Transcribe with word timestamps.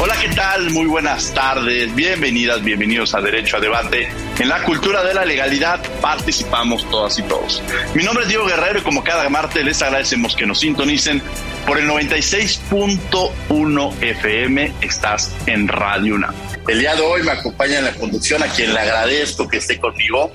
Hola, 0.00 0.14
¿qué 0.20 0.28
tal? 0.28 0.70
Muy 0.70 0.86
buenas 0.86 1.34
tardes. 1.34 1.92
Bienvenidas, 1.92 2.62
bienvenidos 2.62 3.16
a 3.16 3.20
Derecho 3.20 3.56
a 3.56 3.60
Debate. 3.60 4.08
En 4.38 4.48
la 4.48 4.62
cultura 4.62 5.02
de 5.02 5.12
la 5.12 5.24
legalidad 5.24 5.82
participamos 6.00 6.88
todas 6.88 7.18
y 7.18 7.24
todos. 7.24 7.60
Mi 7.94 8.04
nombre 8.04 8.22
es 8.22 8.28
Diego 8.28 8.46
Guerrero 8.46 8.78
y 8.78 8.82
como 8.82 9.02
cada 9.02 9.28
martes 9.28 9.64
les 9.64 9.82
agradecemos 9.82 10.36
que 10.36 10.46
nos 10.46 10.60
sintonicen 10.60 11.20
por 11.66 11.78
el 11.78 11.88
96.1 11.88 13.92
FM. 14.00 14.72
Estás 14.82 15.34
en 15.46 15.66
Radio 15.66 16.14
UNAM. 16.14 16.32
El 16.68 16.78
día 16.78 16.94
de 16.94 17.02
hoy 17.02 17.24
me 17.24 17.32
acompaña 17.32 17.80
en 17.80 17.86
la 17.86 17.94
conducción 17.94 18.40
a 18.44 18.46
quien 18.46 18.72
le 18.72 18.78
agradezco 18.78 19.48
que 19.48 19.56
esté 19.56 19.80
conmigo, 19.80 20.30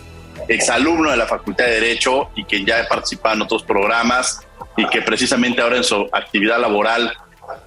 exalumno 0.50 1.10
de 1.10 1.16
la 1.16 1.26
Facultad 1.26 1.64
de 1.64 1.80
Derecho 1.80 2.32
y 2.36 2.44
que 2.44 2.66
ya 2.66 2.82
ha 2.82 2.88
participado 2.90 3.36
en 3.36 3.44
otros 3.44 3.64
programas 3.64 4.42
y 4.76 4.86
que 4.88 5.02
precisamente 5.02 5.62
ahora 5.62 5.78
en 5.78 5.86
su 5.86 6.06
actividad 6.12 6.60
laboral 6.60 7.14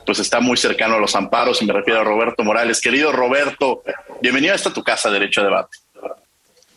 pues 0.05 0.19
está 0.19 0.41
muy 0.41 0.56
cercano 0.56 0.96
a 0.96 1.00
los 1.00 1.14
amparos 1.14 1.60
y 1.62 1.66
me 1.66 1.72
refiero 1.72 2.00
a 2.00 2.05
Roberto 2.05 2.42
Morales. 2.42 2.80
Querido 2.80 3.12
Roberto, 3.12 3.82
bienvenido 4.20 4.52
a 4.52 4.56
esta 4.56 4.72
tu 4.72 4.82
casa, 4.82 5.10
Derecho 5.10 5.41
a 5.41 5.44
Debate. 5.44 5.78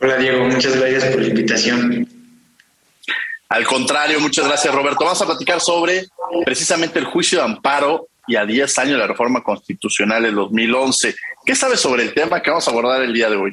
Hola 0.01 0.17
Diego, 0.17 0.45
muchas 0.45 0.75
gracias 0.75 1.05
por 1.05 1.21
la 1.21 1.27
invitación. 1.27 2.07
Al 3.49 3.65
contrario, 3.65 4.19
muchas 4.19 4.47
gracias 4.47 4.73
Roberto. 4.73 5.03
Vamos 5.03 5.21
a 5.21 5.25
platicar 5.25 5.59
sobre 5.59 6.05
precisamente 6.45 6.99
el 6.99 7.05
juicio 7.05 7.39
de 7.39 7.45
amparo 7.45 8.07
y 8.27 8.35
a 8.35 8.45
10 8.45 8.77
años 8.79 8.93
de 8.93 8.99
la 8.99 9.07
reforma 9.07 9.43
constitucional 9.43 10.23
del 10.23 10.35
2011. 10.35 11.15
¿Qué 11.45 11.55
sabes 11.55 11.79
sobre 11.79 12.03
el 12.03 12.13
tema 12.13 12.41
que 12.41 12.51
vamos 12.51 12.67
a 12.67 12.71
abordar 12.71 13.01
el 13.01 13.13
día 13.13 13.29
de 13.29 13.35
hoy? 13.35 13.51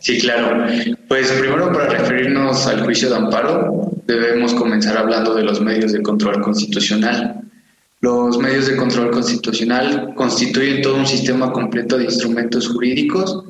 Sí, 0.00 0.18
claro. 0.20 0.66
Pues 1.06 1.30
primero 1.32 1.72
para 1.72 1.86
referirnos 1.86 2.66
al 2.66 2.84
juicio 2.84 3.08
de 3.08 3.16
amparo, 3.16 3.90
debemos 4.04 4.54
comenzar 4.54 4.96
hablando 4.96 5.34
de 5.34 5.44
los 5.44 5.60
medios 5.60 5.92
de 5.92 6.02
control 6.02 6.40
constitucional. 6.40 7.47
Los 8.00 8.38
medios 8.38 8.68
de 8.68 8.76
control 8.76 9.10
constitucional 9.10 10.14
constituyen 10.14 10.82
todo 10.82 10.96
un 10.96 11.06
sistema 11.06 11.52
completo 11.52 11.98
de 11.98 12.04
instrumentos 12.04 12.68
jurídicos 12.68 13.44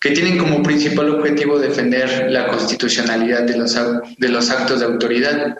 que 0.00 0.10
tienen 0.10 0.36
como 0.36 0.62
principal 0.62 1.08
objetivo 1.10 1.58
defender 1.58 2.30
la 2.30 2.48
constitucionalidad 2.48 3.44
de 3.44 3.56
los, 3.56 3.74
de 4.18 4.28
los 4.28 4.50
actos 4.50 4.80
de 4.80 4.86
autoridad 4.86 5.56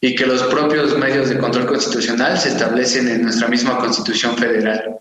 y 0.00 0.14
que 0.14 0.26
los 0.26 0.42
propios 0.44 0.98
medios 0.98 1.28
de 1.28 1.38
control 1.38 1.66
constitucional 1.66 2.36
se 2.38 2.50
establecen 2.50 3.08
en 3.08 3.22
nuestra 3.22 3.48
misma 3.48 3.78
Constitución 3.78 4.36
Federal. 4.36 4.98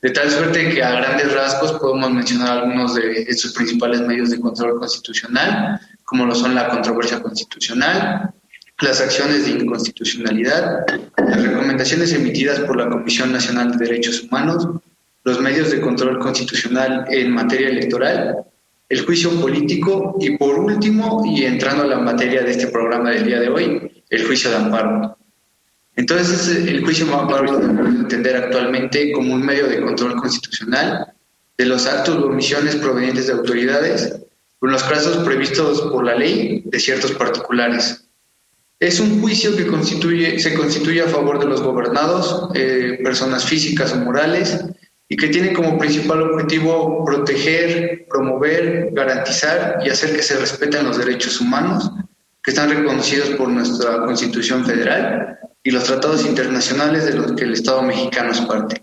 De 0.00 0.10
tal 0.10 0.30
suerte 0.30 0.70
que 0.70 0.82
a 0.82 0.92
grandes 0.92 1.32
rasgos 1.32 1.72
podemos 1.74 2.10
mencionar 2.10 2.58
algunos 2.58 2.94
de 2.94 3.22
estos 3.28 3.52
principales 3.52 4.00
medios 4.00 4.30
de 4.30 4.40
control 4.40 4.80
constitucional, 4.80 5.80
como 6.02 6.26
lo 6.26 6.34
son 6.34 6.54
la 6.54 6.68
controversia 6.68 7.22
constitucional, 7.22 8.32
las 8.82 9.00
acciones 9.00 9.44
de 9.44 9.52
inconstitucionalidad, 9.52 10.84
las 11.16 11.42
recomendaciones 11.42 12.12
emitidas 12.12 12.60
por 12.60 12.76
la 12.76 12.88
Comisión 12.88 13.32
Nacional 13.32 13.72
de 13.72 13.84
Derechos 13.84 14.22
Humanos, 14.22 14.68
los 15.24 15.40
medios 15.40 15.70
de 15.70 15.80
control 15.80 16.18
constitucional 16.18 17.06
en 17.10 17.30
materia 17.30 17.68
electoral, 17.68 18.44
el 18.88 19.04
juicio 19.04 19.30
político 19.40 20.16
y 20.20 20.36
por 20.36 20.58
último, 20.58 21.22
y 21.24 21.44
entrando 21.44 21.84
a 21.84 21.86
la 21.86 21.98
materia 21.98 22.42
de 22.42 22.50
este 22.50 22.66
programa 22.66 23.10
del 23.10 23.24
día 23.24 23.40
de 23.40 23.48
hoy, 23.48 24.02
el 24.10 24.26
juicio 24.26 24.50
de 24.50 24.56
amparo. 24.56 25.16
Entonces, 25.96 26.48
el 26.48 26.84
juicio 26.84 27.06
de 27.06 27.14
amparo 27.14 27.44
lo 27.44 27.58
debemos 27.58 27.94
entender 27.94 28.36
actualmente 28.36 29.12
como 29.12 29.34
un 29.34 29.44
medio 29.44 29.68
de 29.68 29.80
control 29.80 30.16
constitucional 30.16 31.12
de 31.56 31.66
los 31.66 31.86
actos 31.86 32.16
o 32.16 32.26
omisiones 32.26 32.76
provenientes 32.76 33.28
de 33.28 33.34
autoridades 33.34 34.12
en 34.62 34.70
los 34.70 34.82
casos 34.84 35.18
previstos 35.24 35.80
por 35.82 36.04
la 36.04 36.14
ley 36.14 36.62
de 36.64 36.78
ciertos 36.78 37.12
particulares. 37.12 38.04
Es 38.82 38.98
un 38.98 39.20
juicio 39.20 39.54
que 39.54 39.62
se 40.40 40.54
constituye 40.54 41.02
a 41.02 41.06
favor 41.06 41.38
de 41.38 41.46
los 41.46 41.62
gobernados, 41.62 42.48
eh, 42.56 42.98
personas 43.04 43.44
físicas 43.44 43.92
o 43.92 43.98
morales, 43.98 44.58
y 45.08 45.14
que 45.14 45.28
tiene 45.28 45.52
como 45.52 45.78
principal 45.78 46.20
objetivo 46.22 47.04
proteger, 47.04 48.06
promover, 48.10 48.88
garantizar 48.90 49.78
y 49.84 49.88
hacer 49.88 50.16
que 50.16 50.22
se 50.24 50.36
respeten 50.36 50.84
los 50.84 50.98
derechos 50.98 51.40
humanos 51.40 51.92
que 52.42 52.50
están 52.50 52.70
reconocidos 52.70 53.28
por 53.36 53.50
nuestra 53.50 53.98
Constitución 53.98 54.66
Federal 54.66 55.38
y 55.62 55.70
los 55.70 55.84
tratados 55.84 56.26
internacionales 56.26 57.04
de 57.04 57.14
los 57.14 57.34
que 57.34 57.44
el 57.44 57.52
Estado 57.52 57.82
mexicano 57.82 58.32
es 58.32 58.40
parte. 58.40 58.82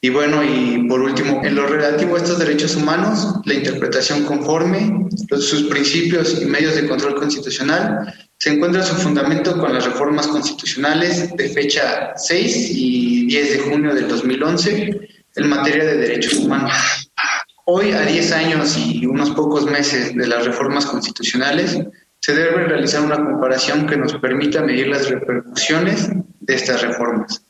Y 0.00 0.08
bueno, 0.08 0.42
y 0.42 0.88
por 0.88 1.02
último, 1.02 1.42
en 1.44 1.56
lo 1.56 1.66
relativo 1.66 2.16
a 2.16 2.20
estos 2.20 2.38
derechos 2.38 2.74
humanos, 2.74 3.34
la 3.44 3.52
interpretación 3.52 4.24
conforme, 4.24 5.10
sus 5.28 5.64
principios 5.64 6.40
y 6.40 6.46
medios 6.46 6.74
de 6.74 6.88
control 6.88 7.16
constitucional 7.16 8.14
se 8.40 8.48
encuentra 8.48 8.82
su 8.82 8.94
fundamento 8.94 9.58
con 9.58 9.74
las 9.74 9.84
reformas 9.84 10.26
constitucionales 10.26 11.36
de 11.36 11.50
fecha 11.50 12.14
6 12.16 12.70
y 12.70 13.26
10 13.26 13.52
de 13.52 13.58
junio 13.58 13.94
del 13.94 14.08
2011 14.08 15.08
en 15.36 15.48
materia 15.48 15.84
de 15.84 15.98
derechos 15.98 16.38
humanos. 16.38 16.72
Hoy, 17.66 17.92
a 17.92 18.00
10 18.00 18.32
años 18.32 18.78
y 18.78 19.04
unos 19.04 19.30
pocos 19.32 19.66
meses 19.66 20.16
de 20.16 20.26
las 20.26 20.46
reformas 20.46 20.86
constitucionales, 20.86 21.78
se 22.18 22.34
debe 22.34 22.64
realizar 22.64 23.02
una 23.02 23.16
comparación 23.16 23.86
que 23.86 23.98
nos 23.98 24.14
permita 24.14 24.62
medir 24.62 24.88
las 24.88 25.10
repercusiones 25.10 26.08
de 26.40 26.54
estas 26.54 26.80
reformas. 26.80 27.44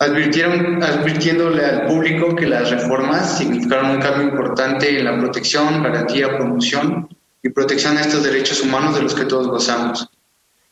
Advirtieron, 0.00 0.82
advirtiéndole 0.82 1.64
al 1.64 1.86
público 1.86 2.36
que 2.36 2.46
las 2.46 2.70
reformas 2.70 3.38
significaron 3.38 3.92
un 3.92 4.02
cambio 4.02 4.28
importante 4.28 4.98
en 4.98 5.06
la 5.06 5.18
protección, 5.18 5.82
garantía, 5.82 6.36
promoción 6.36 7.08
y 7.44 7.50
protección 7.50 7.96
a 7.98 8.00
estos 8.00 8.24
derechos 8.24 8.62
humanos 8.62 8.96
de 8.96 9.02
los 9.02 9.14
que 9.14 9.26
todos 9.26 9.46
gozamos. 9.46 10.08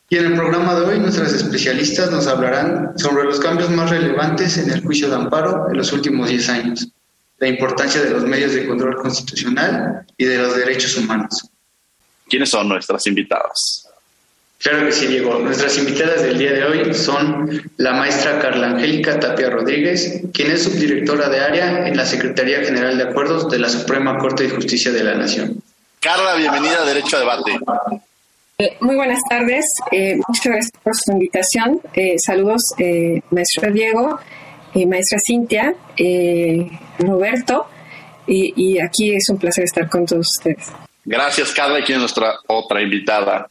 Y 0.09 0.17
en 0.17 0.25
el 0.25 0.33
programa 0.33 0.75
de 0.75 0.85
hoy 0.85 0.99
nuestras 0.99 1.31
especialistas 1.31 2.11
nos 2.11 2.27
hablarán 2.27 2.97
sobre 2.97 3.23
los 3.23 3.39
cambios 3.39 3.69
más 3.69 3.89
relevantes 3.89 4.57
en 4.57 4.69
el 4.71 4.81
juicio 4.81 5.07
de 5.07 5.15
amparo 5.15 5.67
en 5.69 5.77
los 5.77 5.93
últimos 5.93 6.29
10 6.29 6.49
años, 6.49 6.87
la 7.37 7.47
importancia 7.47 8.01
de 8.01 8.09
los 8.09 8.23
medios 8.23 8.53
de 8.53 8.67
control 8.67 8.95
constitucional 8.97 10.05
y 10.17 10.25
de 10.25 10.37
los 10.39 10.55
derechos 10.55 10.97
humanos. 10.97 11.47
¿Quiénes 12.27 12.49
son 12.49 12.67
nuestras 12.67 13.05
invitadas? 13.05 13.87
Claro 14.57 14.85
que 14.85 14.93
sí, 14.93 15.07
Diego. 15.07 15.39
Nuestras 15.39 15.77
invitadas 15.77 16.23
del 16.23 16.37
día 16.37 16.53
de 16.53 16.63
hoy 16.63 16.93
son 16.93 17.61
la 17.77 17.93
maestra 17.93 18.39
Carla 18.39 18.71
Angélica 18.71 19.19
Tapia 19.19 19.49
Rodríguez, 19.49 20.21
quien 20.33 20.51
es 20.51 20.63
subdirectora 20.63 21.29
de 21.29 21.39
área 21.39 21.87
en 21.87 21.97
la 21.97 22.05
Secretaría 22.05 22.63
General 22.63 22.97
de 22.97 23.03
Acuerdos 23.03 23.49
de 23.49 23.59
la 23.59 23.69
Suprema 23.69 24.17
Corte 24.17 24.43
de 24.43 24.49
Justicia 24.51 24.91
de 24.91 25.03
la 25.03 25.15
Nación. 25.15 25.62
Carla, 26.03 26.35
bienvenida 26.35 26.81
a 26.81 26.85
Derecho 26.85 27.15
a 27.15 27.19
Debate. 27.21 27.59
Eh, 28.57 28.75
muy 28.81 28.97
buenas 28.97 29.21
tardes, 29.29 29.65
eh, 29.89 30.17
muchas 30.27 30.45
gracias 30.45 30.71
por 30.83 30.93
su 30.97 31.13
invitación. 31.13 31.79
Eh, 31.93 32.15
saludos, 32.17 32.61
maestro 33.29 33.71
Diego, 33.71 34.19
maestra 34.85 35.17
Cintia, 35.25 35.73
Roberto, 36.99 37.67
y, 38.27 38.53
y, 38.55 38.79
aquí 38.81 39.15
es 39.15 39.29
un 39.29 39.37
placer 39.37 39.63
estar 39.63 39.89
con 39.89 40.05
todos 40.05 40.27
ustedes. 40.37 40.73
Gracias, 41.05 41.53
Carla, 41.53 41.79
y 41.79 41.83
quién 41.83 41.95
es 41.95 42.01
nuestra 42.01 42.35
otra 42.47 42.81
invitada. 42.81 43.49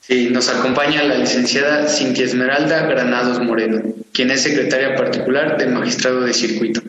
Sí, 0.00 0.30
nos 0.30 0.48
acompaña 0.48 1.02
la 1.02 1.16
licenciada 1.16 1.86
Cintia 1.88 2.24
Esmeralda 2.24 2.86
Granados 2.86 3.38
Moreno, 3.38 3.82
quien 4.14 4.30
es 4.30 4.42
secretaria 4.42 4.96
particular 4.96 5.58
del 5.58 5.70
magistrado 5.72 6.22
de 6.22 6.32
circuito. 6.32 6.80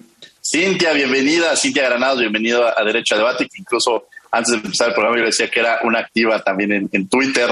Cintia, 0.41 0.93
bienvenida, 0.93 1.57
Cintia 1.57 1.89
Granados, 1.89 2.19
bienvenida 2.19 2.73
a 2.75 2.83
Derecho 2.85 3.15
a 3.15 3.17
Debate, 3.17 3.49
que 3.49 3.59
incluso 3.61 4.07
antes 4.33 4.51
de 4.51 4.57
empezar 4.57 4.89
el 4.89 4.93
programa 4.95 5.19
yo 5.19 5.25
decía 5.25 5.49
que 5.49 5.59
era 5.59 5.79
una 5.83 5.99
activa 5.99 6.41
también 6.41 6.89
en, 6.91 7.07
Twitter 7.07 7.49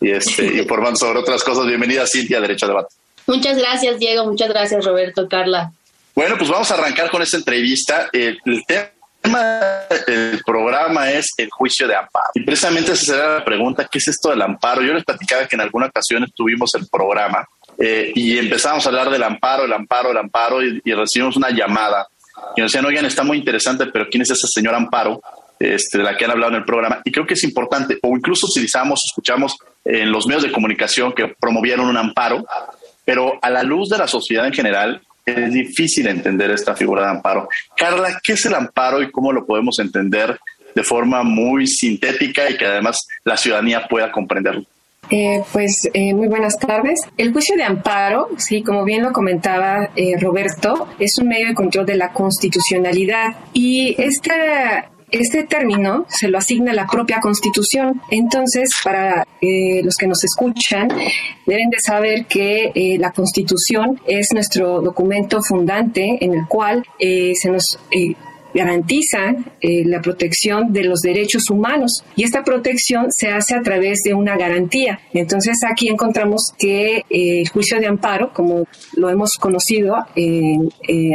y 0.00 0.10
este, 0.10 0.46
informando 0.46 0.96
sobre 0.98 1.18
otras 1.18 1.44
cosas. 1.44 1.66
Bienvenida, 1.66 2.06
Cintia, 2.06 2.40
Derecho 2.40 2.64
a 2.64 2.68
Debate. 2.70 2.94
Muchas 3.26 3.56
gracias, 3.58 3.98
Diego. 3.98 4.24
Muchas 4.24 4.48
gracias, 4.48 4.84
Roberto, 4.84 5.28
Carla. 5.28 5.70
Bueno, 6.14 6.36
pues 6.38 6.50
vamos 6.50 6.70
a 6.70 6.74
arrancar 6.74 7.10
con 7.10 7.22
esta 7.22 7.36
entrevista. 7.36 8.08
el 8.12 8.40
tema 9.20 9.84
del 10.06 10.40
es 11.14 11.26
el 11.36 11.50
juicio 11.50 11.86
de 11.86 11.94
amparo. 11.94 12.30
Y 12.34 12.40
precisamente 12.40 12.92
esa 12.92 13.04
será 13.04 13.38
la 13.38 13.44
pregunta, 13.44 13.86
¿qué 13.90 13.98
es 13.98 14.08
esto 14.08 14.30
del 14.30 14.42
amparo? 14.42 14.82
Yo 14.82 14.94
les 14.94 15.04
platicaba 15.04 15.46
que 15.46 15.56
en 15.56 15.60
alguna 15.60 15.86
ocasión 15.86 16.26
tuvimos 16.34 16.74
el 16.74 16.88
programa 16.88 17.46
eh, 17.78 18.10
y 18.14 18.38
empezamos 18.38 18.84
a 18.84 18.88
hablar 18.88 19.10
del 19.10 19.22
amparo, 19.22 19.64
el 19.64 19.72
amparo, 19.72 20.10
el 20.10 20.18
amparo 20.18 20.62
y, 20.62 20.80
recibimos 20.92 21.36
una 21.36 21.50
llamada 21.50 22.06
y 22.56 22.60
nos 22.60 22.72
decían, 22.72 22.86
oigan, 22.86 23.04
está 23.04 23.22
muy 23.22 23.38
interesante, 23.38 23.86
pero 23.86 24.06
¿quién 24.10 24.22
es 24.22 24.30
esa 24.30 24.48
señora 24.48 24.76
Amparo? 24.76 25.20
Este, 25.62 25.98
de 25.98 26.02
la 26.02 26.16
que 26.16 26.24
han 26.24 26.32
hablado 26.32 26.50
en 26.50 26.58
el 26.58 26.64
programa. 26.64 27.00
Y 27.04 27.12
creo 27.12 27.24
que 27.24 27.34
es 27.34 27.44
importante, 27.44 27.96
o 28.02 28.16
incluso 28.16 28.48
utilizamos, 28.48 29.00
escuchamos 29.06 29.56
en 29.84 30.10
los 30.10 30.26
medios 30.26 30.42
de 30.42 30.50
comunicación 30.50 31.12
que 31.12 31.28
promovieron 31.38 31.86
un 31.86 31.96
amparo, 31.96 32.44
pero 33.04 33.38
a 33.40 33.48
la 33.48 33.62
luz 33.62 33.88
de 33.88 33.98
la 33.98 34.08
sociedad 34.08 34.44
en 34.44 34.52
general, 34.52 35.00
es 35.24 35.52
difícil 35.52 36.08
entender 36.08 36.50
esta 36.50 36.74
figura 36.74 37.02
de 37.02 37.10
amparo. 37.10 37.48
Carla, 37.76 38.18
¿qué 38.24 38.32
es 38.32 38.44
el 38.44 38.54
amparo 38.54 39.00
y 39.02 39.12
cómo 39.12 39.32
lo 39.32 39.46
podemos 39.46 39.78
entender 39.78 40.36
de 40.74 40.82
forma 40.82 41.22
muy 41.22 41.68
sintética 41.68 42.50
y 42.50 42.56
que 42.56 42.66
además 42.66 43.06
la 43.22 43.36
ciudadanía 43.36 43.86
pueda 43.86 44.10
comprenderlo? 44.10 44.64
Eh, 45.10 45.44
pues 45.52 45.88
eh, 45.92 46.14
muy 46.14 46.26
buenas 46.26 46.58
tardes. 46.58 47.00
El 47.18 47.32
juicio 47.32 47.56
de 47.56 47.64
amparo, 47.64 48.30
sí, 48.38 48.62
como 48.62 48.84
bien 48.84 49.02
lo 49.02 49.12
comentaba 49.12 49.90
eh, 49.94 50.16
Roberto, 50.18 50.88
es 50.98 51.18
un 51.18 51.28
medio 51.28 51.48
de 51.48 51.54
control 51.54 51.86
de 51.86 51.96
la 51.96 52.12
constitucionalidad 52.12 53.36
y 53.52 53.94
esta 54.02 54.90
este 55.12 55.44
término 55.44 56.06
se 56.08 56.28
lo 56.28 56.38
asigna 56.38 56.72
la 56.72 56.86
propia 56.86 57.20
Constitución. 57.20 58.00
Entonces, 58.10 58.70
para 58.82 59.26
eh, 59.40 59.82
los 59.84 59.94
que 59.94 60.06
nos 60.06 60.24
escuchan, 60.24 60.88
deben 61.46 61.70
de 61.70 61.78
saber 61.78 62.26
que 62.26 62.72
eh, 62.74 62.98
la 62.98 63.12
Constitución 63.12 64.00
es 64.06 64.32
nuestro 64.32 64.80
documento 64.80 65.40
fundante 65.42 66.18
en 66.20 66.34
el 66.34 66.46
cual 66.48 66.84
eh, 66.98 67.32
se 67.34 67.50
nos 67.50 67.78
garantizan 68.54 69.46
eh, 69.60 69.84
la 69.84 70.00
protección 70.00 70.72
de 70.72 70.84
los 70.84 71.00
derechos 71.00 71.50
humanos 71.50 72.04
y 72.16 72.24
esta 72.24 72.44
protección 72.44 73.06
se 73.10 73.28
hace 73.28 73.54
a 73.54 73.62
través 73.62 74.00
de 74.04 74.14
una 74.14 74.36
garantía. 74.36 75.00
Entonces 75.12 75.58
aquí 75.68 75.88
encontramos 75.88 76.52
que 76.58 76.98
eh, 76.98 77.40
el 77.40 77.48
juicio 77.48 77.80
de 77.80 77.86
amparo, 77.86 78.32
como 78.32 78.66
lo 78.96 79.10
hemos 79.10 79.32
conocido 79.34 79.96
eh, 80.16 80.56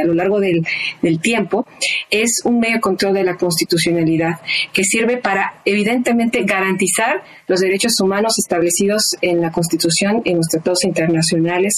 a 0.01 0.05
lo 0.05 0.13
largo 0.13 0.39
del, 0.39 0.65
del, 1.01 1.19
tiempo, 1.19 1.65
es 2.09 2.41
un 2.45 2.59
medio 2.59 2.75
de 2.75 2.81
control 2.81 3.13
de 3.13 3.23
la 3.23 3.35
constitucionalidad 3.35 4.39
que 4.73 4.83
sirve 4.83 5.17
para 5.17 5.61
evidentemente 5.65 6.43
garantizar 6.43 7.23
los 7.47 7.59
derechos 7.59 7.99
humanos 7.99 8.37
establecidos 8.37 9.03
en 9.21 9.41
la 9.41 9.51
Constitución 9.51 10.21
en 10.25 10.37
los 10.37 10.47
tratados 10.47 10.83
internacionales 10.83 11.75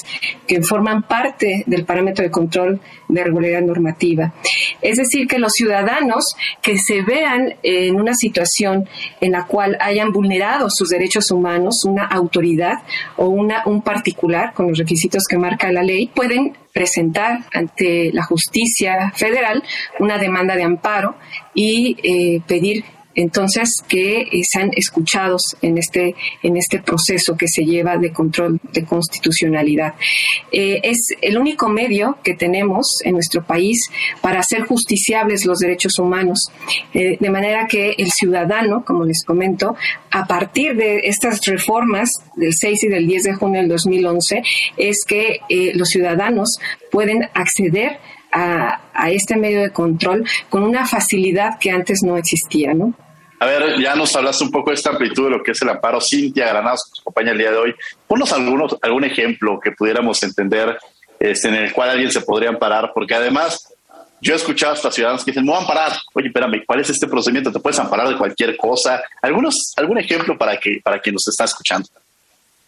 que 0.47 0.61
forman 0.61 1.03
parte 1.03 1.63
del 1.67 1.85
parámetro 1.85 2.23
de 2.23 2.31
control 2.31 2.79
de 3.07 3.23
regularidad 3.23 3.61
normativa. 3.61 4.33
Es 4.81 4.97
decir, 4.97 5.27
que 5.27 5.39
los 5.39 5.48
ciudadanos 5.53 6.35
que 6.61 6.77
se 6.77 7.01
vean 7.01 7.55
en 7.63 7.95
una 7.95 8.13
situación 8.13 8.87
en 9.21 9.31
la 9.31 9.45
cual 9.45 9.77
hayan 9.79 10.11
vulnerado 10.11 10.69
sus 10.69 10.89
derechos 10.89 11.31
humanos, 11.31 11.83
una 11.85 12.05
autoridad 12.05 12.83
o 13.17 13.27
una, 13.27 13.63
un 13.65 13.81
particular 13.81 14.53
con 14.53 14.69
los 14.69 14.77
requisitos 14.77 15.23
que 15.29 15.37
marca 15.37 15.71
la 15.71 15.83
ley, 15.83 16.07
pueden 16.07 16.57
presentar 16.73 17.39
ante 17.53 18.11
la 18.13 18.23
justicia 18.23 19.11
federal 19.15 19.63
una 19.99 20.17
demanda 20.17 20.55
de 20.55 20.63
amparo 20.63 21.15
y 21.53 21.97
eh, 22.03 22.41
pedir 22.47 22.85
entonces 23.19 23.83
que 23.87 24.21
eh, 24.21 24.41
sean 24.43 24.71
escuchados 24.75 25.57
en 25.61 25.77
este, 25.77 26.15
en 26.41 26.55
este 26.55 26.79
proceso 26.79 27.35
que 27.35 27.47
se 27.49 27.65
lleva 27.65 27.97
de 27.97 28.13
control 28.13 28.61
de 28.71 28.85
constitucionalidad. 28.85 29.95
Eh, 30.53 30.79
es 30.83 31.09
el 31.21 31.37
único 31.37 31.67
medio 31.67 32.17
que 32.23 32.33
tenemos 32.33 33.01
en 33.03 33.15
nuestro 33.15 33.43
país 33.43 33.89
para 34.21 34.39
hacer 34.39 34.61
justiciables 34.61 35.45
los 35.45 35.59
derechos 35.59 35.99
humanos, 35.99 36.49
eh, 36.93 37.17
de 37.19 37.29
manera 37.29 37.67
que 37.67 37.91
el 37.97 38.09
ciudadano, 38.09 38.85
como 38.85 39.03
les 39.03 39.25
comento, 39.25 39.75
a 40.11 40.25
partir 40.25 40.77
de 40.77 40.99
estas 41.03 41.45
reformas 41.45 42.09
del 42.37 42.53
6 42.53 42.85
y 42.85 42.87
del 42.87 43.05
10 43.05 43.23
de 43.23 43.33
junio 43.33 43.59
del 43.59 43.69
2011, 43.69 44.43
es 44.77 45.03
que 45.05 45.39
los 45.75 45.89
ciudadanos 45.89 46.57
pueden 46.89 47.23
acceder 47.33 47.99
a, 48.31 48.81
a, 48.93 49.09
este 49.09 49.35
medio 49.35 49.61
de 49.61 49.71
control 49.71 50.25
con 50.49 50.63
una 50.63 50.85
facilidad 50.85 51.59
que 51.59 51.71
antes 51.71 51.99
no 52.03 52.17
existía, 52.17 52.73
¿no? 52.73 52.93
A 53.39 53.45
ver, 53.45 53.79
ya 53.79 53.95
nos 53.95 54.13
hablaste 54.15 54.43
un 54.43 54.51
poco 54.51 54.71
de 54.71 54.75
esta 54.75 54.89
amplitud 54.89 55.25
de 55.25 55.29
lo 55.29 55.43
que 55.43 55.51
es 55.51 55.61
el 55.61 55.69
amparo. 55.69 55.99
Cintia 56.01 56.47
Granados, 56.49 56.83
que 56.83 56.89
nos 56.89 56.99
acompaña 56.99 57.31
el 57.31 57.37
día 57.37 57.51
de 57.51 57.57
hoy. 57.57 57.75
Ponnos 58.05 58.33
algunos, 58.33 58.75
algún 58.81 59.05
ejemplo 59.05 59.59
que 59.63 59.71
pudiéramos 59.71 60.21
entender 60.23 60.77
este, 61.19 61.47
en 61.47 61.55
el 61.55 61.73
cual 61.73 61.91
alguien 61.91 62.11
se 62.11 62.21
podría 62.21 62.49
amparar, 62.49 62.91
porque 62.93 63.15
además 63.15 63.73
yo 64.21 64.33
he 64.33 64.35
escuchado 64.35 64.73
hasta 64.73 64.91
ciudadanos 64.91 65.23
que 65.23 65.31
dicen, 65.31 65.45
me 65.45 65.51
voy 65.51 65.59
a 65.59 65.61
amparar. 65.61 65.93
Oye, 66.13 66.27
espérame, 66.27 66.63
¿cuál 66.65 66.81
es 66.81 66.89
este 66.89 67.07
procedimiento? 67.07 67.51
¿Te 67.51 67.59
puedes 67.59 67.79
amparar 67.79 68.09
de 68.09 68.17
cualquier 68.17 68.57
cosa? 68.57 69.01
Algunos, 69.21 69.73
¿Algún 69.77 69.97
ejemplo 69.97 70.37
para, 70.37 70.57
que, 70.57 70.81
para 70.83 70.99
quien 70.99 71.13
nos 71.13 71.27
está 71.27 71.45
escuchando? 71.45 71.87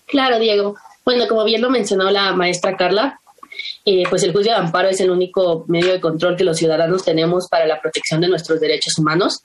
Claro, 0.08 0.40
Diego. 0.40 0.76
Bueno, 1.04 1.28
como 1.28 1.44
bien 1.44 1.62
lo 1.62 1.70
mencionó 1.70 2.10
la 2.12 2.34
maestra 2.34 2.78
Carla, 2.78 3.20
eh, 3.86 4.04
pues 4.10 4.24
el 4.24 4.32
juicio 4.32 4.54
de 4.54 4.60
amparo 4.60 4.90
es 4.90 5.02
el 5.02 5.10
único 5.10 5.66
medio 5.68 5.92
de 5.92 6.00
control 6.00 6.38
que 6.38 6.44
los 6.44 6.58
ciudadanos 6.58 7.04
tenemos 7.04 7.48
para 7.50 7.66
la 7.66 7.82
protección 7.82 8.22
de 8.22 8.30
nuestros 8.30 8.60
derechos 8.60 8.98
humanos. 8.98 9.44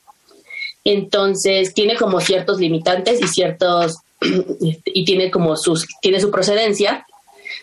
Entonces 0.88 1.74
tiene 1.74 1.96
como 1.96 2.20
ciertos 2.20 2.60
limitantes 2.60 3.20
y 3.20 3.26
ciertos 3.26 3.96
y 4.60 5.04
tiene 5.04 5.32
como 5.32 5.56
sus 5.56 5.84
tiene 6.00 6.20
su 6.20 6.30
procedencia. 6.30 7.04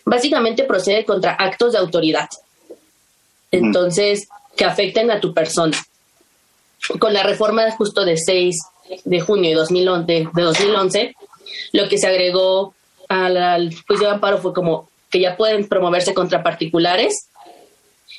Básicamente 0.04 0.66
procede 0.66 1.06
contra 1.06 1.32
actos 1.32 1.72
de 1.72 1.78
autoridad. 1.78 2.30
Entonces, 3.50 4.28
que 4.58 4.66
afecten 4.66 5.10
a 5.10 5.22
tu 5.22 5.34
persona. 5.34 5.78
Con 7.00 7.14
la 7.14 7.24
reforma 7.24 7.72
justo 7.72 8.04
de 8.04 8.18
6 8.18 8.58
de 9.06 9.22
junio 9.22 9.52
de 9.52 9.56
2011, 9.56 10.06
de 10.34 10.42
2011 10.42 11.16
lo 11.72 11.88
que 11.88 11.98
se 11.98 12.08
agregó 12.08 12.74
al, 13.08 13.74
juicio 13.88 14.08
de 14.08 14.14
amparo 14.16 14.40
fue 14.40 14.54
como 14.54 14.90
que 15.10 15.22
ya 15.22 15.38
pueden 15.38 15.70
promoverse 15.70 16.14
contra 16.14 16.44
particulares 16.44 17.30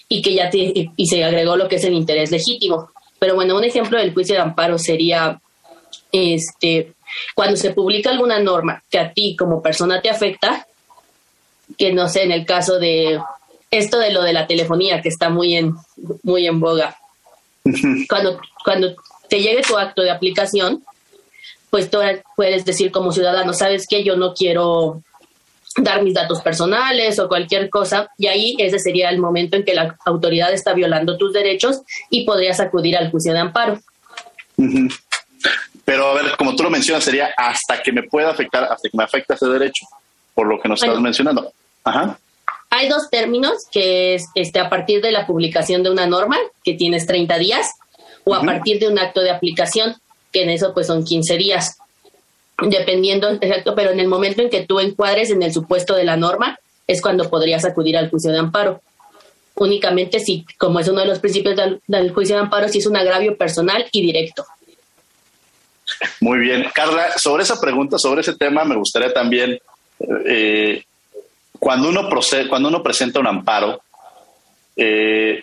y 0.08 0.22
que 0.22 0.32
ya 0.32 0.48
y 0.50 1.06
se 1.06 1.24
agregó 1.24 1.56
lo 1.56 1.68
que 1.68 1.76
es 1.76 1.84
el 1.84 1.92
interés 1.92 2.30
legítimo. 2.30 2.88
Pero 3.24 3.36
bueno, 3.36 3.56
un 3.56 3.64
ejemplo 3.64 3.96
del 3.96 4.12
juicio 4.12 4.34
de 4.34 4.42
amparo 4.42 4.78
sería 4.78 5.40
este 6.12 6.92
cuando 7.34 7.56
se 7.56 7.70
publica 7.70 8.10
alguna 8.10 8.38
norma 8.38 8.84
que 8.90 8.98
a 8.98 9.14
ti 9.14 9.34
como 9.34 9.62
persona 9.62 10.02
te 10.02 10.10
afecta, 10.10 10.66
que 11.78 11.90
no 11.94 12.06
sé, 12.06 12.24
en 12.24 12.32
el 12.32 12.44
caso 12.44 12.78
de 12.78 13.18
esto 13.70 13.98
de 13.98 14.12
lo 14.12 14.22
de 14.22 14.34
la 14.34 14.46
telefonía 14.46 15.00
que 15.00 15.08
está 15.08 15.30
muy 15.30 15.56
en 15.56 15.74
muy 16.22 16.46
en 16.46 16.60
boga. 16.60 16.98
cuando 18.10 18.38
cuando 18.62 18.94
te 19.30 19.40
llegue 19.40 19.62
tu 19.62 19.78
acto 19.78 20.02
de 20.02 20.10
aplicación, 20.10 20.84
pues 21.70 21.88
tú 21.88 22.00
puedes 22.36 22.66
decir 22.66 22.92
como 22.92 23.10
ciudadano, 23.10 23.54
¿sabes 23.54 23.86
qué? 23.88 24.04
Yo 24.04 24.16
no 24.16 24.34
quiero 24.34 25.02
dar 25.76 26.02
mis 26.02 26.14
datos 26.14 26.40
personales 26.40 27.18
o 27.18 27.28
cualquier 27.28 27.68
cosa, 27.68 28.08
y 28.16 28.26
ahí 28.26 28.56
ese 28.58 28.78
sería 28.78 29.10
el 29.10 29.18
momento 29.18 29.56
en 29.56 29.64
que 29.64 29.74
la 29.74 29.96
autoridad 30.04 30.52
está 30.52 30.72
violando 30.72 31.18
tus 31.18 31.32
derechos 31.32 31.80
y 32.10 32.24
podrías 32.24 32.60
acudir 32.60 32.96
al 32.96 33.10
juicio 33.10 33.32
de 33.32 33.40
amparo. 33.40 33.80
Pero 35.84 36.06
a 36.06 36.14
ver, 36.14 36.36
como 36.36 36.54
tú 36.54 36.62
lo 36.62 36.70
mencionas, 36.70 37.04
sería 37.04 37.30
hasta 37.36 37.82
que 37.82 37.92
me 37.92 38.04
pueda 38.04 38.30
afectar, 38.30 38.64
hasta 38.64 38.88
que 38.88 38.96
me 38.96 39.04
afecte 39.04 39.34
ese 39.34 39.46
derecho, 39.46 39.86
por 40.34 40.46
lo 40.46 40.60
que 40.60 40.68
nos 40.68 40.82
estás 40.82 41.00
mencionando. 41.00 41.52
Ajá. 41.82 42.18
Hay 42.70 42.88
dos 42.88 43.10
términos, 43.10 43.66
que 43.70 44.14
es 44.14 44.26
este, 44.34 44.58
a 44.58 44.68
partir 44.68 45.00
de 45.02 45.12
la 45.12 45.26
publicación 45.26 45.82
de 45.82 45.90
una 45.90 46.06
norma, 46.06 46.36
que 46.62 46.74
tienes 46.74 47.06
30 47.06 47.38
días, 47.38 47.70
o 48.24 48.34
a 48.34 48.42
partir 48.42 48.80
de 48.80 48.88
un 48.88 48.98
acto 48.98 49.20
de 49.20 49.30
aplicación, 49.30 49.96
que 50.32 50.42
en 50.42 50.50
eso 50.50 50.72
pues 50.72 50.86
son 50.86 51.04
15 51.04 51.36
días 51.36 51.76
dependiendo, 52.62 53.30
exacto, 53.30 53.74
pero 53.74 53.90
en 53.90 54.00
el 54.00 54.08
momento 54.08 54.42
en 54.42 54.50
que 54.50 54.64
tú 54.64 54.80
encuadres 54.80 55.30
en 55.30 55.42
el 55.42 55.52
supuesto 55.52 55.94
de 55.94 56.04
la 56.04 56.16
norma, 56.16 56.58
es 56.86 57.00
cuando 57.00 57.28
podrías 57.28 57.64
acudir 57.64 57.96
al 57.96 58.10
juicio 58.10 58.30
de 58.30 58.38
amparo. 58.38 58.80
Únicamente 59.56 60.20
si, 60.20 60.44
como 60.58 60.80
es 60.80 60.88
uno 60.88 61.00
de 61.00 61.06
los 61.06 61.20
principios 61.20 61.56
del, 61.86 62.12
juicio 62.12 62.36
de 62.36 62.42
amparo, 62.42 62.68
si 62.68 62.78
es 62.78 62.86
un 62.86 62.96
agravio 62.96 63.36
personal 63.36 63.86
y 63.92 64.02
directo. 64.02 64.44
Muy 66.20 66.38
bien. 66.38 66.66
Carla, 66.74 67.16
sobre 67.16 67.44
esa 67.44 67.60
pregunta, 67.60 67.98
sobre 67.98 68.22
ese 68.22 68.36
tema, 68.36 68.64
me 68.64 68.76
gustaría 68.76 69.12
también, 69.12 69.58
eh, 70.26 70.82
cuando, 71.58 71.88
uno 71.88 72.08
procede, 72.08 72.48
cuando 72.48 72.68
uno 72.68 72.82
presenta 72.82 73.20
un 73.20 73.26
amparo, 73.26 73.80
eh, 74.76 75.40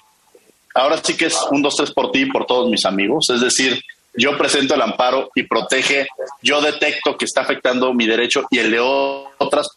ahora 0.75 0.97
sí 1.01 1.15
que 1.15 1.25
es 1.25 1.37
un, 1.51 1.61
dos, 1.61 1.75
tres 1.75 1.91
por 1.91 2.11
ti 2.11 2.21
y 2.21 2.31
por 2.31 2.45
todos 2.45 2.69
mis 2.69 2.85
amigos, 2.85 3.29
es 3.29 3.41
decir, 3.41 3.81
yo 4.13 4.37
presento 4.37 4.75
el 4.75 4.81
amparo 4.81 5.29
y 5.35 5.43
protege, 5.43 6.07
yo 6.41 6.61
detecto 6.61 7.17
que 7.17 7.25
está 7.25 7.41
afectando 7.41 7.93
mi 7.93 8.05
derecho 8.05 8.45
y 8.49 8.59
el 8.59 8.71
de 8.71 8.79
otras 8.79 9.67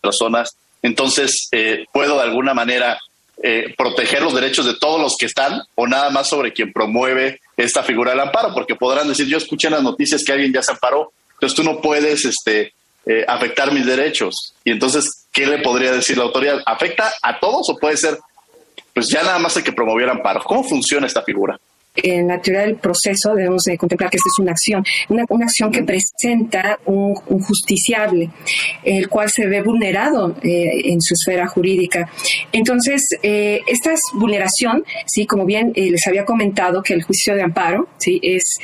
personas, 0.00 0.56
entonces 0.82 1.48
eh, 1.52 1.84
puedo 1.92 2.16
de 2.16 2.22
alguna 2.22 2.54
manera 2.54 2.98
eh, 3.42 3.74
proteger 3.76 4.22
los 4.22 4.34
derechos 4.34 4.64
de 4.64 4.74
todos 4.74 5.00
los 5.00 5.16
que 5.16 5.26
están 5.26 5.60
o 5.74 5.86
nada 5.86 6.10
más 6.10 6.28
sobre 6.28 6.52
quien 6.52 6.72
promueve 6.72 7.40
esta 7.56 7.82
figura 7.82 8.12
del 8.12 8.20
amparo, 8.20 8.54
porque 8.54 8.74
podrán 8.74 9.08
decir, 9.08 9.26
yo 9.26 9.38
escuché 9.38 9.68
en 9.68 9.74
las 9.74 9.82
noticias 9.82 10.22
que 10.24 10.32
alguien 10.32 10.52
ya 10.52 10.62
se 10.62 10.72
amparó, 10.72 11.12
entonces 11.34 11.56
tú 11.56 11.64
no 11.64 11.80
puedes 11.80 12.24
este, 12.24 12.72
eh, 13.06 13.24
afectar 13.26 13.72
mis 13.72 13.84
derechos. 13.84 14.54
Y 14.64 14.70
entonces, 14.70 15.26
¿qué 15.32 15.46
le 15.46 15.58
podría 15.58 15.92
decir 15.92 16.16
la 16.16 16.24
autoridad? 16.24 16.62
¿Afecta 16.64 17.12
a 17.22 17.38
todos 17.38 17.68
o 17.68 17.76
puede 17.76 17.96
ser, 17.96 18.18
pues 18.94 19.08
ya 19.08 19.22
nada 19.22 19.38
más 19.38 19.56
el 19.56 19.64
que 19.64 19.72
promovió 19.72 20.04
el 20.04 20.12
amparo? 20.12 20.42
¿Cómo 20.44 20.64
funciona 20.64 21.06
esta 21.06 21.22
figura? 21.22 21.58
En 21.94 22.26
la 22.26 22.40
teoría 22.40 22.62
del 22.62 22.76
proceso 22.76 23.34
debemos 23.34 23.62
de 23.64 23.78
contemplar 23.78 24.10
que 24.10 24.16
esta 24.16 24.28
es 24.28 24.38
una 24.40 24.50
acción, 24.50 24.84
una, 25.08 25.24
una 25.28 25.44
acción 25.44 25.70
que 25.70 25.82
presenta 25.84 26.78
un, 26.86 27.14
justiciable, 27.14 28.30
el 28.82 29.08
cual 29.08 29.30
se 29.30 29.46
ve 29.46 29.62
vulnerado 29.62 30.36
eh, 30.42 30.82
en 30.86 31.00
su 31.00 31.14
esfera 31.14 31.46
jurídica. 31.46 32.10
Entonces, 32.52 33.02
eh, 33.22 33.60
esta 33.66 33.94
vulneración, 34.14 34.84
sí, 35.06 35.26
como 35.26 35.44
bien 35.44 35.72
eh, 35.74 35.90
les 35.90 36.06
había 36.06 36.24
comentado, 36.24 36.82
que 36.82 36.94
el 36.94 37.02
juicio 37.02 37.34
de 37.34 37.42
amparo, 37.42 37.88
sí, 37.98 38.20
es 38.22 38.58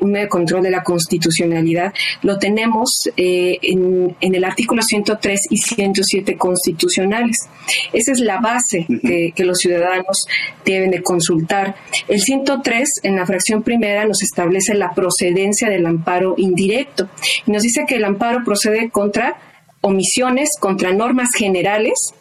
un 0.00 0.12
medio 0.12 0.26
de 0.26 0.28
control 0.28 0.62
de 0.62 0.70
la 0.70 0.82
constitucionalidad, 0.82 1.92
lo 2.22 2.38
tenemos 2.38 3.08
en, 3.16 4.16
en, 4.20 4.34
el 4.34 4.44
artículo 4.44 4.82
103 4.82 5.40
y 5.50 5.56
107 5.56 6.36
constitucionales. 6.36 7.48
Esa 7.92 8.12
es 8.12 8.20
la 8.20 8.38
base 8.38 8.86
que, 9.02 9.32
que 9.34 9.44
los 9.44 9.58
ciudadanos 9.58 10.26
deben 10.64 10.90
de 10.90 11.02
consultar. 11.02 11.74
El 12.06 12.20
103 12.20 12.67
en 13.02 13.16
la 13.16 13.26
fracción 13.26 13.62
primera, 13.62 14.04
nos 14.04 14.22
establece 14.22 14.74
la 14.74 14.92
procedencia 14.94 15.68
del 15.68 15.86
amparo 15.86 16.34
indirecto 16.36 17.08
y 17.46 17.50
nos 17.50 17.62
dice 17.62 17.84
que 17.86 17.96
el 17.96 18.04
amparo 18.04 18.44
procede 18.44 18.90
contra 18.90 19.36
omisiones, 19.80 20.50
contra 20.60 20.92
normas 20.92 21.30
generales 21.36 22.14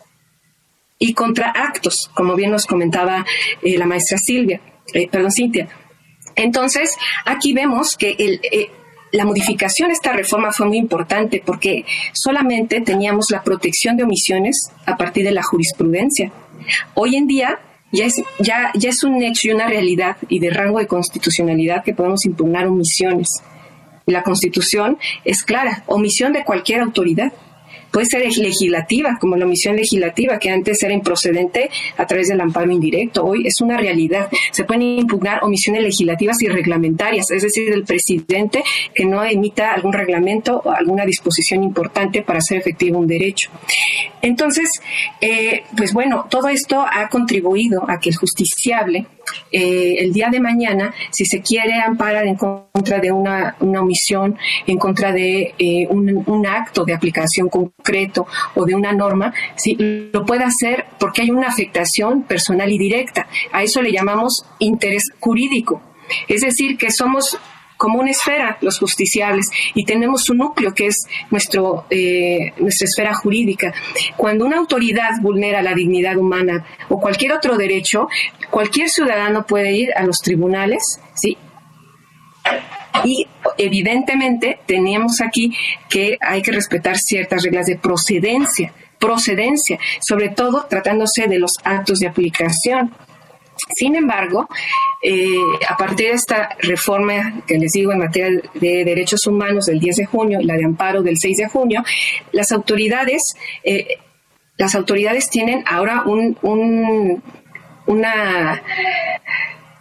y 1.00 1.14
contra 1.14 1.50
actos, 1.50 2.10
como 2.14 2.36
bien 2.36 2.52
nos 2.52 2.66
comentaba 2.66 3.26
eh, 3.62 3.78
la 3.78 3.86
maestra 3.86 4.18
Silvia, 4.18 4.62
eh, 4.94 5.08
perdón, 5.10 5.32
Cintia. 5.32 5.68
Entonces, 6.36 6.96
aquí 7.26 7.54
vemos 7.54 7.96
que 7.98 8.16
eh, 8.18 8.70
la 9.12 9.26
modificación 9.26 9.90
de 9.90 9.94
esta 9.94 10.14
reforma 10.14 10.52
fue 10.52 10.68
muy 10.68 10.78
importante 10.78 11.42
porque 11.46 11.86
solamente 12.14 12.82
teníamos 12.82 13.32
la 13.32 13.44
protección 13.44 13.98
de 13.98 14.04
omisiones 14.04 14.72
a 14.86 14.98
partir 14.98 15.24
de 15.24 15.32
la 15.32 15.44
jurisprudencia. 15.44 16.32
Hoy 16.94 17.16
en 17.16 17.28
día 17.28 17.60
ya 17.92 18.06
es, 18.06 18.22
ya, 18.40 18.72
ya 18.74 18.90
es 18.90 19.04
un 19.04 19.22
hecho 19.22 19.48
y 19.48 19.52
una 19.52 19.68
realidad 19.68 20.18
y 20.28 20.40
de 20.40 20.50
rango 20.50 20.80
de 20.80 20.88
constitucionalidad 20.88 21.84
que 21.84 21.94
podemos 21.94 22.26
impugnar 22.26 22.68
omisiones. 22.68 23.30
La 24.06 24.24
Constitución 24.24 24.98
es 25.26 25.44
clara, 25.44 25.84
omisión 25.88 26.32
de 26.32 26.46
cualquier 26.46 26.82
autoridad 26.82 27.34
puede 27.98 28.10
ser 28.12 28.38
legislativa, 28.38 29.18
como 29.20 29.36
la 29.38 29.46
omisión 29.46 29.76
legislativa, 29.76 30.38
que 30.38 30.52
antes 30.52 30.84
era 30.84 30.94
improcedente 30.94 31.68
a 31.98 32.06
través 32.06 32.28
del 32.28 32.40
amparo 32.40 32.72
indirecto. 32.72 33.26
Hoy 33.26 33.48
es 33.48 33.60
una 33.60 33.76
realidad. 33.76 34.30
Se 34.52 34.66
pueden 34.66 34.84
impugnar 34.84 35.44
omisiones 35.44 35.82
legislativas 35.82 36.40
y 36.44 36.48
reglamentarias, 36.48 37.32
es 37.32 37.42
decir, 37.42 37.74
el 37.74 37.86
presidente 37.86 38.64
que 38.94 39.04
no 39.04 39.24
emita 39.24 39.74
algún 39.74 39.94
reglamento 39.94 40.62
o 40.64 40.70
alguna 40.70 41.06
disposición 41.06 41.64
importante 41.64 42.22
para 42.22 42.38
hacer 42.38 42.60
efectivo 42.60 43.00
un 43.00 43.08
derecho. 43.08 43.50
Entonces, 44.22 44.70
eh, 45.20 45.64
pues 45.76 45.92
bueno, 45.92 46.28
todo 46.30 46.50
esto 46.50 46.86
ha 46.88 47.10
contribuido 47.10 47.84
a 47.90 48.00
que 48.00 48.10
el 48.10 48.16
justiciable 48.16 49.08
eh, 49.52 49.96
el 50.00 50.14
día 50.14 50.30
de 50.30 50.40
mañana, 50.40 50.94
si 51.12 51.26
se 51.26 51.42
quiere 51.42 51.80
amparar 51.80 52.26
en 52.28 52.36
contra 52.36 53.00
de 53.00 53.12
una, 53.12 53.56
omisión, 53.60 54.38
en 54.66 54.78
contra 54.78 55.12
de 55.12 55.54
eh, 55.58 55.88
un, 55.90 56.46
acto 56.48 56.86
de 56.86 56.94
aplicación 56.94 57.50
concreto 57.50 58.26
o 58.56 58.66
de 58.66 58.76
una 58.76 58.94
norma, 58.94 59.34
¿sí? 59.56 59.76
lo 60.14 60.26
puede 60.26 60.44
hacer 60.44 60.86
porque 61.00 61.24
hay 61.24 61.32
una 61.32 61.48
afectación 61.48 62.24
personal 62.24 62.72
y 62.72 62.78
directa. 62.78 63.28
A 63.52 63.64
eso 63.64 63.82
le 63.82 63.92
llamamos 63.92 64.46
interés 64.60 65.04
jurídico. 65.20 65.82
Es 66.28 66.42
decir, 66.42 66.78
que 66.78 66.92
somos 66.92 67.38
como 67.78 68.00
una 68.00 68.12
esfera, 68.12 68.58
los 68.62 68.80
justiciables, 68.80 69.48
y 69.74 69.86
tenemos 69.86 70.30
un 70.30 70.40
núcleo 70.40 70.74
que 70.74 70.88
es 70.88 70.98
nuestro, 71.32 71.86
eh, 71.90 72.54
nuestra 72.58 72.86
esfera 72.86 73.14
jurídica. 73.14 73.74
Cuando 74.18 74.46
una 74.46 74.58
autoridad 74.58 75.12
vulnera 75.22 75.62
la 75.62 75.74
dignidad 75.74 76.18
humana 76.18 76.66
o 76.90 77.00
cualquier 77.00 77.34
otro 77.34 77.56
derecho, 77.56 78.08
cualquier 78.50 78.90
ciudadano 78.90 79.46
puede 79.46 79.72
ir 79.72 79.94
a 79.96 80.04
los 80.04 80.18
tribunales, 80.20 81.00
¿sí? 81.16 81.38
Y 83.04 83.28
evidentemente 83.58 84.60
teníamos 84.66 85.22
aquí 85.22 85.56
que 85.90 86.18
hay 86.20 86.42
que 86.42 86.52
respetar 86.52 86.98
ciertas 86.98 87.44
reglas 87.44 87.68
de 87.68 87.78
procedencia, 87.78 88.74
procedencia, 89.00 89.78
sobre 90.00 90.30
todo 90.30 90.66
tratándose 90.70 91.28
de 91.28 91.40
los 91.40 91.52
actos 91.64 92.00
de 92.00 92.08
aplicación. 92.08 92.94
Sin 93.76 93.96
embargo, 93.96 94.48
eh, 95.02 95.36
a 95.68 95.78
partir 95.78 96.08
de 96.08 96.14
esta 96.14 96.50
reforma 96.60 97.42
que 97.46 97.58
les 97.58 97.72
digo 97.72 97.92
en 97.92 98.00
materia 98.00 98.42
de 98.54 98.86
derechos 98.86 99.26
humanos 99.28 99.66
del 99.66 99.80
10 99.80 99.96
de 99.98 100.06
junio 100.06 100.40
y 100.42 100.46
la 100.46 100.56
de 100.56 100.66
amparo 100.66 101.02
del 101.02 101.18
6 101.18 101.38
de 101.38 101.48
junio, 101.48 101.84
las 102.32 102.52
autoridades, 102.52 103.22
eh, 103.64 103.98
las 104.58 104.76
autoridades 104.76 105.30
tienen 105.30 105.64
ahora 105.68 106.04
un, 106.06 106.38
una 107.86 108.62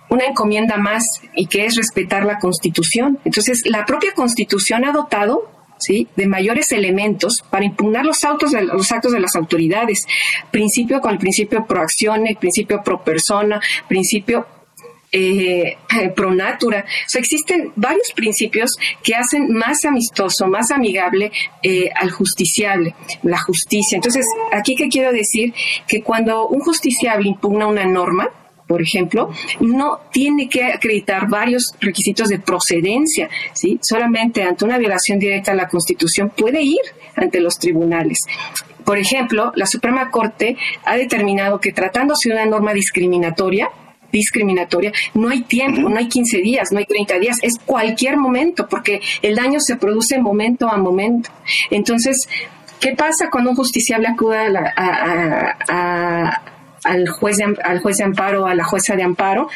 una 0.09 0.25
encomienda 0.25 0.77
más 0.77 1.05
y 1.35 1.47
que 1.47 1.67
es 1.67 1.77
respetar 1.77 2.25
la 2.25 2.39
Constitución. 2.39 3.19
Entonces, 3.25 3.63
la 3.67 3.85
propia 3.85 4.13
Constitución 4.15 4.85
ha 4.85 4.93
dotado 4.93 5.51
¿sí? 5.79 6.09
de 6.17 6.27
mayores 6.27 6.73
elementos 6.73 7.43
para 7.51 7.65
impugnar 7.65 8.05
los, 8.05 8.25
autos 8.25 8.53
de, 8.53 8.63
los 8.63 8.91
actos 8.93 9.13
de 9.13 9.21
las 9.21 9.37
autoridades. 9.37 10.07
Principio 10.51 11.01
con 11.01 11.13
el 11.13 11.19
principio 11.19 11.67
pro 11.67 11.83
acción, 11.83 12.25
principio 12.39 12.83
pro 12.83 13.03
persona, 13.03 13.61
principio 13.89 14.47
eh, 15.13 15.77
pro 16.15 16.35
natura. 16.35 16.85
O 16.87 17.09
sea, 17.09 17.21
existen 17.21 17.73
varios 17.77 18.13
principios 18.15 18.71
que 19.03 19.15
hacen 19.15 19.53
más 19.53 19.85
amistoso, 19.85 20.47
más 20.47 20.71
amigable 20.71 21.33
eh, 21.63 21.89
al 21.95 22.11
justiciable, 22.11 22.95
la 23.23 23.39
justicia. 23.39 23.97
Entonces, 23.97 24.27
aquí 24.53 24.75
que 24.75 24.89
quiero 24.89 25.13
decir 25.13 25.55
que 25.87 26.03
cuando 26.03 26.49
un 26.49 26.61
justiciable 26.61 27.29
impugna 27.29 27.67
una 27.67 27.87
norma, 27.87 28.29
por 28.67 28.83
ejemplo, 28.83 29.31
no 29.61 30.01
tiene 30.11 30.49
que 30.49 30.65
acreditar 30.65 31.29
varios 31.29 31.75
requisitos 31.81 32.29
de 32.29 32.41
procedencia, 32.41 33.29
¿sí? 33.53 33.79
Solamente 33.81 34.43
ante 34.43 34.65
una 34.65 34.79
violación 34.79 35.19
directa 35.19 35.53
a 35.53 35.55
la 35.55 35.69
Constitución 35.69 36.33
puede 36.37 36.63
ir 36.63 36.81
ante 37.15 37.41
los 37.41 37.59
tribunales. 37.59 38.19
Por 38.85 38.99
ejemplo, 38.99 39.53
la 39.55 39.67
Suprema 39.67 40.11
Corte 40.11 40.57
ha 40.85 40.97
determinado 40.97 41.61
que 41.61 41.73
tratándose 41.73 42.29
de 42.29 42.37
una 42.37 42.47
norma 42.47 42.73
discriminatoria, 42.73 43.69
discriminatoria, 44.13 44.93
no 45.15 45.29
hay 45.29 45.43
tiempo, 45.43 45.89
no 45.89 45.97
hay 45.97 46.09
15 46.09 46.39
días, 46.39 46.73
no 46.73 46.79
hay 46.79 46.87
30 46.87 47.19
días, 47.19 47.39
es 47.43 47.59
cualquier 47.65 48.17
momento, 48.17 48.69
porque 48.69 49.01
el 49.23 49.35
daño 49.35 49.61
se 49.61 49.77
produce 49.77 50.19
momento 50.19 50.69
a 50.69 50.77
momento. 50.77 51.31
Entonces, 51.71 52.29
¿qué 52.81 52.95
pasa 52.95 53.29
cuando 53.31 53.51
un 53.51 53.57
justiciable 53.57 54.09
acude 54.09 54.37
a 54.77 56.43
al 56.87 57.09
juez, 57.09 57.37
de, 57.37 57.57
al 57.63 57.81
juez 57.81 57.97
de 57.99 58.05
amparo, 58.05 58.47
a 58.47 58.55
la 58.55 58.65
jueza 58.65 58.97
de 58.97 59.03
amparo, 59.03 59.49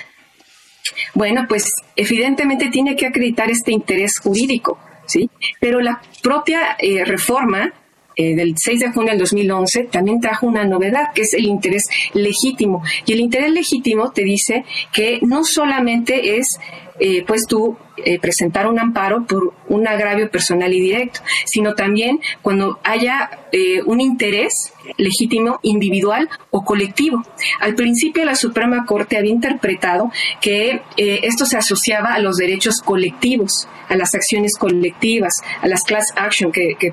bueno, 1.15 1.47
pues 1.49 1.73
evidentemente 1.97 2.69
tiene 2.69 2.97
que 2.97 3.07
acreditar 3.07 3.51
este 3.51 3.73
interés 3.73 4.19
jurídico, 4.19 4.79
¿sí? 5.07 5.31
Pero 5.61 5.81
la 5.81 6.01
propia 6.23 6.77
eh, 6.79 7.05
reforma 7.05 7.73
eh, 8.17 8.35
del 8.35 8.55
6 8.57 8.81
de 8.81 8.93
junio 8.93 9.11
del 9.11 9.21
2011 9.21 9.85
también 9.85 10.21
trajo 10.21 10.47
una 10.47 10.65
novedad, 10.65 11.13
que 11.15 11.23
es 11.23 11.35
el 11.35 11.47
interés 11.47 11.85
legítimo. 12.13 12.83
Y 13.07 13.13
el 13.13 13.21
interés 13.21 13.51
legítimo 13.53 14.11
te 14.11 14.25
dice 14.25 14.65
que 14.93 15.21
no 15.23 15.45
solamente 15.45 16.37
es 16.39 16.59
eh, 17.01 17.25
pues 17.27 17.47
tú 17.47 17.79
eh, 17.97 18.19
presentar 18.19 18.67
un 18.67 18.79
amparo 18.79 19.25
por 19.27 19.55
un 19.69 19.89
agravio 19.89 20.31
personal 20.31 20.73
y 20.75 20.81
directo, 20.81 21.21
sino 21.47 21.75
también 21.75 22.21
cuando 22.43 22.79
haya 22.85 23.31
eh, 23.53 23.83
un 23.87 24.03
interés 24.03 24.53
legítimo 24.99 25.59
individual 25.63 26.29
o 26.51 26.63
colectivo. 26.63 27.23
Al 27.61 27.75
principio 27.75 28.25
la 28.27 28.35
Suprema 28.35 28.85
Corte 28.85 29.17
había 29.17 29.33
interpretado 29.33 30.11
que 30.43 30.83
esto 30.97 31.47
se 31.47 31.57
asociaba 31.57 32.13
a 32.13 32.19
los 32.19 32.37
derechos 32.37 32.81
colectivos, 32.83 33.67
a 33.89 33.97
las 33.97 34.15
acciones 34.15 34.57
colectivas, 34.59 35.33
a 35.63 35.69
las 35.69 35.83
class 35.85 36.13
action 36.17 36.53
que, 36.53 36.75
que, 36.79 36.93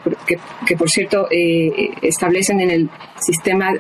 que 0.66 0.78
por 0.78 0.90
cierto 0.90 1.28
establecen 2.02 2.62
en 2.62 2.72
el 2.72 2.90
sistema 3.20 3.74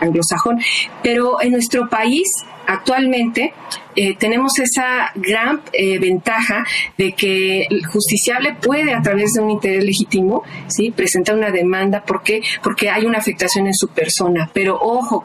anglosajón. 0.00 0.60
Pero 1.02 1.40
en 1.42 1.52
nuestro 1.52 1.88
país 1.88 2.28
actualmente 2.66 3.52
eh, 3.94 4.16
tenemos 4.16 4.58
esa 4.58 5.12
gran 5.14 5.60
eh, 5.72 5.98
ventaja 5.98 6.64
de 6.96 7.12
que 7.12 7.62
el 7.62 7.84
justiciable 7.86 8.54
puede 8.54 8.94
a 8.94 9.02
través 9.02 9.32
de 9.32 9.42
un 9.42 9.50
interés 9.50 9.84
legítimo 9.84 10.42
sí 10.68 10.90
presentar 10.90 11.36
una 11.36 11.50
demanda. 11.50 12.02
Porque 12.06 12.40
porque 12.62 12.90
hay 12.90 13.04
una 13.04 13.18
afectación 13.18 13.66
en 13.66 13.74
su 13.74 13.88
persona. 13.88 14.50
Pero 14.52 14.78
ojo 14.80 15.24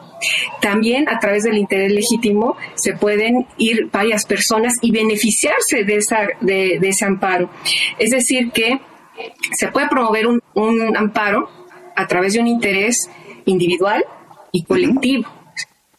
también 0.60 1.08
a 1.08 1.18
través 1.18 1.44
del 1.44 1.56
interés 1.56 1.92
legítimo 1.92 2.56
se 2.74 2.94
pueden 2.94 3.46
ir 3.56 3.88
varias 3.90 4.26
personas 4.26 4.74
y 4.82 4.90
beneficiarse 4.90 5.84
de 5.84 5.96
esa 5.96 6.28
de, 6.40 6.78
ese 6.82 7.04
amparo. 7.04 7.50
Es 7.98 8.10
decir 8.10 8.50
que 8.50 8.80
se 9.52 9.68
puede 9.68 9.88
promover 9.88 10.26
un, 10.26 10.96
amparo 10.96 11.48
a 11.96 12.06
través 12.06 12.34
de 12.34 12.40
un 12.40 12.46
interés 12.46 13.10
individual 13.46 14.04
y 14.52 14.64
colectivo 14.64 15.37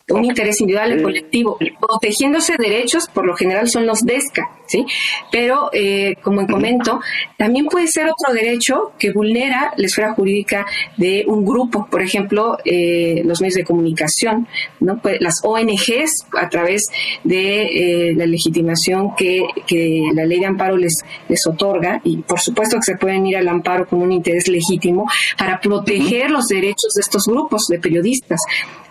un 0.09 0.25
interés 0.25 0.59
individual 0.61 0.99
y 0.99 1.03
colectivo, 1.03 1.57
protegiéndose 1.79 2.55
derechos, 2.57 3.07
por 3.13 3.25
lo 3.25 3.35
general 3.35 3.69
son 3.69 3.85
los 3.85 4.01
DESCA, 4.01 4.49
¿sí? 4.67 4.85
Pero, 5.31 5.69
eh, 5.73 6.15
como 6.21 6.45
comento, 6.47 6.99
también 7.37 7.65
puede 7.65 7.87
ser 7.87 8.05
otro 8.05 8.33
derecho 8.33 8.91
que 8.97 9.11
vulnera 9.11 9.73
la 9.77 9.85
esfera 9.85 10.13
jurídica 10.13 10.65
de 10.97 11.25
un 11.27 11.45
grupo, 11.45 11.87
por 11.89 12.01
ejemplo, 12.01 12.57
eh, 12.65 13.21
los 13.25 13.41
medios 13.41 13.55
de 13.55 13.63
comunicación, 13.63 14.47
¿no? 14.79 15.01
Pues, 15.01 15.19
las 15.21 15.41
ONGs, 15.43 16.25
a 16.37 16.49
través 16.49 16.87
de 17.23 18.09
eh, 18.09 18.13
la 18.15 18.25
legitimación 18.25 19.15
que, 19.15 19.43
que, 19.67 20.03
la 20.13 20.25
ley 20.25 20.39
de 20.39 20.45
amparo 20.45 20.77
les, 20.77 20.93
les 21.27 21.45
otorga, 21.47 22.01
y 22.03 22.17
por 22.17 22.39
supuesto 22.39 22.77
que 22.77 22.83
se 22.83 22.97
pueden 22.97 23.25
ir 23.25 23.37
al 23.37 23.47
amparo 23.47 23.87
con 23.87 24.01
un 24.01 24.11
interés 24.11 24.47
legítimo 24.47 25.07
para 25.37 25.59
proteger 25.59 26.31
los 26.31 26.47
derechos 26.47 26.93
de 26.95 27.01
estos 27.01 27.25
grupos 27.25 27.67
de 27.67 27.79
periodistas. 27.79 28.39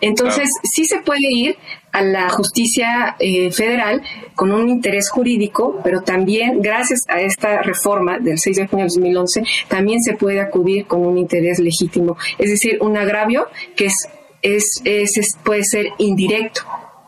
Entonces, 0.00 0.48
sí 0.62 0.84
se 0.84 0.98
puede 1.09 1.33
ir 1.33 1.57
a 1.91 2.03
la 2.03 2.29
justicia 2.29 3.17
eh, 3.19 3.50
federal 3.50 4.03
con 4.35 4.53
un 4.53 4.69
interés 4.69 5.09
jurídico, 5.09 5.81
pero 5.83 6.03
también 6.03 6.61
gracias 6.61 7.00
a 7.09 7.23
esta 7.23 7.62
reforma 7.62 8.19
del 8.19 8.38
6 8.38 8.57
de 8.59 8.67
junio 8.67 8.85
de 8.85 8.91
2011, 8.91 9.43
también 9.69 10.03
se 10.03 10.12
puede 10.12 10.38
acudir 10.38 10.87
con 10.87 11.07
un 11.07 11.17
interés 11.17 11.61
legítimo, 11.61 12.19
es 12.37 12.50
decir, 12.50 12.77
un 12.83 12.99
agravio 12.99 13.47
que 13.75 13.87
es, 13.87 13.95
es, 14.43 14.83
es 14.85 15.38
puede 15.43 15.65
ser 15.65 15.87
indirecto. 15.97 16.61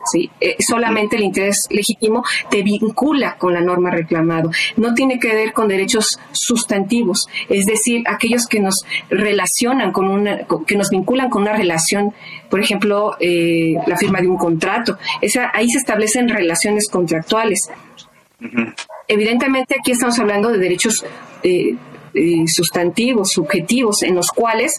¿Sí? 0.05 0.29
Eh, 0.39 0.55
solamente 0.59 1.15
el 1.15 1.23
interés 1.23 1.67
legítimo 1.69 2.23
te 2.49 2.63
vincula 2.63 3.35
con 3.37 3.53
la 3.53 3.61
norma 3.61 3.91
reclamado. 3.91 4.51
No 4.77 4.93
tiene 4.93 5.19
que 5.19 5.33
ver 5.33 5.53
con 5.53 5.67
derechos 5.67 6.19
sustantivos, 6.31 7.27
es 7.49 7.65
decir, 7.65 8.03
aquellos 8.07 8.47
que 8.47 8.59
nos 8.59 8.75
relacionan 9.09 9.91
con 9.91 10.07
una, 10.07 10.39
que 10.65 10.75
nos 10.75 10.89
vinculan 10.89 11.29
con 11.29 11.43
una 11.43 11.53
relación, 11.53 12.13
por 12.49 12.59
ejemplo, 12.59 13.15
eh, 13.19 13.75
la 13.87 13.97
firma 13.97 14.21
de 14.21 14.27
un 14.27 14.37
contrato. 14.37 14.97
Esa, 15.21 15.51
ahí 15.53 15.69
se 15.69 15.77
establecen 15.77 16.29
relaciones 16.29 16.89
contractuales. 16.89 17.69
Evidentemente 19.07 19.75
aquí 19.79 19.91
estamos 19.91 20.17
hablando 20.19 20.49
de 20.49 20.57
derechos 20.57 21.05
eh, 21.43 21.75
sustantivos, 22.47 23.31
subjetivos, 23.31 24.03
en 24.03 24.15
los 24.15 24.31
cuales 24.31 24.73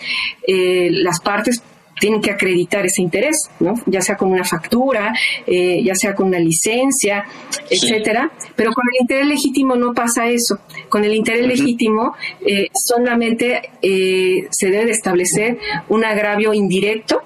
las 0.47 1.21
partes 1.21 1.63
tienen 2.03 2.21
que 2.21 2.33
acreditar 2.33 2.85
ese 2.85 3.01
interés, 3.01 3.49
¿no? 3.61 3.75
Ya 3.87 4.01
sea 4.01 4.17
con 4.17 4.33
una 4.33 4.43
factura, 4.43 5.15
eh, 5.47 5.81
ya 5.85 5.95
sea 5.95 6.17
con 6.17 6.27
una 6.27 6.41
licencia, 6.41 7.25
etcétera. 7.71 8.29
Pero 8.57 8.73
con 8.73 8.83
el 8.93 9.03
interés 9.03 9.27
legítimo 9.29 9.77
no 9.77 9.95
pasa 9.95 10.29
eso. 10.29 10.59
Con 10.89 11.05
el 11.05 11.15
interés 11.15 11.47
legítimo 11.47 12.17
eh, 12.45 12.67
solamente 12.75 13.71
eh, 13.81 14.49
se 14.51 14.71
debe 14.71 14.91
establecer 14.91 15.59
un 15.91 16.05
agravio 16.05 16.53
indirecto 16.53 17.23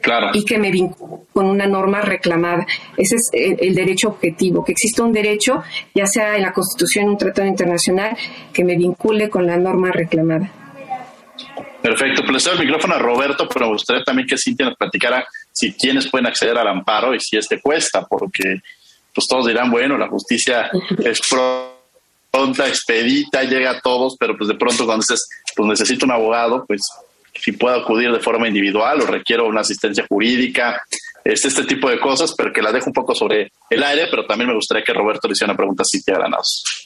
Claro. 0.00 0.28
y 0.34 0.44
que 0.44 0.58
me 0.58 0.70
vincule 0.70 1.24
con 1.32 1.46
una 1.46 1.66
norma 1.66 2.00
reclamada. 2.00 2.66
Ese 2.96 3.16
es 3.16 3.30
el, 3.32 3.74
derecho 3.74 4.08
objetivo, 4.08 4.62
que 4.62 4.72
exista 4.72 5.02
un 5.02 5.12
derecho, 5.12 5.64
ya 5.94 6.06
sea 6.06 6.36
en 6.36 6.42
la 6.42 6.52
Constitución, 6.52 7.08
un 7.08 7.16
tratado 7.16 7.48
internacional, 7.48 8.16
que 8.52 8.62
me 8.62 8.76
vincule 8.76 9.28
con 9.30 9.46
la 9.46 9.56
norma 9.56 9.90
reclamada. 9.90 10.52
Perfecto, 11.84 12.22
pues 12.22 12.32
le 12.32 12.40
cedo 12.40 12.54
el 12.54 12.60
micrófono 12.60 12.94
a 12.94 12.98
Roberto, 12.98 13.46
pero 13.46 13.66
me 13.66 13.72
gustaría 13.72 14.02
también 14.02 14.26
que 14.26 14.38
Cintia 14.38 14.64
nos 14.64 14.74
platicara 14.74 15.28
si 15.52 15.74
quienes 15.74 16.10
pueden 16.10 16.26
acceder 16.26 16.56
al 16.56 16.66
amparo 16.66 17.14
y 17.14 17.20
si 17.20 17.36
este 17.36 17.60
cuesta, 17.60 18.06
porque 18.06 18.62
pues 19.14 19.28
todos 19.28 19.48
dirán, 19.48 19.70
bueno, 19.70 19.98
la 19.98 20.08
justicia 20.08 20.70
es 21.04 21.20
pronta, 22.30 22.66
expedita, 22.66 23.42
llega 23.42 23.72
a 23.72 23.80
todos, 23.82 24.16
pero 24.18 24.34
pues 24.34 24.48
de 24.48 24.54
pronto 24.54 24.86
cuando 24.86 25.02
dices, 25.02 25.28
pues 25.54 25.68
necesito 25.68 26.06
un 26.06 26.12
abogado, 26.12 26.64
pues 26.66 26.80
si 27.34 27.52
puedo 27.52 27.78
acudir 27.78 28.10
de 28.12 28.20
forma 28.20 28.48
individual 28.48 29.02
o 29.02 29.06
requiero 29.06 29.46
una 29.46 29.60
asistencia 29.60 30.06
jurídica, 30.08 30.82
este, 31.22 31.48
este 31.48 31.64
tipo 31.64 31.90
de 31.90 32.00
cosas, 32.00 32.34
pero 32.34 32.50
que 32.50 32.62
la 32.62 32.72
dejo 32.72 32.86
un 32.86 32.94
poco 32.94 33.14
sobre 33.14 33.52
el 33.68 33.82
aire, 33.82 34.06
pero 34.10 34.24
también 34.24 34.48
me 34.48 34.54
gustaría 34.54 34.82
que 34.82 34.94
Roberto 34.94 35.28
le 35.28 35.32
hiciera 35.32 35.52
una 35.52 35.58
pregunta 35.58 35.82
a 35.82 35.86
Cintia 35.86 36.14
Granados. 36.14 36.83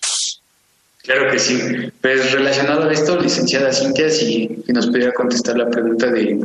Claro 1.08 1.30
que 1.30 1.38
sí. 1.38 1.90
Pues 2.02 2.32
relacionado 2.32 2.86
a 2.86 2.92
esto, 2.92 3.18
licenciada 3.18 3.72
Cintia, 3.72 4.10
si, 4.10 4.62
nos 4.68 4.88
pudiera 4.88 5.10
contestar 5.12 5.56
la 5.56 5.70
pregunta 5.70 6.08
de 6.08 6.38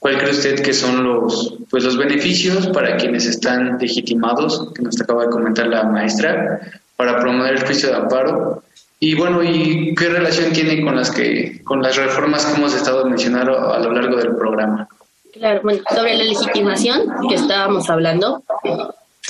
cuál 0.00 0.18
cree 0.18 0.32
usted 0.32 0.60
que 0.60 0.74
son 0.74 1.04
los, 1.04 1.54
pues 1.70 1.84
los 1.84 1.96
beneficios 1.96 2.66
para 2.66 2.96
quienes 2.96 3.26
están 3.26 3.78
legitimados, 3.78 4.72
que 4.74 4.82
nos 4.82 5.00
acaba 5.00 5.26
de 5.26 5.30
comentar 5.30 5.68
la 5.68 5.84
maestra, 5.84 6.60
para 6.96 7.20
promover 7.20 7.54
el 7.54 7.64
juicio 7.64 7.90
de 7.90 7.94
amparo. 7.94 8.64
Y 8.98 9.14
bueno, 9.14 9.40
¿y 9.40 9.94
qué 9.94 10.08
relación 10.08 10.52
tiene 10.52 10.82
con 10.82 10.96
las 10.96 11.12
que, 11.12 11.62
con 11.62 11.80
las 11.80 11.94
reformas 11.94 12.44
que 12.44 12.56
hemos 12.56 12.74
estado 12.74 13.04
mencionando 13.04 13.72
a 13.72 13.78
lo 13.78 13.92
largo 13.92 14.16
del 14.16 14.34
programa? 14.34 14.88
Claro, 15.32 15.60
bueno, 15.62 15.80
sobre 15.94 16.16
la 16.16 16.24
legitimación 16.24 17.02
que 17.28 17.36
estábamos 17.36 17.88
hablando, 17.88 18.42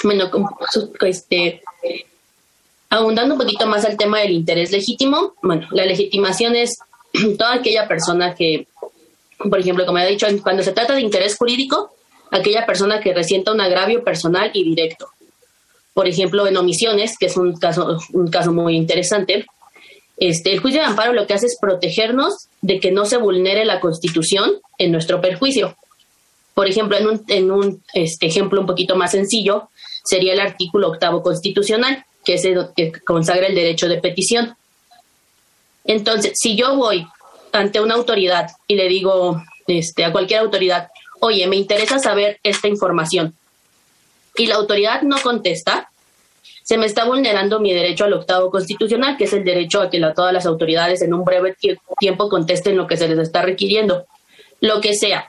bueno, 0.03 0.31
este, 1.03 1.61
Abundando 2.91 3.35
un 3.35 3.41
poquito 3.41 3.67
más 3.67 3.85
al 3.85 3.97
tema 3.97 4.21
del 4.21 4.33
interés 4.33 4.73
legítimo, 4.73 5.35
bueno, 5.43 5.67
la 5.73 5.85
legitimación 5.85 6.57
es 6.57 6.79
toda 7.39 7.55
aquella 7.55 7.87
persona 7.87 8.35
que, 8.35 8.67
por 9.39 9.59
ejemplo, 9.59 9.85
como 9.85 9.99
he 9.99 10.09
dicho, 10.09 10.27
cuando 10.43 10.63
se 10.63 10.73
trata 10.73 10.95
de 10.95 11.03
interés 11.03 11.37
jurídico, 11.37 11.91
aquella 12.31 12.67
persona 12.67 13.01
que 13.01 13.15
resienta 13.15 13.53
un 13.53 13.61
agravio 13.61 14.03
personal 14.03 14.51
y 14.55 14.65
directo. 14.65 15.09
Por 15.93 16.07
ejemplo, 16.07 16.47
en 16.47 16.57
omisiones, 16.57 17.17
que 17.19 17.27
es 17.27 17.37
un 17.37 17.57
caso, 17.59 17.99
un 18.13 18.29
caso 18.29 18.53
muy 18.53 18.77
interesante, 18.77 19.47
este, 20.17 20.53
el 20.53 20.61
juicio 20.61 20.81
de 20.81 20.87
amparo 20.87 21.13
lo 21.13 21.27
que 21.27 21.35
hace 21.35 21.47
es 21.47 21.59
protegernos 21.61 22.49
de 22.61 22.81
que 22.81 22.91
no 22.91 23.05
se 23.05 23.19
vulnere 23.19 23.65
la 23.65 23.81
Constitución 23.81 24.53
en 24.79 24.93
nuestro 24.93 25.21
perjuicio. 25.21 25.77
Por 26.55 26.67
ejemplo, 26.67 26.97
en 26.97 27.07
un, 27.07 27.25
en 27.29 27.51
un 27.51 27.83
este, 27.95 28.27
ejemplo 28.27 28.61
un 28.61 28.67
poquito 28.67 28.97
más 28.97 29.13
sencillo, 29.13 29.69
sería 30.05 30.33
el 30.33 30.41
artículo 30.41 30.89
octavo 30.89 31.23
constitucional, 31.23 32.05
que 32.29 32.35
es 32.35 32.45
el 32.45 32.69
que 32.77 32.93
consagra 33.07 33.47
el 33.47 33.55
derecho 33.55 33.89
de 33.89 34.03
petición. 34.03 34.55
Entonces, 35.87 36.33
si 36.35 36.57
yo 36.57 36.77
voy 36.77 37.07
ante 37.53 37.81
una 37.81 37.95
autoridad 37.95 38.51
y 38.67 38.75
le 38.75 38.87
digo 38.87 39.43
este, 39.67 40.05
a 40.05 40.13
cualquier 40.13 40.41
autoridad, 40.41 40.91
oye, 41.21 41.47
me 41.47 41.57
interesa 41.57 41.99
saber 41.99 42.39
esta 42.43 42.69
información, 42.69 43.35
y 44.37 44.45
la 44.45 44.57
autoridad 44.57 45.01
no 45.01 45.17
contesta, 45.23 45.91
se 46.65 46.77
me 46.77 46.85
está 46.85 47.07
vulnerando 47.07 47.61
mi 47.61 47.73
derecho 47.73 48.05
al 48.05 48.13
octavo 48.13 48.51
constitucional, 48.51 49.17
que 49.17 49.25
es 49.25 49.33
el 49.33 49.43
derecho 49.43 49.81
a 49.81 49.89
que 49.89 49.99
todas 50.15 50.35
las 50.35 50.45
autoridades 50.45 51.01
en 51.01 51.15
un 51.15 51.25
breve 51.25 51.57
tiempo 51.99 52.29
contesten 52.29 52.77
lo 52.77 52.87
que 52.87 52.99
se 52.99 53.09
les 53.09 53.19
está 53.19 53.41
requiriendo, 53.41 54.05
lo 54.61 54.83
que 54.83 54.93
sea 54.93 55.27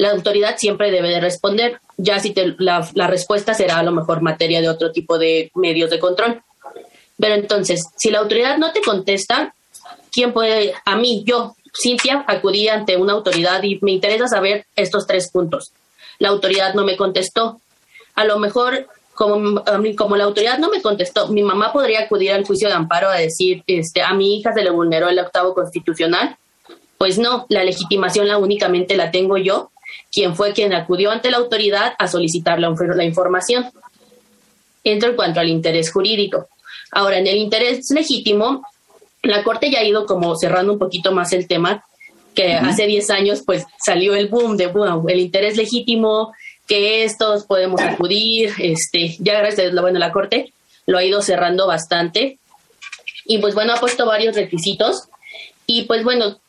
la 0.00 0.12
autoridad 0.12 0.56
siempre 0.56 0.90
debe 0.90 1.10
de 1.10 1.20
responder, 1.20 1.78
ya 1.98 2.18
si 2.20 2.34
la, 2.56 2.88
la, 2.94 3.06
respuesta 3.06 3.52
será 3.52 3.80
a 3.80 3.82
lo 3.82 3.92
mejor 3.92 4.22
materia 4.22 4.62
de 4.62 4.68
otro 4.70 4.92
tipo 4.92 5.18
de 5.18 5.50
medios 5.54 5.90
de 5.90 5.98
control. 5.98 6.40
Pero 7.18 7.34
entonces, 7.34 7.84
si 7.98 8.10
la 8.10 8.20
autoridad 8.20 8.56
no 8.56 8.72
te 8.72 8.80
contesta, 8.80 9.54
¿quién 10.10 10.32
puede? 10.32 10.72
A 10.86 10.96
mí, 10.96 11.22
yo, 11.26 11.54
Cintia, 11.78 12.24
acudí 12.26 12.66
ante 12.68 12.96
una 12.96 13.12
autoridad 13.12 13.62
y 13.62 13.78
me 13.82 13.92
interesa 13.92 14.26
saber 14.26 14.64
estos 14.74 15.06
tres 15.06 15.30
puntos. 15.30 15.72
La 16.18 16.30
autoridad 16.30 16.72
no 16.72 16.86
me 16.86 16.96
contestó. 16.96 17.60
A 18.14 18.24
lo 18.24 18.38
mejor, 18.38 18.88
como, 19.12 19.62
como 19.98 20.16
la 20.16 20.24
autoridad 20.24 20.58
no 20.58 20.70
me 20.70 20.80
contestó, 20.80 21.28
mi 21.28 21.42
mamá 21.42 21.74
podría 21.74 22.04
acudir 22.04 22.32
al 22.32 22.46
juicio 22.46 22.68
de 22.68 22.74
amparo 22.74 23.10
a 23.10 23.16
decir, 23.16 23.64
este, 23.66 24.00
a 24.00 24.14
mi 24.14 24.38
hija 24.38 24.54
se 24.54 24.64
le 24.64 24.70
vulneró 24.70 25.10
el 25.10 25.18
octavo 25.18 25.52
constitucional. 25.52 26.38
Pues 26.96 27.18
no, 27.18 27.44
la 27.50 27.64
legitimación 27.64 28.28
la 28.28 28.38
únicamente 28.38 28.96
la 28.96 29.10
tengo 29.10 29.36
yo 29.36 29.70
quien 30.12 30.34
fue 30.34 30.52
quien 30.52 30.72
acudió 30.72 31.10
ante 31.10 31.30
la 31.30 31.38
autoridad 31.38 31.94
a 31.98 32.08
solicitar 32.08 32.58
la, 32.58 33.04
información. 33.04 33.70
Entro 34.84 35.10
en 35.10 35.16
cuanto 35.16 35.40
al 35.40 35.48
interés 35.48 35.92
jurídico. 35.92 36.48
Ahora, 36.92 37.18
en 37.18 37.26
el 37.26 37.36
interés 37.36 37.90
legítimo, 37.90 38.62
la 39.22 39.42
Corte 39.42 39.70
ya 39.70 39.80
ha 39.80 39.84
ido 39.84 40.06
como 40.06 40.36
cerrando 40.36 40.72
un 40.72 40.78
poquito 40.78 41.12
más 41.12 41.32
el 41.32 41.46
tema, 41.46 41.84
que 42.34 42.54
hace 42.54 42.86
10 42.86 43.10
años 43.10 43.42
pues 43.44 43.64
salió 43.84 44.14
el 44.14 44.28
boom 44.28 44.56
de 44.56 44.68
bueno, 44.68 45.04
el 45.08 45.18
interés 45.18 45.56
legítimo, 45.56 46.32
que 46.66 47.04
estos 47.04 47.44
podemos 47.44 47.80
acudir, 47.80 48.52
este, 48.58 49.16
ya 49.18 49.38
gracias 49.40 49.76
a 49.76 49.80
bueno, 49.80 49.98
la 49.98 50.12
Corte 50.12 50.52
lo 50.86 50.98
ha 50.98 51.04
ido 51.04 51.22
cerrando 51.22 51.66
bastante 51.66 52.38
y 53.24 53.38
pues 53.38 53.54
bueno, 53.54 53.74
ha 53.74 53.80
puesto 53.80 54.06
varios 54.06 54.36
requisitos 54.36 55.09
y 55.72 55.82
pues 55.82 56.02
bueno, 56.02 56.40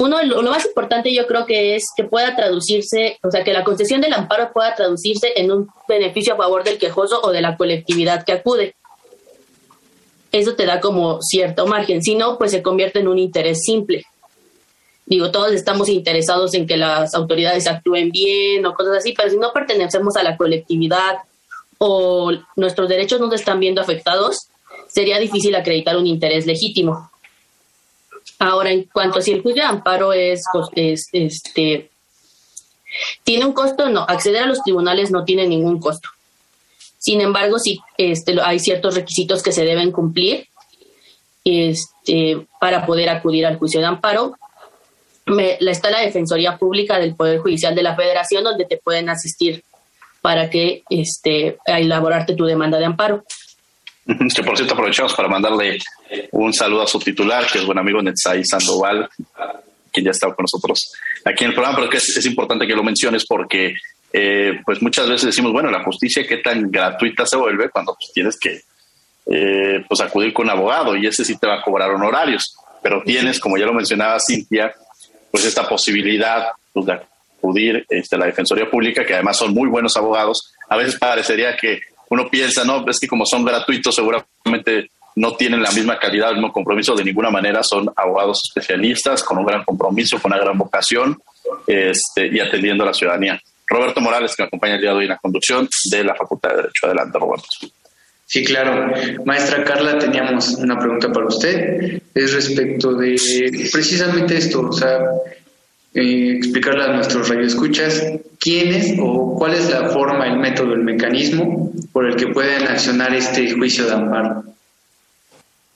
uno 0.00 0.22
lo 0.22 0.50
más 0.50 0.64
importante 0.64 1.12
yo 1.12 1.26
creo 1.26 1.44
que 1.44 1.76
es 1.76 1.90
que 1.94 2.04
pueda 2.04 2.34
traducirse, 2.34 3.18
o 3.22 3.30
sea, 3.30 3.44
que 3.44 3.52
la 3.52 3.64
concesión 3.64 4.00
del 4.00 4.14
amparo 4.14 4.50
pueda 4.50 4.74
traducirse 4.74 5.34
en 5.36 5.52
un 5.52 5.68
beneficio 5.86 6.32
a 6.32 6.38
favor 6.38 6.64
del 6.64 6.78
quejoso 6.78 7.20
o 7.22 7.32
de 7.32 7.42
la 7.42 7.58
colectividad 7.58 8.24
que 8.24 8.32
acude. 8.32 8.74
Eso 10.32 10.54
te 10.54 10.64
da 10.64 10.80
como 10.80 11.20
cierto 11.20 11.66
margen, 11.66 12.02
si 12.02 12.14
no, 12.14 12.38
pues 12.38 12.50
se 12.50 12.62
convierte 12.62 13.00
en 13.00 13.08
un 13.08 13.18
interés 13.18 13.62
simple. 13.62 14.06
Digo, 15.04 15.30
todos 15.30 15.52
estamos 15.52 15.90
interesados 15.90 16.54
en 16.54 16.66
que 16.66 16.78
las 16.78 17.14
autoridades 17.14 17.66
actúen 17.66 18.10
bien 18.10 18.64
o 18.64 18.72
cosas 18.72 18.96
así, 18.96 19.12
pero 19.12 19.28
si 19.28 19.36
no 19.36 19.52
pertenecemos 19.52 20.16
a 20.16 20.22
la 20.22 20.38
colectividad 20.38 21.18
o 21.76 22.32
nuestros 22.56 22.88
derechos 22.88 23.20
no 23.20 23.28
se 23.28 23.36
están 23.36 23.60
viendo 23.60 23.82
afectados, 23.82 24.48
sería 24.88 25.18
difícil 25.18 25.54
acreditar 25.56 25.98
un 25.98 26.06
interés 26.06 26.46
legítimo. 26.46 27.11
Ahora, 28.42 28.72
en 28.72 28.84
cuanto 28.84 29.20
a 29.20 29.22
si 29.22 29.30
el 29.30 29.40
juicio 29.40 29.62
de 29.62 29.68
amparo 29.68 30.12
es, 30.12 30.42
pues, 30.52 31.06
este, 31.12 31.90
¿Tiene 33.22 33.44
un 33.44 33.52
costo? 33.52 33.88
No, 33.88 34.02
acceder 34.02 34.42
a 34.42 34.46
los 34.46 34.62
tribunales 34.64 35.12
no 35.12 35.24
tiene 35.24 35.46
ningún 35.46 35.78
costo. 35.78 36.08
Sin 36.98 37.20
embargo, 37.20 37.60
sí 37.60 37.80
este, 37.96 38.40
hay 38.42 38.58
ciertos 38.58 38.96
requisitos 38.96 39.44
que 39.44 39.52
se 39.52 39.64
deben 39.64 39.92
cumplir 39.92 40.48
este, 41.44 42.44
para 42.60 42.84
poder 42.84 43.10
acudir 43.10 43.46
al 43.46 43.58
juicio 43.58 43.78
de 43.78 43.86
amparo. 43.86 44.36
Me, 45.26 45.56
está 45.60 45.90
la 45.90 46.00
Defensoría 46.00 46.58
Pública 46.58 46.98
del 46.98 47.14
Poder 47.14 47.38
Judicial 47.38 47.76
de 47.76 47.84
la 47.84 47.94
Federación, 47.94 48.42
donde 48.42 48.64
te 48.64 48.76
pueden 48.76 49.08
asistir 49.08 49.62
para 50.20 50.50
que 50.50 50.82
este, 50.90 51.58
elaborarte 51.64 52.34
tu 52.34 52.44
demanda 52.44 52.78
de 52.78 52.86
amparo. 52.86 53.24
Que 54.04 54.42
por 54.42 54.56
cierto 54.56 54.74
aprovechamos 54.74 55.14
para 55.14 55.28
mandarle 55.28 55.78
un 56.32 56.52
saludo 56.52 56.82
a 56.82 56.86
su 56.86 56.98
titular, 56.98 57.46
que 57.46 57.58
es 57.58 57.64
buen 57.64 57.78
amigo 57.78 58.02
Netzai 58.02 58.44
Sandoval, 58.44 59.08
quien 59.92 60.06
ya 60.06 60.10
estado 60.10 60.34
con 60.34 60.44
nosotros 60.44 60.92
aquí 61.24 61.44
en 61.44 61.50
el 61.50 61.54
programa, 61.54 61.78
pero 61.78 61.90
que 61.90 61.98
es, 61.98 62.26
importante 62.26 62.66
que 62.66 62.74
lo 62.74 62.82
menciones 62.82 63.24
porque 63.26 63.76
eh, 64.12 64.60
pues 64.64 64.82
muchas 64.82 65.08
veces 65.08 65.26
decimos, 65.26 65.52
bueno, 65.52 65.70
la 65.70 65.84
justicia 65.84 66.26
qué 66.26 66.38
tan 66.38 66.70
gratuita 66.70 67.24
se 67.26 67.36
vuelve 67.36 67.70
cuando 67.70 67.94
pues, 67.94 68.12
tienes 68.12 68.38
que 68.38 68.62
eh, 69.26 69.84
pues 69.88 70.00
acudir 70.00 70.32
con 70.32 70.46
un 70.46 70.50
abogado 70.50 70.96
y 70.96 71.06
ese 71.06 71.24
sí 71.24 71.38
te 71.38 71.46
va 71.46 71.60
a 71.60 71.62
cobrar 71.62 71.90
honorarios, 71.90 72.56
pero 72.82 73.02
tienes, 73.04 73.38
como 73.38 73.56
ya 73.56 73.66
lo 73.66 73.74
mencionaba 73.74 74.18
Cintia, 74.18 74.74
pues 75.30 75.44
esta 75.44 75.68
posibilidad 75.68 76.48
pues, 76.72 76.86
de 76.86 76.92
acudir 77.38 77.86
este, 77.88 78.16
a 78.16 78.18
la 78.18 78.26
Defensoría 78.26 78.68
Pública, 78.68 79.04
que 79.04 79.14
además 79.14 79.36
son 79.36 79.54
muy 79.54 79.68
buenos 79.68 79.96
abogados. 79.96 80.52
A 80.68 80.76
veces 80.76 80.98
parecería 80.98 81.56
que 81.56 81.80
uno 82.12 82.28
piensa, 82.28 82.62
no, 82.62 82.84
es 82.86 83.00
que 83.00 83.08
como 83.08 83.24
son 83.24 83.42
gratuitos 83.42 83.94
seguramente 83.94 84.90
no 85.16 85.34
tienen 85.34 85.62
la 85.62 85.72
misma 85.72 85.98
calidad, 85.98 86.28
el 86.28 86.36
mismo 86.36 86.52
compromiso 86.52 86.94
de 86.94 87.04
ninguna 87.04 87.30
manera, 87.30 87.62
son 87.62 87.90
abogados 87.96 88.42
especialistas 88.48 89.22
con 89.22 89.38
un 89.38 89.46
gran 89.46 89.64
compromiso, 89.64 90.20
con 90.20 90.30
una 90.30 90.42
gran 90.42 90.58
vocación 90.58 91.18
este, 91.66 92.26
y 92.26 92.38
atendiendo 92.38 92.84
a 92.84 92.88
la 92.88 92.92
ciudadanía. 92.92 93.40
Roberto 93.66 94.02
Morales, 94.02 94.36
que 94.36 94.42
me 94.42 94.46
acompaña 94.48 94.74
el 94.74 94.82
día 94.82 94.90
de 94.90 94.96
hoy 94.96 95.04
en 95.04 95.10
la 95.10 95.16
conducción 95.16 95.66
de 95.90 96.04
la 96.04 96.14
Facultad 96.14 96.50
de 96.50 96.56
Derecho. 96.56 96.86
Adelante, 96.86 97.18
Roberto. 97.18 97.48
Sí, 98.26 98.44
claro. 98.44 98.92
Maestra 99.24 99.64
Carla, 99.64 99.98
teníamos 99.98 100.50
una 100.56 100.78
pregunta 100.78 101.10
para 101.10 101.26
usted. 101.26 102.02
Es 102.14 102.34
respecto 102.34 102.92
de 102.92 103.16
precisamente 103.72 104.36
esto, 104.36 104.60
o 104.68 104.72
sea, 104.72 104.98
eh, 105.94 106.36
explicarle 106.36 106.84
a 106.84 106.92
nuestros 106.94 107.28
radioescuchas 107.28 108.02
quiénes 108.38 108.94
o 108.98 109.36
cuál 109.36 109.54
es 109.54 109.70
la 109.70 109.90
forma, 109.90 110.26
el 110.26 110.38
método, 110.38 110.74
el 110.74 110.84
mecanismo 110.84 111.70
por 111.92 112.06
el 112.06 112.16
que 112.16 112.28
pueden 112.28 112.66
accionar 112.66 113.14
este 113.14 113.50
juicio 113.52 113.86
de 113.86 113.92
amparo. 113.92 114.44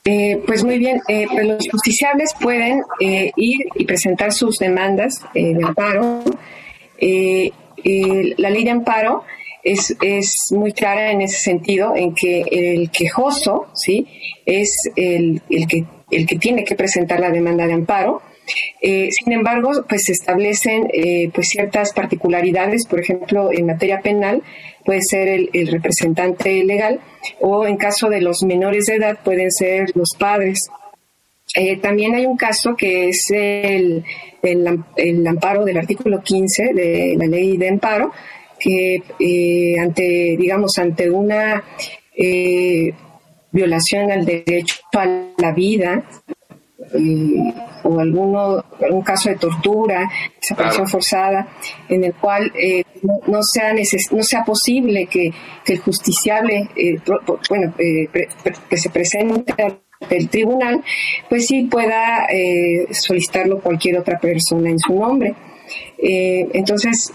Eh, 0.05 0.41
pues 0.47 0.63
muy 0.63 0.79
bien, 0.79 1.01
eh, 1.07 1.27
pues 1.29 1.45
los 1.45 1.67
justiciables 1.69 2.31
pueden 2.39 2.81
ir 2.99 3.67
y 3.75 3.85
presentar 3.85 4.31
sus 4.31 4.57
demandas 4.57 5.21
de 5.33 5.59
amparo. 5.63 6.23
la 6.99 8.49
ley 8.49 8.63
de 8.63 8.71
amparo 8.71 9.23
es, 9.63 9.95
es 10.01 10.51
muy 10.51 10.71
clara 10.71 11.11
en 11.11 11.21
ese 11.21 11.37
sentido, 11.37 11.93
en 11.95 12.13
que 12.15 12.41
el 12.49 12.89
quejoso 12.89 13.67
¿sí? 13.73 14.07
es 14.45 14.73
el, 14.95 15.41
el, 15.49 15.67
que, 15.67 15.85
el 16.09 16.25
que 16.25 16.37
tiene 16.37 16.63
que 16.63 16.75
presentar 16.75 17.19
la 17.19 17.29
demanda 17.29 17.67
de 17.67 17.73
amparo. 17.73 18.21
Eh, 18.81 19.09
sin 19.11 19.33
embargo, 19.33 19.85
pues 19.87 20.03
se 20.05 20.13
establecen 20.13 20.87
eh, 20.93 21.29
pues 21.33 21.49
ciertas 21.49 21.93
particularidades, 21.93 22.85
por 22.85 22.99
ejemplo, 22.99 23.51
en 23.51 23.65
materia 23.65 24.01
penal 24.01 24.43
puede 24.85 25.01
ser 25.01 25.27
el, 25.27 25.67
representante 25.67 26.63
legal 26.63 27.01
o 27.41 27.65
en 27.65 27.75
caso 27.75 28.09
de 28.09 28.21
los 28.21 28.43
menores 28.43 28.85
de 28.85 28.95
edad 28.95 29.19
pueden 29.23 29.51
ser 29.51 29.91
los 29.95 30.11
padres. 30.17 30.69
Eh, 31.55 31.77
también 31.77 32.15
hay 32.15 32.25
un 32.25 32.37
caso 32.37 32.75
que 32.75 33.09
es 33.09 33.25
el, 33.31 34.03
el, 34.41 34.83
el, 34.95 35.27
amparo 35.27 35.65
del 35.65 35.77
artículo 35.77 36.21
15 36.21 36.73
de 36.73 37.15
la 37.17 37.25
ley 37.25 37.57
de 37.57 37.69
amparo, 37.69 38.11
que 38.59 39.75
ante, 39.79 40.35
digamos, 40.37 40.77
ante 40.77 41.09
una 41.09 41.63
violación 43.51 44.11
al 44.11 44.25
derecho 44.25 44.77
a 44.93 45.05
la 45.37 45.51
vida 45.51 46.03
eh, 46.93 47.53
o 47.83 47.99
alguno, 47.99 48.63
algún 48.81 49.01
caso 49.01 49.29
de 49.29 49.35
tortura, 49.35 50.09
desaparición 50.41 50.87
forzada, 50.87 51.47
en 51.89 52.03
el 52.03 52.13
cual 52.15 52.51
no, 53.27 53.39
sea 53.43 53.73
no 54.11 54.23
sea 54.23 54.43
posible 54.43 55.07
que, 55.07 55.31
el 55.65 55.79
justiciable, 55.79 56.69
bueno, 57.49 57.73
que 57.77 58.77
se 58.77 58.89
presente 58.89 59.53
el 60.09 60.29
tribunal, 60.29 60.83
pues 61.29 61.47
sí 61.47 61.63
pueda 61.63 62.27
solicitarlo 62.91 63.59
cualquier 63.59 63.99
otra 63.99 64.19
persona 64.19 64.69
en 64.69 64.79
su 64.79 64.99
nombre. 64.99 65.33
entonces, 65.97 67.13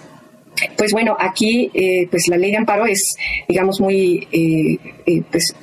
pues 0.76 0.92
bueno, 0.92 1.16
aquí 1.18 1.70
eh, 1.74 2.06
pues 2.10 2.28
la 2.28 2.36
ley 2.36 2.50
de 2.50 2.58
amparo 2.58 2.86
es, 2.86 3.14
digamos, 3.48 3.80
muy, 3.80 4.26
eh, 4.32 4.78
eh, 5.06 5.22
pues, 5.30 5.54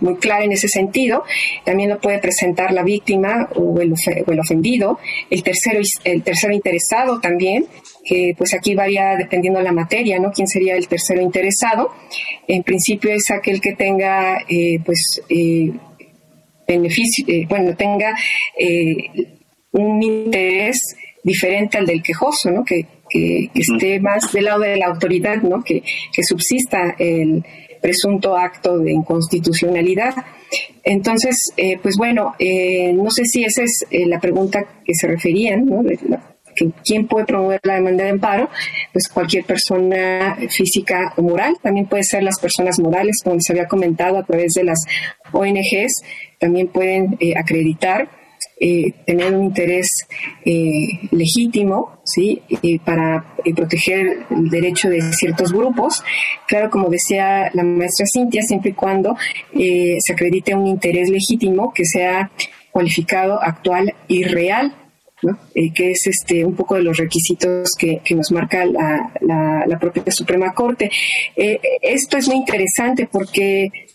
muy 0.00 0.16
clara 0.16 0.44
en 0.44 0.52
ese 0.52 0.68
sentido. 0.68 1.24
También 1.64 1.90
lo 1.90 2.00
puede 2.00 2.18
presentar 2.18 2.72
la 2.72 2.82
víctima 2.82 3.48
o 3.54 3.80
el, 3.80 3.92
ofendido, 4.38 4.98
el 5.30 5.42
tercero, 5.42 5.80
el 6.04 6.22
tercero 6.22 6.52
interesado 6.52 7.20
también, 7.20 7.66
que 8.04 8.34
pues 8.36 8.54
aquí 8.54 8.74
varía 8.74 9.16
dependiendo 9.16 9.58
de 9.58 9.64
la 9.64 9.72
materia, 9.72 10.18
¿no? 10.18 10.32
¿Quién 10.32 10.48
sería 10.48 10.76
el 10.76 10.88
tercero 10.88 11.20
interesado? 11.20 11.90
En 12.46 12.62
principio 12.62 13.12
es 13.12 13.30
aquel 13.30 13.60
que 13.60 13.74
tenga, 13.74 14.38
pues, 14.84 15.22
beneficio, 16.66 17.24
bueno, 17.48 17.76
tenga 17.76 18.14
un 19.72 20.02
interés 20.02 20.96
diferente 21.22 21.78
al 21.78 21.86
del 21.86 22.02
quejoso, 22.02 22.50
¿no? 22.50 22.64
Que, 22.64 22.86
que, 23.08 23.50
esté 23.54 24.00
más 24.00 24.32
del 24.32 24.44
lado 24.44 24.60
de 24.60 24.76
la 24.76 24.86
autoridad, 24.86 25.42
¿no? 25.42 25.62
Que, 25.62 25.82
subsista 26.22 26.94
el 26.98 27.44
presunto 27.80 28.36
acto 28.36 28.78
de 28.78 28.92
inconstitucionalidad. 28.92 30.14
Entonces, 30.82 31.52
eh, 31.56 31.78
pues 31.80 31.96
bueno, 31.96 32.34
eh, 32.38 32.92
no 32.92 33.10
sé 33.10 33.24
si 33.24 33.44
esa 33.44 33.62
es 33.62 33.86
eh, 33.90 34.06
la 34.06 34.18
pregunta 34.18 34.64
que 34.84 34.94
se 34.94 35.06
referían, 35.06 35.64
¿no? 35.66 35.82
¿Quién 36.84 37.06
puede 37.06 37.24
promover 37.24 37.60
la 37.62 37.76
demanda 37.76 38.02
de 38.02 38.10
amparo? 38.10 38.48
Pues 38.92 39.08
cualquier 39.08 39.44
persona 39.44 40.36
física 40.50 41.12
o 41.16 41.22
moral, 41.22 41.56
también 41.62 41.86
puede 41.86 42.02
ser 42.02 42.24
las 42.24 42.40
personas 42.40 42.80
morales, 42.80 43.20
como 43.22 43.36
les 43.36 43.48
había 43.48 43.68
comentado, 43.68 44.18
a 44.18 44.24
través 44.24 44.54
de 44.54 44.64
las 44.64 44.80
ONGs, 45.32 46.02
también 46.40 46.66
pueden 46.66 47.16
acreditar 47.36 48.17
eh, 48.60 48.92
tener 49.06 49.32
un 49.34 49.44
interés 49.44 50.08
eh, 50.44 51.08
legítimo 51.12 52.00
¿sí? 52.04 52.42
para 52.84 53.36
eh, 53.44 53.54
proteger 53.54 54.26
el 54.30 54.50
derecho 54.50 54.88
de 54.88 55.00
ciertos 55.12 55.52
grupos. 55.52 56.02
Claro, 56.48 56.68
como 56.68 56.88
decía 56.88 57.50
la 57.54 57.62
maestra 57.62 58.06
Cintia, 58.12 58.42
siempre 58.42 58.70
y 58.70 58.74
cuando 58.74 59.16
se 59.54 60.12
acredite 60.12 60.54
un 60.54 60.66
interés 60.66 61.08
legítimo 61.08 61.72
que 61.72 61.84
sea 61.84 62.32
cualificado, 62.72 63.40
actual 63.40 63.94
y 64.08 64.24
real 64.24 64.74
que 65.74 65.90
es 65.90 66.06
este 66.06 66.44
un 66.44 66.54
poco 66.54 66.76
de 66.76 66.82
los 66.82 66.96
requisitos 66.96 67.74
que, 67.76 68.00
nos 68.14 68.30
marca 68.30 68.64
la, 68.64 69.10
la, 69.66 69.78
propia 69.78 70.04
Suprema 70.12 70.54
Corte. 70.54 70.90
esto 71.34 72.18
es 72.18 72.28
muy 72.28 72.36
interesante 72.36 73.08
porque 73.10 73.87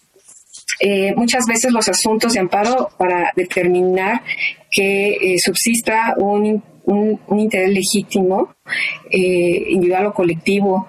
eh, 0.80 1.14
muchas 1.16 1.46
veces 1.46 1.72
los 1.72 1.88
asuntos 1.88 2.34
de 2.34 2.40
amparo 2.40 2.90
para 2.98 3.32
determinar 3.36 4.22
que 4.72 5.12
eh, 5.12 5.36
subsista 5.40 6.16
un, 6.18 6.64
interés 7.38 7.70
legítimo, 7.70 8.56
eh, 9.10 9.64
individual 9.70 10.08
o 10.08 10.14
colectivo, 10.14 10.88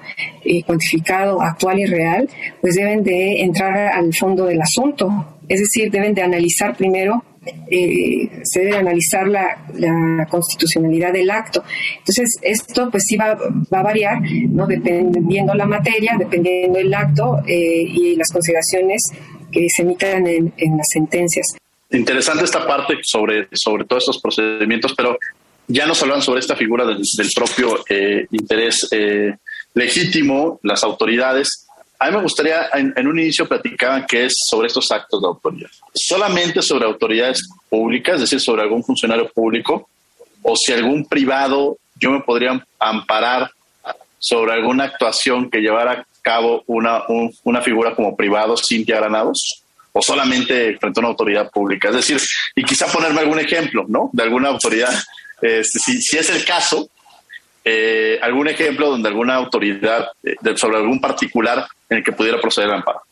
cuantificado, 0.66 1.40
actual 1.40 1.78
y 1.78 1.86
real, 1.86 2.28
pues 2.60 2.74
deben 2.74 3.04
de 3.04 3.42
entrar 3.42 3.92
al 3.92 4.12
fondo 4.12 4.46
del 4.46 4.60
asunto. 4.60 5.38
Es 5.48 5.60
decir, 5.60 5.92
deben 5.92 6.12
de 6.12 6.22
analizar 6.22 6.76
primero 6.76 7.22
se 8.42 8.60
debe 8.60 8.78
analizar 8.78 9.28
la, 9.28 10.26
constitucionalidad 10.30 11.12
del 11.12 11.30
acto. 11.30 11.62
Entonces, 11.98 12.38
esto 12.40 12.90
pues 12.90 13.04
sí 13.06 13.16
va, 13.16 13.36
a 13.70 13.82
variar, 13.82 14.18
¿no? 14.48 14.66
Dependiendo 14.66 15.52
la 15.54 15.66
materia, 15.66 16.16
dependiendo 16.18 16.78
el 16.78 16.92
acto 16.94 17.42
y 17.46 18.16
las 18.16 18.32
consideraciones 18.32 19.12
que 19.54 19.68
se 19.70 19.82
emitan 19.82 20.26
en, 20.26 20.76
las 20.76 20.88
sentencias. 20.92 21.46
Interesante 21.90 22.44
esta 22.44 22.66
parte 22.66 22.98
sobre, 23.02 23.48
sobre 23.52 23.84
todos 23.84 24.02
estos 24.02 24.20
procedimientos, 24.20 24.94
pero 24.96 25.16
ya 25.68 25.86
nos 25.86 26.02
hablan 26.02 26.20
sobre 26.20 26.40
esta 26.40 26.56
figura 26.56 26.84
del, 26.84 27.02
propio 27.34 27.84
eh, 27.88 28.26
interés 28.32 28.88
eh, 28.90 29.34
legítimo, 29.74 30.58
las 30.62 30.82
autoridades. 30.82 31.66
A 31.98 32.06
mí 32.06 32.16
me 32.16 32.22
gustaría, 32.22 32.68
en, 32.74 33.06
un 33.06 33.18
inicio 33.18 33.48
platicaban 33.48 34.04
que 34.06 34.26
es 34.26 34.34
sobre 34.50 34.66
estos 34.66 34.90
actos 34.90 35.22
de 35.22 35.28
autoridad. 35.28 35.70
Solamente 35.94 36.60
sobre 36.60 36.84
autoridades 36.84 37.48
públicas, 37.68 38.16
es 38.16 38.22
decir, 38.22 38.40
sobre 38.40 38.62
algún 38.62 38.82
funcionario 38.82 39.30
público, 39.30 39.88
o 40.42 40.56
si 40.56 40.72
algún 40.72 41.06
privado, 41.06 41.78
yo 41.94 42.10
me 42.10 42.20
podría 42.20 42.62
amparar 42.78 43.50
sobre 44.18 44.52
alguna 44.52 44.84
actuación 44.84 45.48
que 45.50 45.60
llevara 45.60 46.06
cabo 46.24 46.64
una, 46.66 47.02
una 47.44 47.62
figura 47.62 47.94
como 47.94 48.16
privado, 48.16 48.56
Cintia 48.56 48.96
Granados, 48.96 49.62
o 49.92 50.02
solamente 50.02 50.76
frente 50.78 50.98
a 50.98 51.02
una 51.02 51.10
autoridad 51.10 51.50
pública. 51.50 51.90
Es 51.90 51.96
decir, 51.96 52.20
y 52.56 52.64
quizá 52.64 52.86
ponerme 52.86 53.20
algún 53.20 53.38
ejemplo, 53.38 53.84
¿no? 53.86 54.10
De 54.12 54.24
alguna 54.24 54.48
autoridad, 54.48 54.92
este, 55.40 55.78
si, 55.78 56.02
si, 56.02 56.18
es 56.18 56.30
el 56.30 56.44
caso, 56.44 56.88
eh, 57.64 58.18
algún 58.20 58.48
ejemplo 58.48 58.90
donde 58.90 59.08
alguna 59.08 59.36
autoridad 59.36 60.08
eh, 60.22 60.34
sobre 60.56 60.78
algún 60.78 61.00
particular 61.00 61.66
en 61.88 61.98
el 61.98 62.04
que 62.04 62.12
pudiera 62.12 62.40
proceder 62.40 62.70
el 62.70 62.76
amparo. 62.76 63.02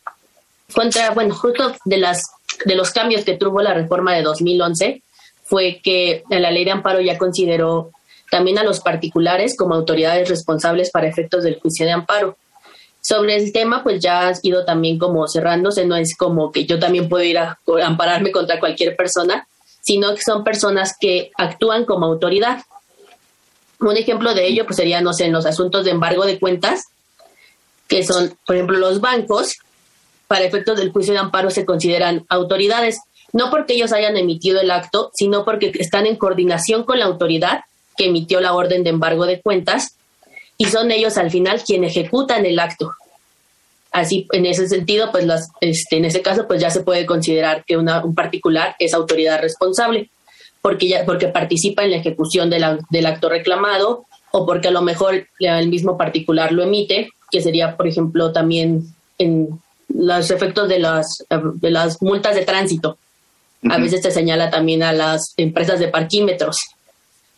Contra, 0.73 1.11
bueno, 1.11 1.33
justo 1.35 1.75
de 1.85 1.97
las 1.97 2.23
de 2.65 2.75
los 2.75 2.91
cambios 2.91 3.23
que 3.23 3.35
tuvo 3.35 3.61
la 3.61 3.73
reforma 3.73 4.13
de 4.13 4.21
2011 4.21 5.01
fue 5.43 5.79
que 5.83 6.23
la 6.29 6.51
ley 6.51 6.65
de 6.65 6.71
amparo 6.71 7.01
ya 7.01 7.17
consideró 7.17 7.91
también 8.31 8.57
a 8.57 8.63
los 8.63 8.79
particulares 8.79 9.55
como 9.57 9.75
autoridades 9.75 10.29
responsables 10.29 10.89
para 10.89 11.07
efectos 11.07 11.43
del 11.43 11.59
juicio 11.59 11.85
de 11.85 11.91
amparo. 11.91 12.37
Sobre 13.05 13.35
el 13.35 13.51
tema, 13.51 13.83
pues 13.83 14.01
ya 14.01 14.29
ha 14.29 14.33
ido 14.43 14.63
también 14.63 14.97
como 14.97 15.27
cerrándose, 15.27 15.85
no 15.85 15.97
es 15.97 16.15
como 16.15 16.53
que 16.53 16.65
yo 16.65 16.79
también 16.79 17.09
puedo 17.09 17.23
ir 17.23 17.37
a 17.37 17.59
ampararme 17.83 18.31
contra 18.31 18.61
cualquier 18.61 18.95
persona, 18.95 19.45
sino 19.81 20.15
que 20.15 20.21
son 20.21 20.45
personas 20.45 20.95
que 20.97 21.31
actúan 21.37 21.83
como 21.83 22.05
autoridad. 22.05 22.63
Un 23.81 23.97
ejemplo 23.97 24.33
de 24.33 24.47
ello 24.47 24.65
pues 24.65 24.77
sería, 24.77 25.01
no 25.01 25.11
sé, 25.11 25.25
en 25.25 25.33
los 25.33 25.45
asuntos 25.45 25.83
de 25.83 25.91
embargo 25.91 26.25
de 26.25 26.39
cuentas, 26.39 26.85
que 27.89 28.05
son, 28.05 28.37
por 28.45 28.55
ejemplo, 28.55 28.77
los 28.77 29.01
bancos, 29.01 29.57
para 30.27 30.45
efectos 30.45 30.77
del 30.77 30.91
juicio 30.91 31.13
de 31.13 31.19
amparo 31.19 31.49
se 31.49 31.65
consideran 31.65 32.25
autoridades, 32.29 33.01
no 33.33 33.49
porque 33.49 33.73
ellos 33.73 33.91
hayan 33.91 34.15
emitido 34.15 34.61
el 34.61 34.71
acto, 34.71 35.11
sino 35.13 35.43
porque 35.43 35.73
están 35.77 36.05
en 36.05 36.15
coordinación 36.15 36.83
con 36.83 36.99
la 36.99 37.05
autoridad 37.05 37.65
que 37.97 38.05
emitió 38.05 38.39
la 38.39 38.53
orden 38.53 38.85
de 38.85 38.91
embargo 38.91 39.25
de 39.25 39.41
cuentas 39.41 39.97
y 40.57 40.65
son 40.65 40.91
ellos 40.91 41.17
al 41.17 41.31
final 41.31 41.63
quienes 41.63 41.95
ejecutan 41.95 42.45
el 42.45 42.59
acto. 42.59 42.93
Así, 43.91 44.27
en 44.31 44.45
ese 44.45 44.67
sentido, 44.67 45.11
pues 45.11 45.25
las, 45.25 45.49
este, 45.61 45.97
en 45.97 46.05
ese 46.05 46.21
caso, 46.21 46.47
pues 46.47 46.59
ya 46.59 46.71
se 46.71 46.81
puede 46.81 47.05
considerar 47.05 47.63
que 47.65 47.77
una, 47.77 48.03
un 48.03 48.15
particular 48.15 48.75
es 48.79 48.93
autoridad 48.93 49.39
responsable 49.39 50.09
porque, 50.63 50.87
ya, 50.87 51.05
porque 51.05 51.27
participa 51.27 51.83
en 51.83 51.91
la 51.91 51.97
ejecución 51.97 52.49
del 52.49 53.05
acto 53.05 53.29
reclamado 53.29 54.05
o 54.31 54.45
porque 54.45 54.69
a 54.69 54.71
lo 54.71 54.81
mejor 54.81 55.27
el 55.39 55.67
mismo 55.67 55.97
particular 55.97 56.53
lo 56.53 56.63
emite, 56.63 57.09
que 57.29 57.41
sería, 57.41 57.75
por 57.75 57.85
ejemplo, 57.85 58.31
también 58.31 58.83
en 59.19 59.59
los 59.89 60.31
efectos 60.31 60.69
de 60.69 60.79
las, 60.79 61.23
de 61.55 61.69
las 61.69 62.01
multas 62.01 62.35
de 62.35 62.45
tránsito. 62.45 62.97
A 63.69 63.77
veces 63.77 64.01
se 64.01 64.11
señala 64.11 64.49
también 64.49 64.83
a 64.83 64.93
las 64.93 65.33
empresas 65.37 65.79
de 65.79 65.89
parquímetros, 65.89 66.57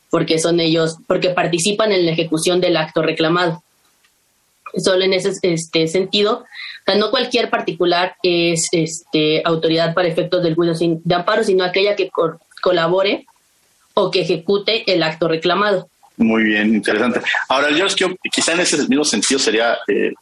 porque 0.10 0.40
son 0.40 0.60
ellos, 0.60 0.98
porque 1.08 1.30
participan 1.30 1.92
en 1.92 2.06
la 2.06 2.12
ejecución 2.12 2.62
del 2.62 2.78
acto 2.78 3.02
reclamado. 3.02 3.64
Solo 4.78 5.06
en 5.06 5.14
ese 5.14 5.32
este, 5.42 5.88
sentido, 5.88 6.46
no 6.98 7.10
cualquier 7.10 7.50
particular 7.50 8.16
es 8.22 8.68
este, 8.72 9.42
autoridad 9.46 9.94
para 9.94 10.08
efectos 10.08 10.44
del 10.44 10.56
juicio 10.56 11.00
de 11.04 11.16
amparo, 11.16 11.44
sino 11.44 11.64
aquella 11.64 11.96
que 11.96 12.10
colabore 12.62 13.26
o 13.94 14.12
que 14.12 14.22
ejecute 14.22 14.84
el 14.92 15.02
acto 15.04 15.28
reclamado. 15.28 15.90
Muy 16.18 16.44
bien, 16.44 16.76
interesante. 16.76 17.22
Ahora, 17.50 17.72
yo 17.72 17.86
es 17.86 17.96
que 17.96 18.16
quizá 18.32 18.54
en 18.54 18.62
ese 18.62 18.78
mismo 18.88 19.04
sentido 19.04 19.40
sería 19.40 19.78
eh, 19.88 20.14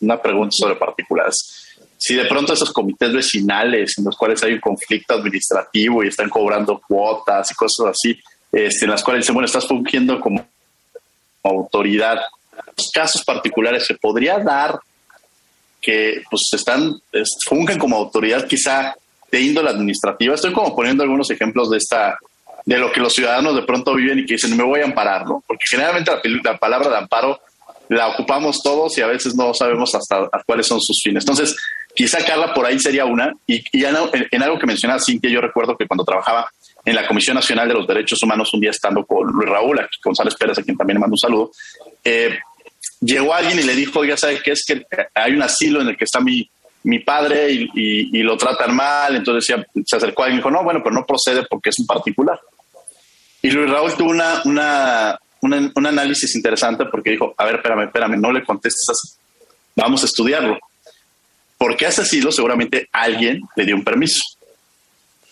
una 0.00 0.20
pregunta 0.20 0.52
sobre 0.52 0.76
particulares. 0.76 1.76
Si 1.96 2.14
de 2.14 2.24
pronto 2.26 2.52
esos 2.52 2.72
comités 2.72 3.12
vecinales 3.12 3.96
en 3.98 4.04
los 4.04 4.16
cuales 4.16 4.42
hay 4.42 4.54
un 4.54 4.60
conflicto 4.60 5.14
administrativo 5.14 6.02
y 6.02 6.08
están 6.08 6.28
cobrando 6.28 6.80
cuotas 6.86 7.50
y 7.50 7.54
cosas 7.54 7.86
así, 7.86 8.18
este, 8.54 8.84
en 8.84 8.90
las 8.90 9.02
cuales 9.02 9.24
dicen, 9.24 9.34
bueno, 9.34 9.46
estás 9.46 9.66
fungiendo 9.66 10.20
como 10.20 10.46
autoridad, 11.42 12.18
los 12.76 12.90
casos 12.92 13.24
particulares 13.24 13.86
se 13.86 13.94
podría 13.94 14.38
dar 14.38 14.78
que 15.80 16.22
pues 16.30 16.42
están, 16.52 16.94
fungen 17.46 17.78
como 17.78 17.96
autoridad 17.96 18.46
quizá 18.46 18.94
de 19.30 19.40
índole 19.40 19.68
administrativa. 19.68 20.34
Estoy 20.34 20.52
como 20.52 20.74
poniendo 20.74 21.02
algunos 21.02 21.30
ejemplos 21.30 21.70
de 21.70 21.78
esta 21.78 22.18
de 22.64 22.78
lo 22.78 22.90
que 22.90 23.00
los 23.00 23.12
ciudadanos 23.12 23.54
de 23.54 23.62
pronto 23.62 23.94
viven 23.94 24.20
y 24.20 24.24
que 24.24 24.34
dicen, 24.34 24.56
me 24.56 24.64
voy 24.64 24.80
a 24.80 24.84
amparar, 24.84 25.26
¿no? 25.26 25.44
Porque 25.46 25.66
generalmente 25.68 26.10
la 26.42 26.56
palabra 26.56 26.88
de 26.88 26.96
amparo 26.96 27.38
la 27.88 28.08
ocupamos 28.08 28.62
todos 28.62 28.96
y 28.96 29.02
a 29.02 29.06
veces 29.06 29.34
no 29.34 29.52
sabemos 29.52 29.94
hasta 29.94 30.30
cuáles 30.46 30.66
son 30.66 30.80
sus 30.80 31.02
fines. 31.02 31.24
Entonces, 31.24 31.54
quizá 31.94 32.24
Carla 32.24 32.54
por 32.54 32.64
ahí 32.64 32.78
sería 32.78 33.04
una. 33.04 33.32
Y, 33.46 33.62
en, 33.84 34.42
algo 34.42 34.58
que 34.58 34.66
mencionaba 34.66 35.00
Cintia, 35.00 35.30
yo 35.30 35.42
recuerdo 35.42 35.76
que 35.76 35.86
cuando 35.86 36.04
trabajaba 36.04 36.48
en 36.84 36.94
la 36.94 37.06
Comisión 37.06 37.36
Nacional 37.36 37.68
de 37.68 37.74
los 37.74 37.86
Derechos 37.86 38.22
Humanos, 38.22 38.52
un 38.52 38.60
día 38.60 38.70
estando 38.70 39.04
con 39.06 39.26
Luis 39.26 39.48
Raúl, 39.48 39.78
aquí 39.80 39.98
González 40.02 40.34
Pérez, 40.34 40.58
a 40.58 40.62
quien 40.62 40.76
también 40.76 40.96
le 40.96 41.00
mando 41.00 41.14
un 41.14 41.18
saludo, 41.18 41.50
eh, 42.02 42.38
llegó 43.00 43.34
alguien 43.34 43.58
y 43.58 43.62
le 43.62 43.74
dijo, 43.74 44.00
oiga, 44.00 44.16
¿sabe 44.16 44.40
qué? 44.42 44.52
Es 44.52 44.64
que 44.66 44.84
hay 45.14 45.32
un 45.32 45.42
asilo 45.42 45.80
en 45.80 45.88
el 45.88 45.96
que 45.96 46.04
está 46.04 46.20
mi, 46.20 46.48
mi 46.84 46.98
padre 47.00 47.50
y, 47.50 48.22
lo 48.22 48.36
tratan 48.36 48.74
mal. 48.74 49.16
Entonces 49.16 49.56
se 49.84 49.96
acercó 49.96 50.22
alguien 50.22 50.36
y 50.36 50.40
dijo, 50.40 50.50
no, 50.50 50.62
bueno, 50.62 50.80
pero 50.82 50.94
no 50.94 51.06
procede 51.06 51.44
porque 51.48 51.70
es 51.70 51.78
un 51.78 51.86
particular. 51.86 52.38
Y 53.42 53.50
Luis 53.50 53.70
Raúl 53.70 53.94
tuvo 53.94 54.10
una, 54.10 54.42
una, 54.44 55.18
un 55.42 55.86
análisis 55.86 56.34
interesante 56.34 56.86
porque 56.86 57.10
dijo, 57.10 57.34
a 57.36 57.44
ver, 57.44 57.56
espérame, 57.56 57.84
espérame, 57.84 58.20
no 58.20 58.32
le 58.32 58.44
contestes 58.44 58.88
así. 58.88 59.16
Vamos 59.76 60.02
a 60.02 60.06
estudiarlo. 60.06 60.58
Porque 61.58 61.86
ese 61.86 62.02
asilo 62.02 62.32
seguramente 62.32 62.88
alguien 62.92 63.40
le 63.56 63.64
dio 63.64 63.74
un 63.74 63.84
permiso. 63.84 64.22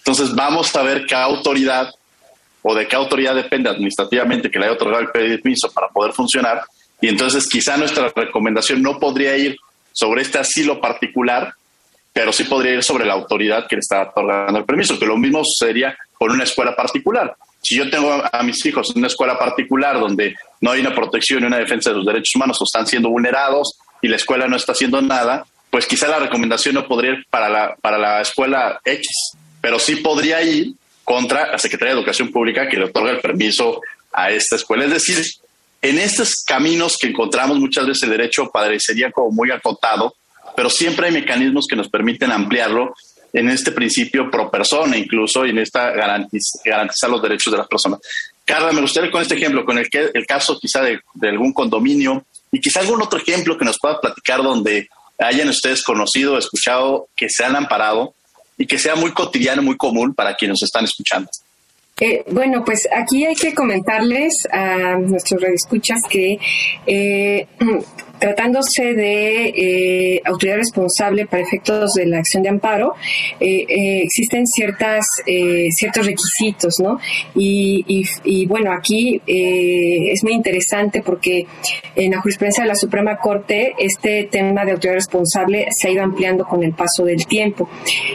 Entonces 0.04 0.34
vamos 0.34 0.74
a 0.74 0.82
ver 0.82 1.06
qué 1.06 1.14
autoridad 1.14 1.92
o 2.62 2.74
de 2.74 2.86
qué 2.86 2.96
autoridad 2.96 3.34
depende 3.34 3.68
administrativamente 3.68 4.50
que 4.50 4.58
le 4.58 4.66
haya 4.66 4.74
otorgado 4.74 5.02
el 5.02 5.10
permiso 5.10 5.70
para 5.70 5.88
poder 5.88 6.12
funcionar. 6.12 6.62
Y 7.00 7.08
entonces 7.08 7.48
quizá 7.48 7.76
nuestra 7.76 8.12
recomendación 8.14 8.82
no 8.82 8.98
podría 8.98 9.36
ir 9.36 9.56
sobre 9.92 10.22
este 10.22 10.38
asilo 10.38 10.80
particular, 10.80 11.54
pero 12.12 12.32
sí 12.32 12.44
podría 12.44 12.74
ir 12.74 12.82
sobre 12.82 13.04
la 13.04 13.14
autoridad 13.14 13.66
que 13.66 13.76
le 13.76 13.80
está 13.80 14.02
otorgando 14.02 14.58
el 14.58 14.64
permiso, 14.64 14.98
que 14.98 15.06
lo 15.06 15.16
mismo 15.16 15.42
sería 15.44 15.96
con 16.14 16.30
una 16.30 16.44
escuela 16.44 16.74
particular. 16.76 17.34
Si 17.60 17.76
yo 17.76 17.88
tengo 17.88 18.22
a 18.30 18.42
mis 18.42 18.64
hijos 18.66 18.90
en 18.90 18.98
una 18.98 19.06
escuela 19.06 19.38
particular 19.38 19.98
donde 20.00 20.34
no 20.60 20.72
hay 20.72 20.80
una 20.80 20.94
protección 20.94 21.42
y 21.42 21.46
una 21.46 21.58
defensa 21.58 21.90
de 21.90 21.96
los 21.96 22.06
derechos 22.06 22.34
humanos 22.34 22.60
o 22.60 22.64
están 22.64 22.86
siendo 22.86 23.08
vulnerados 23.08 23.78
y 24.00 24.08
la 24.08 24.16
escuela 24.16 24.48
no 24.48 24.56
está 24.56 24.72
haciendo 24.72 25.00
nada, 25.00 25.46
pues 25.70 25.86
quizá 25.86 26.08
la 26.08 26.18
recomendación 26.18 26.74
no 26.74 26.86
podría 26.86 27.12
ir 27.12 27.26
para 27.30 27.48
la, 27.48 27.76
para 27.80 27.98
la 27.98 28.20
escuela 28.20 28.80
X, 28.84 29.36
pero 29.62 29.79
sí 29.79 29.96
podría 29.96 30.42
ir 30.42 30.75
contra 31.05 31.53
la 31.53 31.59
Secretaría 31.59 31.94
de 31.94 32.01
Educación 32.01 32.31
Pública 32.31 32.68
que 32.68 32.77
le 32.77 32.85
otorga 32.85 33.12
el 33.12 33.20
permiso 33.20 33.81
a 34.12 34.31
esta 34.31 34.57
escuela. 34.57 34.85
Es 34.85 34.90
decir, 34.90 35.25
en 35.81 35.98
estos 35.98 36.42
caminos 36.46 36.98
que 36.98 37.07
encontramos 37.07 37.59
muchas 37.59 37.87
veces 37.87 38.03
el 38.03 38.11
derecho 38.11 38.51
parecería 38.53 39.11
como 39.11 39.31
muy 39.31 39.51
acotado, 39.51 40.14
pero 40.55 40.68
siempre 40.68 41.07
hay 41.07 41.12
mecanismos 41.12 41.66
que 41.66 41.77
nos 41.77 41.88
permiten 41.88 42.31
ampliarlo 42.31 42.94
en 43.33 43.48
este 43.48 43.72
principio 43.72 44.31
pro 44.31 44.51
persona 44.51 44.96
incluso 44.96 45.46
y 45.46 45.51
en 45.51 45.59
esta 45.59 45.90
garantizar 45.90 47.09
los 47.09 47.22
derechos 47.22 47.53
de 47.53 47.59
las 47.59 47.66
personas. 47.66 48.01
Carla, 48.44 48.72
me 48.72 48.81
gustaría 48.81 49.11
con 49.11 49.22
este 49.22 49.37
ejemplo, 49.37 49.64
con 49.64 49.79
el, 49.79 49.88
que, 49.88 50.11
el 50.12 50.27
caso 50.27 50.59
quizá 50.61 50.83
de, 50.83 51.01
algún 51.22 51.53
condominio 51.53 52.25
y 52.51 52.61
quizá 52.61 52.81
algún 52.81 53.01
otro 53.01 53.18
ejemplo 53.18 53.57
que 53.57 53.64
nos 53.64 53.79
pueda 53.79 54.01
platicar 54.01 54.42
donde 54.42 54.88
hayan 55.18 55.48
ustedes 55.48 55.83
conocido, 55.83 56.37
escuchado, 56.37 57.09
que 57.16 57.29
se 57.31 57.44
han 57.44 57.57
amparado 57.57 58.14
y 58.56 58.66
que 58.66 58.78
sea 58.78 58.94
muy 58.94 59.12
cotidiano, 59.12 59.62
muy 59.62 59.76
común 59.76 60.14
para 60.14 60.34
quienes 60.34 60.54
nos 60.54 60.62
están 60.64 60.84
escuchando. 60.84 61.28
Eh, 62.00 62.24
bueno, 62.30 62.64
pues 62.64 62.88
aquí 62.94 63.24
hay 63.24 63.34
que 63.34 63.54
comentarles 63.54 64.46
a 64.50 64.96
nuestros 64.96 65.40
radioescuchas 65.40 66.00
que 66.08 66.38
eh, 66.86 67.46
tratándose 68.22 68.94
de 68.94 69.46
eh, 69.48 70.22
autoridad 70.24 70.58
responsable 70.58 71.26
para 71.26 71.42
efectos 71.42 71.94
de 71.94 72.06
la 72.06 72.18
acción 72.18 72.44
de 72.44 72.50
amparo, 72.50 72.94
eh, 73.40 73.66
eh, 73.68 74.02
existen 74.04 74.46
ciertas, 74.46 75.04
ciertos 75.70 76.06
requisitos, 76.06 76.78
¿no? 76.78 77.00
Y, 77.35 78.46
bueno, 78.46 78.72
aquí 78.72 79.20
es 79.26 80.22
muy 80.22 80.35
interesante 80.35 81.02
porque 81.02 81.46
en 81.96 82.12
la 82.12 82.20
jurisprudencia 82.20 82.62
de 82.62 82.68
la 82.68 82.76
Suprema 82.76 83.16
Corte 83.16 83.74
este 83.76 84.28
tema 84.30 84.64
de 84.64 84.72
autoridad 84.72 84.94
responsable 84.94 85.66
se 85.70 85.88
ha 85.88 85.90
ido 85.90 86.04
ampliando 86.04 86.44
con 86.44 86.62
el 86.62 86.74
paso 86.74 87.04
del 87.04 87.26
tiempo. 87.26 87.68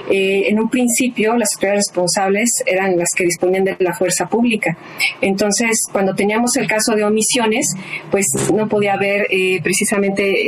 en 0.10 0.58
un 0.60 0.70
principio, 0.70 1.36
las 1.36 1.50
autoridades 1.54 1.88
responsables 1.88 2.50
eran 2.66 2.98
las 2.98 3.10
que 3.16 3.26
disponían 3.26 3.66
de 3.66 3.76
la 3.80 3.94
fuerza 3.94 4.28
pública. 4.28 4.78
Entonces, 5.22 5.82
cuando 5.92 6.16
teníamos 6.16 6.56
el 6.56 6.68
caso 6.68 6.96
de 6.96 7.04
omisiones, 7.04 7.66
pues 8.10 8.26
no 8.54 8.68
podía 8.70 8.94
haber 8.94 9.28
precisamente 9.62 9.97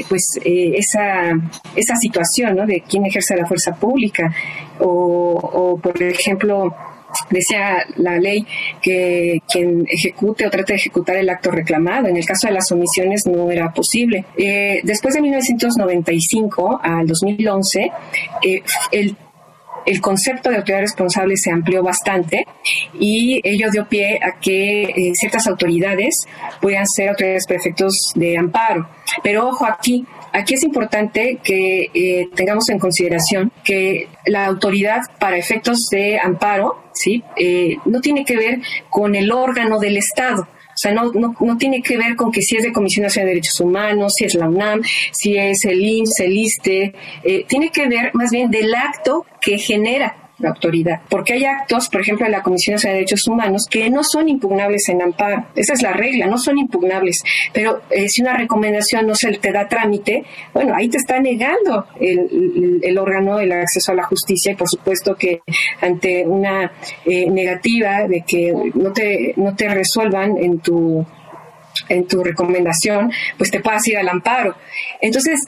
pues 0.08 0.40
eh, 0.44 0.74
esa, 0.76 1.32
esa 1.76 1.96
situación 1.96 2.56
¿no? 2.56 2.66
de 2.66 2.82
quién 2.82 3.06
ejerce 3.06 3.36
la 3.36 3.46
fuerza 3.46 3.76
pública 3.76 4.34
o, 4.80 5.80
por 5.82 6.02
ejemplo 6.02 6.74
decía 7.32 7.86
la 7.96 8.20
ley 8.20 8.46
que 8.82 9.42
quien 9.52 9.86
ejecute 9.90 10.46
o 10.46 10.50
trate 10.50 10.74
de 10.74 10.78
ejecutar 10.78 11.16
el 11.16 11.30
acto 11.30 11.50
reclamado. 11.50 12.08
En 12.08 12.18
el 12.18 12.26
caso 12.26 12.48
de 12.48 12.54
las 12.54 12.72
omisiones 12.72 13.26
no 13.26 13.50
era 13.50 13.74
posible. 13.74 14.26
Eh, 14.38 14.80
después 14.84 15.16
de 15.16 15.22
1995 15.22 16.80
al 16.84 17.08
2011, 17.08 17.92
eh, 18.44 18.62
el 18.92 19.16
el 19.86 20.02
concepto 20.02 20.50
de 20.50 20.58
autoridad 20.58 20.82
responsable 20.82 21.36
se 21.38 21.52
amplió 21.52 21.84
bastante 21.84 22.46
y 23.00 23.42
ello 23.44 23.70
dio 23.72 23.88
pie 23.88 24.20
a 24.22 24.39
que 24.39 24.84
eh, 24.84 25.12
ciertas 25.13 25.48
autoridades 25.48 26.15
puedan 26.62 26.86
ser 26.88 27.10
autoridades 27.10 27.46
perfectos 27.48 27.94
de 28.15 28.38
amparo. 28.38 28.89
Pero 29.24 29.48
ojo 29.48 29.65
aquí, 29.65 30.06
aquí 30.34 30.54
es 30.54 30.63
importante 30.63 31.39
que 31.44 31.89
eh, 31.94 32.30
tengamos 32.36 32.70
en 32.70 32.80
consideración 32.80 33.52
que 33.63 34.08
la 34.26 34.46
autoridad 34.46 35.02
para 35.20 35.38
efectos 35.38 35.88
de 35.92 36.20
amparo 36.20 36.84
¿sí? 36.94 37.24
Eh, 37.36 37.78
no 37.86 38.02
tiene 38.02 38.26
que 38.26 38.36
ver 38.36 38.60
con 38.89 39.15
el 39.15 39.32
órgano 39.32 39.80
del 39.80 39.98
Estado 39.98 40.48
sea, 40.80 40.92
no, 40.94 41.12
no, 41.12 41.36
no 41.39 41.58
tiene 41.58 41.82
que 41.82 41.98
ver 41.98 42.15
con 42.15 42.32
que 42.32 42.42
si 42.42 42.58
es 42.58 42.63
de 42.63 42.72
Comisión 42.72 43.04
Nacional 43.04 43.28
de 43.28 43.36
Derechos 43.36 43.60
Humanos, 43.60 44.13
si 44.15 44.26
es 44.26 44.36
la 44.36 44.50
UNAM, 44.50 44.82
si 45.12 45.38
es 45.38 45.65
el 45.65 45.84
IMSS, 45.84 46.20
el 46.22 46.38
ISTE, 46.38 46.94
eh, 47.24 47.46
tiene 47.48 47.70
que 47.70 47.88
ver 47.88 48.12
más 48.13 48.32
bien 48.32 48.50
del 48.50 48.74
acto 48.74 49.26
que 49.42 49.58
genera 49.58 50.15
la 50.39 50.49
autoridad. 50.49 51.02
Porque 51.10 51.34
hay 51.34 51.45
actos, 51.45 51.89
por 51.89 52.02
ejemplo, 52.02 52.25
de 52.25 52.32
la 52.32 52.41
Comisión 52.41 52.78
de 52.78 52.89
Derechos 52.89 53.28
Humanos, 53.28 53.65
que 53.69 53.89
no 53.89 54.04
son 54.04 54.30
impugnables 54.30 54.88
en 54.89 55.02
amparo. 55.02 55.45
Esa 55.56 55.73
es 55.73 55.82
la 55.82 55.93
regla, 55.93 56.28
no 56.28 56.38
son 56.38 56.58
impugnables. 56.58 57.21
Pero 57.54 57.82
eh, 57.89 58.08
si 58.08 58.21
una 58.21 58.36
recomendación 58.36 59.08
no 59.08 59.15
se 59.15 59.32
te 59.38 59.52
da 59.52 59.67
trámite, 59.67 60.23
bueno, 60.54 60.73
ahí 60.75 60.89
te 60.89 60.97
está 60.97 61.19
negando 61.19 61.86
el, 61.99 62.80
el, 62.82 62.97
órgano 62.97 63.39
el 63.39 63.52
acceso 63.52 63.91
a 63.91 63.95
la 63.95 64.04
justicia 64.04 64.52
y 64.52 64.56
por 64.56 64.69
supuesto 64.69 65.15
que 65.15 65.41
ante 65.82 66.25
una 66.25 66.71
eh, 67.06 67.30
negativa 67.30 68.08
de 68.08 68.21
que 68.21 68.54
no 68.73 68.91
te, 68.91 69.34
no 69.38 69.56
te 69.56 69.69
resuelvan 69.69 70.38
en 70.38 70.60
tu 70.60 71.06
en 71.88 72.08
tu 72.08 72.23
recomendación, 72.23 73.12
pues 73.38 73.52
te 73.52 73.62
puedas 73.62 73.88
ir 73.88 73.97
al 73.97 74.10
amparo. 74.10 74.56
Entonces, 75.02 75.39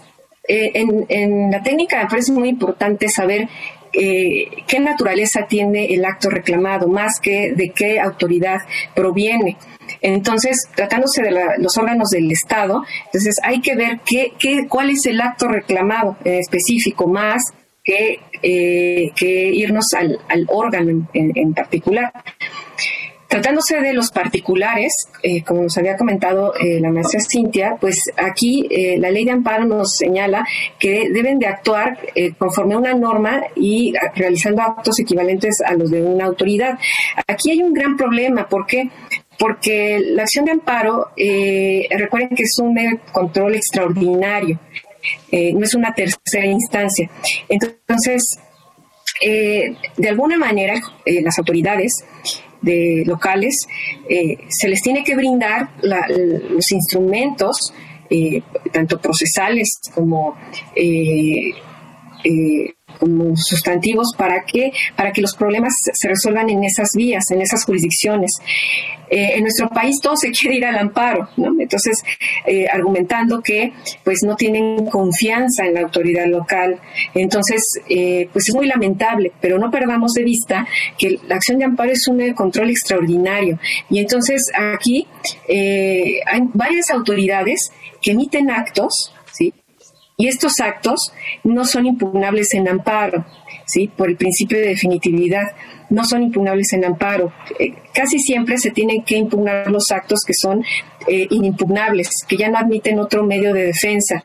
eh, 0.47 0.71
en, 0.75 1.05
en, 1.09 1.51
la 1.51 1.61
técnica 1.61 2.01
me 2.01 2.09
parece 2.09 2.31
muy 2.31 2.49
importante 2.49 3.09
saber 3.09 3.47
eh, 3.93 4.63
qué 4.67 4.79
naturaleza 4.79 5.47
tiene 5.47 5.93
el 5.93 6.05
acto 6.05 6.29
reclamado, 6.29 6.87
más 6.87 7.19
que 7.19 7.53
de 7.53 7.71
qué 7.71 7.99
autoridad 7.99 8.59
proviene. 8.95 9.57
Entonces, 10.01 10.57
tratándose 10.75 11.21
de 11.21 11.31
los 11.57 11.77
órganos 11.77 12.09
del 12.09 12.31
Estado, 12.31 12.83
entonces 13.05 13.35
hay 13.43 13.61
que 13.61 13.75
ver 13.75 13.99
qué, 14.05 14.33
qué, 14.39 14.67
cuál 14.69 14.89
es 14.89 15.05
el 15.05 15.19
acto 15.19 15.47
reclamado 15.47 16.17
en 16.23 16.35
específico, 16.35 17.07
más 17.07 17.41
que, 17.83 18.19
eh, 18.41 19.11
que 19.15 19.49
irnos 19.53 19.93
al, 19.97 20.19
al 20.29 20.45
órgano 20.49 21.09
en, 21.13 21.31
en 21.35 21.53
particular. 21.53 22.11
Tratándose 23.31 23.79
de 23.79 23.93
los 23.93 24.11
particulares, 24.11 25.07
eh, 25.23 25.41
como 25.41 25.61
nos 25.61 25.77
había 25.77 25.95
comentado 25.95 26.53
eh, 26.55 26.81
la 26.81 26.91
maestra 26.91 27.21
Cintia, 27.21 27.77
pues 27.79 28.11
aquí 28.17 28.67
eh, 28.69 28.97
la 28.99 29.09
ley 29.09 29.23
de 29.23 29.31
amparo 29.31 29.63
nos 29.63 29.95
señala 29.95 30.45
que 30.77 31.09
deben 31.09 31.39
de 31.39 31.47
actuar 31.47 31.97
conforme 32.37 32.73
a 32.73 32.79
una 32.79 32.93
norma 32.93 33.43
y 33.55 33.93
realizando 34.15 34.61
actos 34.61 34.99
equivalentes 34.99 35.61
a 35.65 35.73
los 35.75 35.89
de 35.89 36.03
una 36.03 36.25
autoridad. 36.25 36.77
Aquí 37.25 37.51
hay 37.51 37.63
un 37.63 37.71
gran 37.73 37.95
problema, 37.95 38.49
¿por 38.49 38.67
qué? 38.67 38.89
Porque 39.39 40.01
la 40.07 40.23
acción 40.23 40.43
de 40.43 40.51
amparo, 40.51 41.11
recuerden 41.15 42.35
que 42.35 42.43
es 42.43 42.59
un 42.61 42.75
control 43.13 43.55
extraordinario, 43.55 44.59
no 45.31 45.63
es 45.63 45.73
una 45.73 45.93
tercera 45.93 46.45
instancia. 46.45 47.09
Entonces, 47.47 48.37
de 49.21 50.09
alguna 50.09 50.37
manera, 50.37 50.73
las 51.05 51.39
autoridades 51.39 52.03
de 52.61 53.03
locales, 53.05 53.67
eh, 54.09 54.37
se 54.49 54.67
les 54.67 54.81
tiene 54.81 55.03
que 55.03 55.15
brindar 55.15 55.69
los 55.81 56.71
instrumentos, 56.71 57.73
eh, 58.09 58.41
tanto 58.71 58.99
procesales 58.99 59.79
como 59.93 60.35
eh, 60.75 61.53
como 62.99 63.35
sustantivos 63.35 64.13
para 64.17 64.43
que, 64.43 64.71
para 64.95 65.11
que 65.11 65.21
los 65.21 65.35
problemas 65.35 65.73
se 65.93 66.07
resuelvan 66.07 66.49
en 66.49 66.63
esas 66.63 66.89
vías, 66.95 67.29
en 67.31 67.41
esas 67.41 67.65
jurisdicciones. 67.65 68.31
Eh, 69.11 69.33
en 69.35 69.41
nuestro 69.41 69.67
país 69.69 69.99
todo 70.01 70.15
se 70.15 70.31
quiere 70.31 70.55
ir 70.55 70.65
al 70.65 70.77
amparo, 70.77 71.27
¿no? 71.35 71.53
Entonces, 71.59 72.01
eh, 72.47 72.67
argumentando 72.71 73.41
que 73.41 73.73
pues 74.03 74.23
no 74.23 74.35
tienen 74.37 74.85
confianza 74.85 75.65
en 75.65 75.73
la 75.73 75.81
autoridad 75.81 76.25
local. 76.27 76.79
Entonces, 77.13 77.61
eh, 77.89 78.29
pues 78.31 78.47
es 78.47 78.55
muy 78.55 78.67
lamentable, 78.67 79.33
pero 79.41 79.59
no 79.59 79.69
perdamos 79.69 80.13
de 80.13 80.23
vista 80.23 80.65
que 80.97 81.19
la 81.27 81.35
acción 81.35 81.59
de 81.59 81.65
amparo 81.65 81.91
es 81.91 82.07
un 82.07 82.33
control 82.33 82.69
extraordinario. 82.69 83.59
Y 83.89 83.99
entonces 83.99 84.49
aquí 84.55 85.07
hay 85.47 86.41
varias 86.53 86.89
autoridades 86.91 87.71
que 88.01 88.11
emiten 88.11 88.49
actos 88.49 89.13
y 90.21 90.27
estos 90.27 90.59
actos 90.59 91.11
no 91.43 91.65
son 91.65 91.87
impugnables 91.87 92.53
en 92.53 92.67
amparo, 92.67 93.25
¿sí? 93.65 93.87
Por 93.87 94.07
el 94.07 94.17
principio 94.17 94.59
de 94.59 94.67
definitividad, 94.67 95.55
no 95.89 96.05
son 96.05 96.21
impugnables 96.21 96.71
en 96.73 96.85
amparo. 96.85 97.33
Eh, 97.57 97.73
casi 97.91 98.19
siempre 98.19 98.59
se 98.59 98.69
tienen 98.69 99.01
que 99.01 99.17
impugnar 99.17 99.71
los 99.71 99.91
actos 99.91 100.19
que 100.23 100.35
son 100.35 100.63
eh, 101.07 101.25
inimpugnables, 101.31 102.11
que 102.27 102.37
ya 102.37 102.49
no 102.49 102.59
admiten 102.59 102.99
otro 102.99 103.23
medio 103.23 103.51
de 103.51 103.63
defensa. 103.63 104.23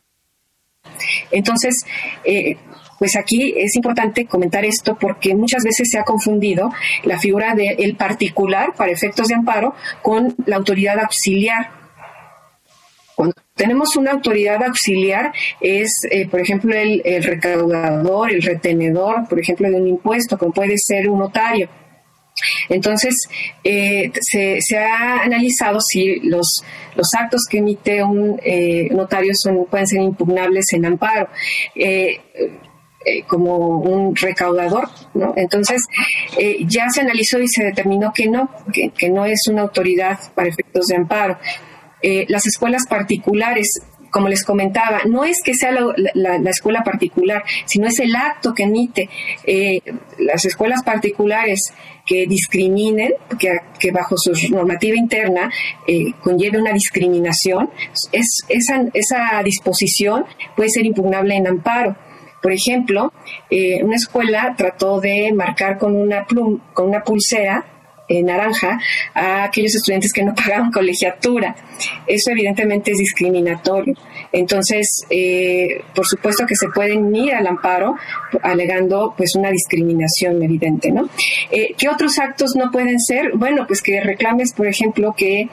Entonces, 1.31 1.87
eh, 2.25 2.59
pues 2.99 3.17
aquí 3.17 3.55
es 3.57 3.75
importante 3.75 4.27
comentar 4.27 4.67
esto 4.67 4.99
porque 5.01 5.35
muchas 5.35 5.65
veces 5.65 5.89
se 5.91 5.99
ha 5.99 6.05
confundido 6.05 6.71
la 7.05 7.19
figura 7.19 7.55
del 7.55 7.97
particular 7.97 8.75
para 8.77 8.93
efectos 8.93 9.29
de 9.29 9.35
amparo 9.35 9.75
con 10.03 10.35
la 10.45 10.57
autoridad 10.57 10.99
auxiliar. 10.99 11.86
Cuando 13.17 13.35
tenemos 13.55 13.97
una 13.97 14.13
autoridad 14.13 14.63
auxiliar, 14.63 15.33
es, 15.63 15.91
eh, 16.11 16.29
por 16.29 16.39
ejemplo, 16.39 16.75
el, 16.75 17.03
recaudador, 17.23 18.31
el 18.31 18.43
retenedor, 18.43 19.27
por 19.27 19.41
ejemplo, 19.41 19.71
de 19.71 19.77
un 19.77 19.89
impuesto, 19.89 20.37
como 20.37 20.53
puede 20.53 20.77
ser 20.77 21.09
un 21.09 21.21
notario. 21.21 21.67
Entonces, 22.69 23.15
eh, 23.65 24.13
se, 24.21 24.79
ha 24.79 25.23
analizado 25.23 25.81
si 25.81 26.21
los, 26.21 26.63
actos 27.19 27.47
que 27.49 27.59
emite 27.59 28.03
un 28.03 28.39
eh, 28.45 28.91
notario 28.91 29.33
pueden 29.71 29.87
ser 29.87 30.03
impugnables 30.03 30.71
en 30.75 30.85
amparo. 30.85 31.29
como 33.29 33.79
un 33.79 34.17
recaudador, 34.17 34.89
¿no? 35.15 35.33
Entonces, 35.37 35.81
ya 36.67 36.91
se 36.91 37.01
analizó 37.01 37.39
y 37.39 37.49
se 37.49 37.65
determinó 37.65 38.13
que 38.13 38.27
no, 38.27 38.51
que 38.73 39.09
no 39.09 39.25
es 39.25 39.47
una 39.49 39.63
autoridad 39.63 40.19
para 40.35 40.49
efectos 40.49 40.89
de 40.89 40.97
amparo. 40.97 41.39
Eh, 42.03 42.27
las 42.29 42.47
escuelas 42.47 42.87
particulares 42.87 43.81
como 44.11 44.29
les 44.29 44.45
comentaba, 44.45 45.03
no 45.07 45.25
es 45.25 45.43
que 45.45 45.53
sea 45.53 45.73
la, 45.73 46.51
escuela 46.51 46.83
particular, 46.83 47.45
sino 47.67 47.87
es 47.87 47.99
el 47.99 48.15
acto 48.17 48.55
que 48.55 48.63
emite 48.63 49.11
eh, 49.45 49.81
las 50.19 50.43
escuelas 50.47 50.83
particulares 50.83 51.75
que 52.07 52.27
discriminen, 52.27 53.13
que, 53.39 53.91
bajo 53.91 54.17
su 54.17 54.33
normativa 54.49 54.97
interna 54.97 55.51
eh, 55.87 56.13
conlleve 56.23 56.59
una 56.59 56.73
discriminación, 56.73 57.69
es, 58.11 58.39
esa, 58.49 58.85
esa 58.95 59.43
disposición 59.43 60.25
puede 60.57 60.71
ser 60.71 60.87
impugnable 60.87 61.37
en 61.37 61.47
amparo. 61.49 61.95
Por 62.41 62.53
ejemplo, 62.53 63.13
una 63.83 63.97
escuela 63.97 64.55
trató 64.57 65.01
de 65.01 65.31
marcar 65.35 65.77
con 65.77 65.95
una, 65.95 66.25
plum, 66.25 66.61
con 66.73 66.89
una 66.89 67.03
pulsera 67.03 67.67
naranja 68.09 68.79
a 69.15 69.45
aquellos 69.45 69.75
estudiantes 69.75 70.13
que 70.13 70.23
no 70.23 70.35
pagaban 70.37 70.71
colegiatura. 70.71 71.57
Eso 72.07 72.31
evidentemente 72.31 72.93
es 72.93 72.99
discriminatorio. 72.99 73.95
Entonces, 74.33 75.05
eh, 75.11 75.83
por 75.95 76.07
supuesto 76.07 76.47
que 76.47 76.57
se 76.57 76.69
pueden 76.69 77.15
ir 77.15 77.35
al 77.35 77.47
amparo 77.47 77.97
alegando 78.43 79.15
pues 79.17 79.35
una 79.35 79.51
discriminación 79.51 80.43
evidente, 80.43 80.91
¿no? 80.91 81.09
Eh, 81.51 81.75
¿Qué 81.79 81.89
otros 81.89 82.19
actos 82.19 82.55
no 82.57 82.71
pueden 82.71 82.99
ser? 83.01 83.33
Bueno, 83.35 83.67
pues 83.67 83.83
que 83.83 84.01
reclames, 84.01 84.53
por 84.53 84.67
ejemplo, 84.67 85.15
que 85.17 85.49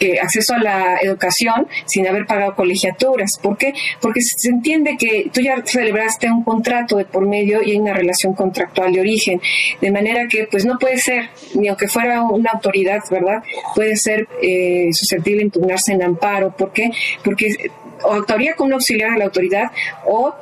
eh, 0.00 0.18
acceso 0.18 0.54
a 0.54 0.58
la 0.58 0.98
educación 1.00 1.68
sin 1.86 2.06
haber 2.06 2.26
pagado 2.26 2.54
colegiaturas. 2.54 3.38
¿Por 3.42 3.56
qué? 3.56 3.74
Porque 4.00 4.20
se 4.22 4.48
entiende 4.48 4.96
que 4.98 5.30
tú 5.32 5.40
ya 5.40 5.62
celebraste 5.64 6.30
un 6.30 6.42
contrato 6.42 6.96
de 6.96 7.04
por 7.04 7.26
medio 7.26 7.62
y 7.62 7.72
hay 7.72 7.78
una 7.78 7.92
relación 7.92 8.34
contractual 8.34 8.92
de 8.92 9.00
origen, 9.00 9.40
de 9.80 9.90
manera 9.90 10.26
que 10.28 10.48
pues 10.50 10.64
no 10.64 10.78
puede 10.78 10.98
ser, 10.98 11.30
ni 11.54 11.68
aunque 11.68 11.86
fuera 11.88 12.22
una 12.22 12.50
autoridad, 12.50 13.00
¿verdad? 13.10 13.42
Puede 13.74 13.96
ser 13.96 14.26
eh, 14.42 14.88
susceptible 14.92 15.38
de 15.38 15.44
impugnarse 15.44 15.92
en 15.92 16.02
amparo. 16.02 16.54
¿Por 16.56 16.72
qué? 16.72 16.90
Porque 17.22 17.70
o 18.02 18.14
actuaría 18.14 18.54
con 18.54 18.68
un 18.68 18.74
auxiliar 18.74 19.12
de 19.12 19.18
la 19.18 19.24
autoridad 19.26 19.70
o 20.06 20.34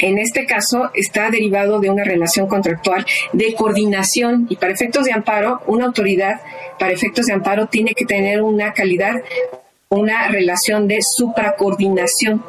en 0.00 0.18
este 0.18 0.46
caso 0.46 0.90
está 0.94 1.30
derivado 1.30 1.80
de 1.80 1.90
una 1.90 2.04
relación 2.04 2.46
contractual 2.46 3.04
de 3.32 3.54
coordinación 3.54 4.46
y 4.48 4.56
para 4.56 4.72
efectos 4.72 5.04
de 5.04 5.12
amparo, 5.12 5.60
una 5.66 5.86
autoridad 5.86 6.40
para 6.78 6.92
efectos 6.92 7.26
de 7.26 7.32
amparo 7.32 7.66
tiene 7.66 7.94
que 7.94 8.04
tener 8.04 8.42
una 8.42 8.72
calidad, 8.72 9.14
una 9.88 10.28
relación 10.28 10.86
de 10.86 10.98
supracoordinación, 11.02 12.44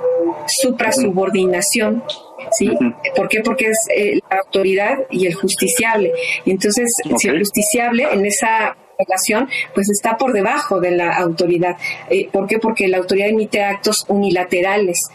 suprasubordinación. 0.47 2.03
¿Sí? 2.51 2.71
¿Por 3.15 3.27
qué? 3.27 3.41
Porque 3.41 3.67
es 3.67 3.77
eh, 3.95 4.19
la 4.29 4.37
autoridad 4.37 4.97
y 5.11 5.27
el 5.27 5.35
justiciable. 5.35 6.11
Entonces, 6.45 6.91
si 7.17 7.27
el 7.27 7.39
justiciable 7.39 8.07
en 8.11 8.25
esa 8.25 8.75
relación, 8.97 9.47
pues 9.75 9.89
está 9.89 10.17
por 10.17 10.33
debajo 10.33 10.79
de 10.79 10.91
la 10.91 11.15
autoridad. 11.15 11.77
Eh, 12.09 12.27
¿Por 12.31 12.47
qué? 12.47 12.57
Porque 12.57 12.87
la 12.87 12.97
autoridad 12.97 13.29
emite 13.29 13.61
actos 13.61 14.03
unilaterales 14.07 15.09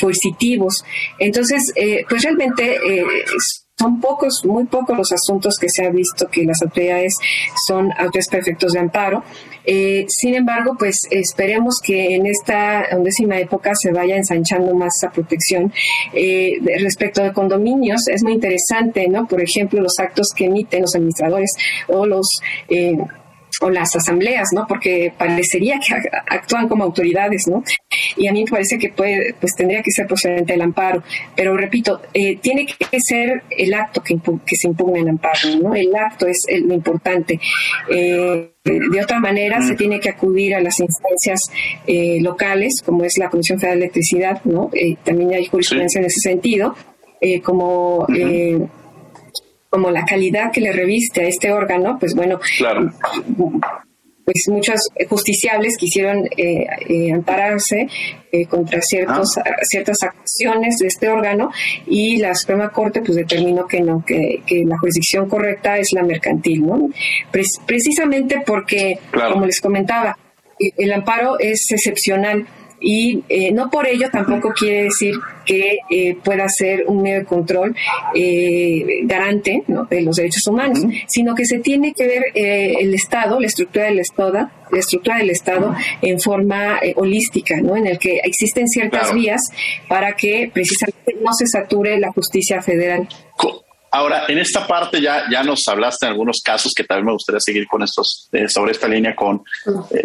coercitivos. 0.00 0.84
Entonces, 1.18 1.72
eh, 1.74 2.04
pues 2.08 2.22
realmente 2.22 2.76
eh, 2.76 3.04
son 3.76 4.00
pocos, 4.00 4.44
muy 4.44 4.64
pocos 4.64 4.96
los 4.96 5.12
asuntos 5.12 5.56
que 5.58 5.68
se 5.68 5.86
ha 5.86 5.90
visto 5.90 6.28
que 6.28 6.44
las 6.44 6.60
autoridades 6.62 7.14
son 7.66 7.90
autoridades 7.92 8.28
perfectos 8.28 8.72
de 8.72 8.80
amparo. 8.80 9.22
Eh, 9.64 10.06
sin 10.08 10.34
embargo, 10.34 10.76
pues 10.78 11.02
esperemos 11.10 11.76
que 11.82 12.14
en 12.14 12.26
esta 12.26 12.86
undécima 12.96 13.38
época 13.38 13.74
se 13.74 13.92
vaya 13.92 14.16
ensanchando 14.16 14.74
más 14.74 14.96
esa 14.96 15.12
protección. 15.12 15.72
respecto 16.80 17.22
de 17.22 17.32
condominios, 17.32 18.08
es 18.08 18.22
muy 18.22 18.32
interesante, 18.32 19.06
¿no? 19.08 19.26
Por 19.26 19.42
ejemplo, 19.42 19.80
los 19.80 19.98
actos 19.98 20.28
que 20.34 20.46
emiten 20.46 20.82
los 20.82 20.94
administradores 20.94 21.52
o 21.86 22.06
los 22.06 22.26
o 23.60 23.70
las 23.70 23.94
asambleas, 23.96 24.48
¿no? 24.52 24.66
Porque 24.66 25.12
parecería 25.16 25.78
que 25.80 25.94
actúan 26.28 26.68
como 26.68 26.84
autoridades, 26.84 27.46
¿no? 27.48 27.64
Y 28.16 28.28
a 28.28 28.32
mí 28.32 28.44
me 28.44 28.50
parece 28.50 28.78
que 28.78 28.90
puede, 28.90 29.34
pues 29.40 29.54
tendría 29.56 29.82
que 29.82 29.90
ser 29.90 30.06
procedente 30.06 30.54
el 30.54 30.62
amparo. 30.62 31.02
Pero 31.34 31.56
repito, 31.56 32.00
eh, 32.14 32.36
tiene 32.36 32.66
que 32.66 33.00
ser 33.00 33.42
el 33.50 33.74
acto 33.74 34.02
que, 34.02 34.16
que 34.46 34.56
se 34.56 34.68
impugna 34.68 35.00
el 35.00 35.08
amparo, 35.08 35.56
¿no? 35.60 35.74
El 35.74 35.94
acto 35.94 36.26
es 36.26 36.46
lo 36.62 36.74
importante. 36.74 37.40
Eh, 37.90 38.50
de 38.64 39.02
otra 39.02 39.18
manera, 39.18 39.62
se 39.62 39.74
tiene 39.74 39.98
que 39.98 40.10
acudir 40.10 40.54
a 40.54 40.60
las 40.60 40.78
instancias 40.78 41.40
eh, 41.86 42.18
locales, 42.20 42.82
como 42.84 43.04
es 43.04 43.16
la 43.16 43.30
Comisión 43.30 43.58
Federal 43.58 43.78
de 43.78 43.84
Electricidad, 43.86 44.42
¿no? 44.44 44.70
también 45.04 45.32
hay 45.32 45.46
jurisprudencia 45.46 46.00
en 46.00 46.04
ese 46.04 46.20
sentido, 46.20 46.74
como 47.42 48.06
como 49.70 49.90
la 49.90 50.04
calidad 50.04 50.50
que 50.52 50.60
le 50.60 50.72
reviste 50.72 51.22
a 51.22 51.28
este 51.28 51.52
órgano, 51.52 51.98
pues 51.98 52.14
bueno, 52.14 52.40
pues 54.28 54.46
muchos 54.48 54.90
justiciables 55.08 55.78
quisieron 55.78 56.26
eh, 56.36 56.66
eh, 56.86 57.12
ampararse 57.14 57.88
eh, 58.30 58.44
contra 58.44 58.82
ciertos, 58.82 59.38
ah. 59.38 59.56
ciertas 59.62 60.02
acciones 60.02 60.76
de 60.76 60.88
este 60.88 61.08
órgano 61.08 61.50
y 61.86 62.18
la 62.18 62.34
Suprema 62.34 62.68
Corte 62.68 63.00
pues 63.00 63.16
determinó 63.16 63.66
que 63.66 63.80
no, 63.80 64.04
que, 64.04 64.42
la 64.66 64.76
jurisdicción 64.78 65.30
correcta 65.30 65.78
es 65.78 65.94
la 65.94 66.02
mercantil, 66.02 66.66
¿no? 66.66 66.90
precisamente 67.66 68.42
porque, 68.44 68.98
como 69.32 69.46
les 69.46 69.62
comentaba, 69.62 70.18
el 70.58 70.92
amparo 70.92 71.38
es 71.38 71.70
excepcional 71.70 72.46
y 72.80 73.24
eh, 73.28 73.50
no 73.52 73.70
por 73.70 73.86
ello 73.86 74.08
tampoco 74.10 74.52
quiere 74.52 74.84
decir 74.84 75.14
que 75.44 75.78
eh, 75.90 76.16
pueda 76.22 76.48
ser 76.48 76.84
un 76.86 77.02
medio 77.02 77.20
de 77.20 77.24
control 77.24 77.74
eh, 78.14 78.84
garante 79.04 79.64
de 79.66 80.02
los 80.02 80.16
derechos 80.16 80.46
humanos, 80.46 80.80
sino 81.08 81.34
que 81.34 81.44
se 81.44 81.58
tiene 81.58 81.92
que 81.92 82.06
ver 82.06 82.24
el 82.34 82.94
Estado, 82.94 83.40
la 83.40 83.46
estructura 83.46 83.86
del 83.86 83.98
Estado, 83.98 84.50
la 84.70 84.78
estructura 84.78 85.18
del 85.18 85.30
Estado 85.30 85.74
en 86.02 86.20
forma 86.20 86.78
holística, 86.96 87.56
¿no? 87.60 87.76
en 87.76 87.86
el 87.86 87.98
que 87.98 88.20
existen 88.22 88.68
ciertas 88.68 89.12
vías 89.14 89.40
para 89.88 90.12
que 90.12 90.50
precisamente 90.52 91.16
no 91.22 91.32
se 91.32 91.46
sature 91.46 91.98
la 91.98 92.12
justicia 92.12 92.60
federal. 92.60 93.08
Ahora, 93.90 94.24
en 94.28 94.38
esta 94.38 94.66
parte 94.66 95.00
ya, 95.00 95.24
ya 95.30 95.42
nos 95.42 95.66
hablaste 95.66 96.04
en 96.04 96.12
algunos 96.12 96.42
casos 96.44 96.72
que 96.76 96.84
también 96.84 97.06
me 97.06 97.12
gustaría 97.12 97.40
seguir 97.40 97.66
con 97.66 97.82
estos, 97.82 98.28
sobre 98.48 98.72
esta 98.72 98.86
línea 98.86 99.16
con, 99.16 99.42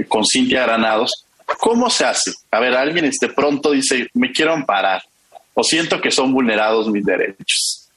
con 0.08 0.24
Cintia 0.26 0.64
Granados. 0.64 1.23
¿Cómo 1.60 1.90
se 1.90 2.06
hace? 2.06 2.32
A 2.52 2.60
ver, 2.60 2.76
alguien 2.76 3.06
este 3.06 3.30
pronto 3.30 3.72
dice, 3.72 4.08
me 4.14 4.32
quiero 4.32 4.54
amparar 4.54 5.02
o 5.54 5.64
siento 5.64 6.02
que 6.02 6.12
son 6.12 6.34
vulnerados 6.34 6.90
mis 6.90 7.06
derechos. 7.06 7.90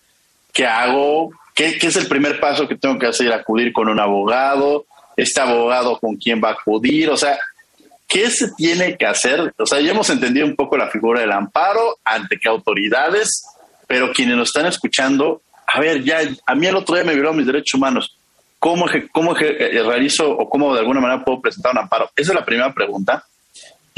¿Qué 0.53 0.67
hago? 0.67 1.31
¿Qué, 1.55 1.79
es 1.81 1.97
el 1.97 2.07
primer 2.07 2.39
paso 2.39 2.69
que 2.69 2.77
tengo 2.77 2.99
que 2.99 3.07
hacer? 3.07 3.33
Acudir 3.33 3.73
con 3.73 3.89
un 3.89 4.01
abogado. 4.01 4.87
Este 5.17 5.41
abogado 5.41 5.99
con 5.99 6.17
quién 6.17 6.41
va 6.43 6.51
a 6.51 6.53
acudir. 6.53 7.11
O 7.11 7.17
sea, 7.17 7.39
¿qué 8.07 8.31
se 8.31 8.53
tiene 8.53 8.97
que 8.97 9.07
hacer? 9.07 9.55
O 9.59 9.67
sea, 9.67 9.81
ya 9.81 9.91
hemos 9.91 10.11
entendido 10.11 10.47
un 10.47 10.55
poco 10.55 10.77
la 10.77 10.89
figura 10.89 11.21
del 11.21 11.33
amparo, 11.33 11.99
ante 12.05 12.39
qué 12.39 12.49
autoridades, 12.49 13.45
pero 13.87 14.13
quienes 14.13 14.37
nos 14.37 14.49
están 14.49 14.67
escuchando, 14.67 15.41
a 15.67 15.81
ver, 15.81 16.05
ya 16.05 16.21
a 16.47 16.55
mí 16.55 16.67
el 16.67 16.77
otro 16.77 16.95
día 16.95 17.05
me 17.05 17.15
violaron 17.15 17.39
mis 17.39 17.47
derechos 17.47 17.75
humanos. 17.75 18.17
¿Cómo, 18.59 18.87
cómo 19.13 19.37
eh, 19.39 19.83
realizo 19.87 20.31
o 20.31 20.49
cómo 20.49 20.75
de 20.75 20.81
alguna 20.81 21.01
manera 21.01 21.25
puedo 21.25 21.41
presentar 21.41 21.73
un 21.73 21.79
amparo? 21.79 22.11
Esa 22.17 22.33
es 22.33 22.39
la 22.39 22.45
primera 22.45 22.73
pregunta. 22.73 23.25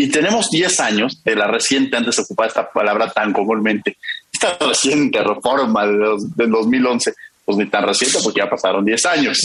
Y 0.01 0.09
tenemos 0.11 0.49
10 0.49 0.78
años 0.78 1.24
de 1.24 1.34
la 1.34 1.49
reciente, 1.49 1.96
antes 1.96 2.14
de 2.16 2.22
ocupar 2.22 2.46
esta 2.46 2.70
palabra 2.70 3.11
tan 3.11 3.32
comúnmente, 3.32 3.96
esta 4.32 4.57
reciente 4.64 5.20
reforma 5.24 5.84
del 5.84 6.51
2011, 6.51 7.14
pues 7.44 7.59
ni 7.59 7.66
tan 7.66 7.84
reciente 7.84 8.18
porque 8.22 8.38
ya 8.38 8.49
pasaron 8.49 8.84
10 8.84 9.07
años. 9.07 9.36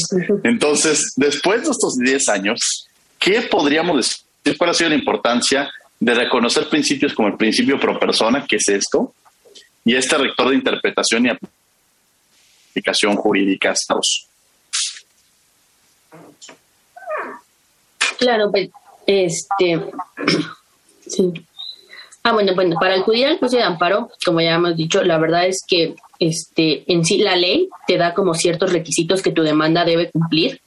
Entonces, 0.43 1.13
después 1.15 1.63
de 1.63 1.71
estos 1.71 1.95
10 1.97 2.29
años, 2.29 2.87
¿qué 3.17 3.41
podríamos 3.41 3.97
decir? 3.97 4.55
¿Cuál 4.55 4.69
ha 4.69 4.73
sido 4.75 4.91
la 4.91 4.95
importancia 4.95 5.71
de 5.99 6.13
reconocer 6.13 6.69
principios 6.69 7.15
como 7.15 7.29
el 7.29 7.35
principio 7.35 7.79
pro 7.79 7.97
persona, 7.97 8.45
que 8.47 8.57
es 8.57 8.67
esto, 8.67 9.11
y 9.83 9.95
este 9.95 10.19
rector 10.19 10.49
de 10.49 10.55
interpretación 10.55 11.25
y 11.25 11.31
aplicación 12.69 13.15
jurídica 13.15 13.71
Estados? 13.71 14.27
Claro, 18.19 18.51
pues 18.51 18.69
este, 19.05 19.81
sí. 21.05 21.33
Ah, 22.25 22.31
bueno, 22.31 22.55
bueno, 22.55 22.77
para 22.79 22.95
acudir 22.95 23.25
al 23.25 23.37
juicio 23.37 23.59
de 23.59 23.65
amparo, 23.65 24.09
como 24.25 24.39
ya 24.39 24.55
hemos 24.55 24.77
dicho, 24.77 25.03
la 25.03 25.17
verdad 25.17 25.45
es 25.45 25.61
que 25.67 25.95
este, 26.19 26.83
en 26.91 27.03
sí 27.03 27.17
la 27.17 27.35
ley 27.35 27.67
te 27.85 27.97
da 27.97 28.13
como 28.13 28.33
ciertos 28.33 28.71
requisitos 28.71 29.21
que 29.21 29.33
tu 29.33 29.43
demanda 29.43 29.83
debe 29.83 30.09
cumplir. 30.09 30.61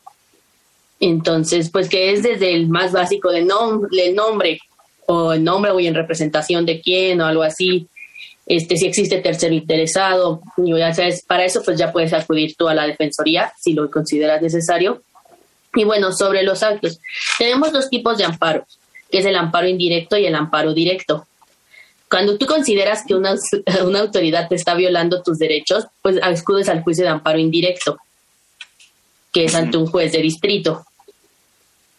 Entonces, 1.00 1.70
pues 1.70 1.88
que 1.88 2.12
es 2.12 2.22
desde 2.22 2.52
el 2.52 2.68
más 2.68 2.92
básico 2.92 3.30
de 3.30 3.42
nombre, 3.42 3.88
el 4.06 4.14
nombre 4.14 4.60
o 5.06 5.32
el 5.32 5.44
nombre 5.44 5.70
o 5.70 5.80
en 5.80 5.94
representación 5.94 6.66
de 6.66 6.80
quién 6.80 7.20
o 7.22 7.26
algo 7.26 7.42
así. 7.42 7.86
Este, 8.46 8.76
si 8.76 8.86
existe 8.86 9.18
tercero 9.18 9.54
interesado, 9.54 10.42
ya 10.56 10.92
para 11.26 11.44
eso 11.44 11.62
pues 11.64 11.78
ya 11.78 11.90
puedes 11.90 12.12
acudir 12.12 12.54
tú 12.54 12.68
a 12.68 12.74
la 12.74 12.86
defensoría 12.86 13.52
si 13.58 13.72
lo 13.72 13.90
consideras 13.90 14.42
necesario. 14.42 15.02
Y 15.76 15.84
bueno, 15.84 16.10
sobre 16.10 16.42
los 16.42 16.62
actos, 16.62 16.98
tenemos 17.38 17.70
dos 17.70 17.88
tipos 17.90 18.16
de 18.16 18.24
amparos, 18.24 18.78
que 19.10 19.18
es 19.18 19.26
el 19.26 19.36
amparo 19.36 19.68
indirecto 19.68 20.16
y 20.16 20.24
el 20.24 20.34
amparo 20.34 20.72
directo. 20.72 21.26
Cuando 22.08 22.38
tú 22.38 22.46
consideras 22.46 23.04
que 23.06 23.14
una, 23.14 23.34
una 23.84 24.00
autoridad 24.00 24.48
te 24.48 24.54
está 24.54 24.74
violando 24.74 25.22
tus 25.22 25.38
derechos, 25.38 25.84
pues 26.00 26.18
acudes 26.22 26.70
al 26.70 26.82
juicio 26.82 27.04
de 27.04 27.10
amparo 27.10 27.38
indirecto, 27.38 27.98
que 29.32 29.44
es 29.44 29.54
ante 29.54 29.76
un 29.76 29.86
juez 29.86 30.12
de 30.12 30.22
distrito. 30.22 30.82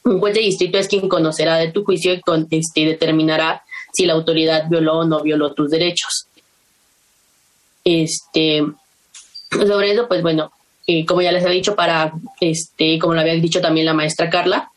Un 0.03 0.19
juez 0.19 0.33
de 0.33 0.41
distrito 0.41 0.79
es 0.79 0.87
quien 0.87 1.07
conocerá 1.07 1.57
de 1.57 1.71
tu 1.71 1.83
juicio 1.83 2.13
y, 2.13 2.21
este, 2.51 2.85
determinará 2.85 3.63
si 3.93 4.07
la 4.07 4.13
autoridad 4.13 4.67
violó 4.69 4.99
o 4.99 5.05
no 5.05 5.21
violó 5.21 5.53
tus 5.53 5.69
derechos. 5.69 6.25
Este, 7.83 8.65
sobre 9.51 9.91
eso, 9.91 10.07
pues 10.07 10.23
bueno, 10.23 10.51
como 11.05 11.21
ya 11.21 11.31
les 11.31 11.45
he 11.45 11.49
dicho, 11.49 11.75
para, 11.75 12.13
este, 12.39 12.97
como 12.99 13.13
lo 13.13 13.21
había 13.21 13.33
dicho 13.33 13.61
también 13.61 13.85
la 13.85 13.93
maestra 13.93 14.29
Carla, 14.29 14.71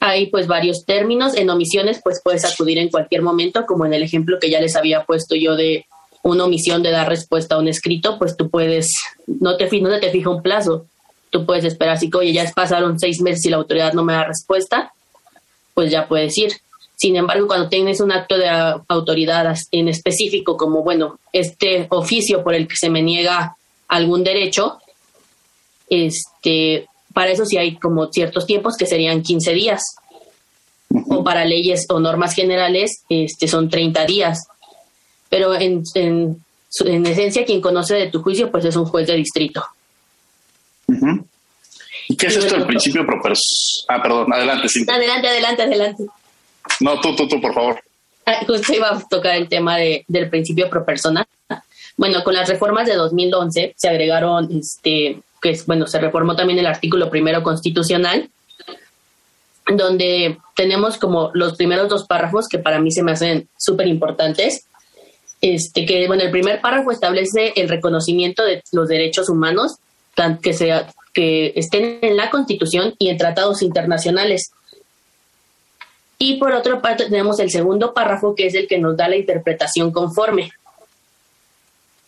hay 0.00 0.26
pues 0.26 0.46
varios 0.46 0.84
términos. 0.84 1.36
En 1.36 1.50
omisiones, 1.50 2.00
pues 2.02 2.20
puedes 2.22 2.44
acudir 2.44 2.78
en 2.78 2.88
cualquier 2.88 3.22
momento, 3.22 3.66
como 3.66 3.84
en 3.84 3.94
el 3.94 4.02
ejemplo 4.02 4.38
que 4.40 4.50
ya 4.50 4.60
les 4.60 4.76
había 4.76 5.04
puesto 5.04 5.34
yo 5.34 5.56
de 5.56 5.86
una 6.22 6.44
omisión 6.44 6.82
de 6.82 6.90
dar 6.90 7.08
respuesta 7.08 7.54
a 7.54 7.58
un 7.58 7.68
escrito, 7.68 8.18
pues 8.18 8.36
tú 8.36 8.50
puedes, 8.50 8.92
no 9.26 9.56
te, 9.56 9.68
no 9.80 10.00
te 10.00 10.10
fija 10.10 10.30
un 10.30 10.42
plazo, 10.42 10.86
tú 11.30 11.46
puedes 11.46 11.64
esperar 11.64 11.94
así 11.94 12.10
que, 12.10 12.18
oye, 12.18 12.32
ya 12.32 12.50
pasaron 12.54 12.98
seis 12.98 13.20
meses 13.20 13.44
y 13.46 13.50
la 13.50 13.58
autoridad 13.58 13.92
no 13.92 14.04
me 14.04 14.12
da 14.12 14.24
respuesta, 14.24 14.92
pues 15.74 15.90
ya 15.90 16.08
puedes 16.08 16.36
ir. 16.38 16.52
Sin 16.96 17.14
embargo, 17.14 17.46
cuando 17.46 17.68
tienes 17.68 18.00
un 18.00 18.10
acto 18.10 18.38
de 18.38 18.48
autoridad 18.88 19.54
en 19.70 19.88
específico, 19.88 20.56
como, 20.56 20.82
bueno, 20.82 21.18
este 21.32 21.86
oficio 21.90 22.42
por 22.42 22.54
el 22.54 22.66
que 22.66 22.76
se 22.76 22.90
me 22.90 23.02
niega 23.02 23.56
algún 23.86 24.24
derecho, 24.24 24.78
este, 25.88 26.86
para 27.12 27.30
eso 27.30 27.46
sí 27.46 27.56
hay 27.56 27.76
como 27.76 28.12
ciertos 28.12 28.46
tiempos 28.46 28.76
que 28.76 28.86
serían 28.86 29.22
15 29.22 29.52
días. 29.52 29.82
O 31.08 31.24
para 31.24 31.44
leyes 31.44 31.86
o 31.88 31.98
normas 31.98 32.34
generales 32.34 33.02
este, 33.08 33.48
son 33.48 33.68
30 33.68 34.04
días. 34.06 34.46
Pero 35.28 35.54
en, 35.54 35.82
en, 35.94 36.36
esencia 37.06 37.44
quien 37.44 37.60
conoce 37.60 37.94
de 37.94 38.10
tu 38.10 38.22
juicio 38.22 38.50
pues 38.50 38.64
es 38.64 38.76
un 38.76 38.84
juez 38.84 39.06
de 39.06 39.14
distrito. 39.14 39.64
¿Y 42.08 42.16
qué 42.16 42.26
es 42.26 42.36
esto 42.36 42.54
del 42.54 42.66
principio 42.66 43.04
pro 43.04 43.20
Ah, 43.88 44.02
perdón, 44.02 44.32
adelante. 44.32 44.68
Sí. 44.68 44.84
Adelante, 44.88 45.28
adelante, 45.28 45.62
adelante. 45.62 46.04
No, 46.80 47.00
tú, 47.00 47.16
tú, 47.16 47.26
tú, 47.26 47.40
por 47.40 47.54
favor. 47.54 47.80
Ah, 48.26 48.44
justo 48.46 48.74
iba 48.74 48.90
a 48.90 49.00
tocar 49.08 49.36
el 49.36 49.48
tema 49.48 49.76
de, 49.76 50.04
del 50.08 50.28
principio 50.28 50.68
pro 50.68 50.84
persona. 50.84 51.26
Bueno, 51.96 52.22
con 52.22 52.34
las 52.34 52.48
reformas 52.48 52.86
de 52.86 52.94
2011 52.94 53.74
se 53.76 53.88
agregaron 53.88 54.48
este, 54.52 55.20
que 55.46 55.62
bueno, 55.66 55.86
se 55.86 56.00
reformó 56.00 56.34
también 56.34 56.58
el 56.58 56.66
artículo 56.66 57.08
primero 57.08 57.42
constitucional, 57.42 58.30
donde 59.66 60.38
tenemos 60.56 60.96
como 60.96 61.30
los 61.34 61.56
primeros 61.56 61.88
dos 61.88 62.04
párrafos 62.04 62.48
que 62.48 62.58
para 62.58 62.80
mí 62.80 62.90
se 62.90 63.02
me 63.04 63.12
hacen 63.12 63.48
súper 63.56 63.86
importantes. 63.86 64.66
Este, 65.40 65.86
que 65.86 66.06
bueno, 66.08 66.24
el 66.24 66.30
primer 66.30 66.60
párrafo 66.60 66.90
establece 66.90 67.52
el 67.56 67.68
reconocimiento 67.68 68.44
de 68.44 68.62
los 68.72 68.88
derechos 68.88 69.28
humanos, 69.28 69.76
que, 70.42 70.52
sea, 70.52 70.92
que 71.12 71.52
estén 71.54 71.98
en 72.02 72.16
la 72.16 72.30
Constitución 72.30 72.94
y 72.98 73.10
en 73.10 73.18
tratados 73.18 73.62
internacionales. 73.62 74.50
Y 76.18 76.38
por 76.38 76.52
otra 76.52 76.80
parte 76.80 77.04
tenemos 77.04 77.38
el 77.38 77.50
segundo 77.50 77.92
párrafo, 77.92 78.34
que 78.34 78.46
es 78.46 78.54
el 78.54 78.66
que 78.66 78.78
nos 78.78 78.96
da 78.96 79.08
la 79.08 79.16
interpretación 79.16 79.92
conforme. 79.92 80.50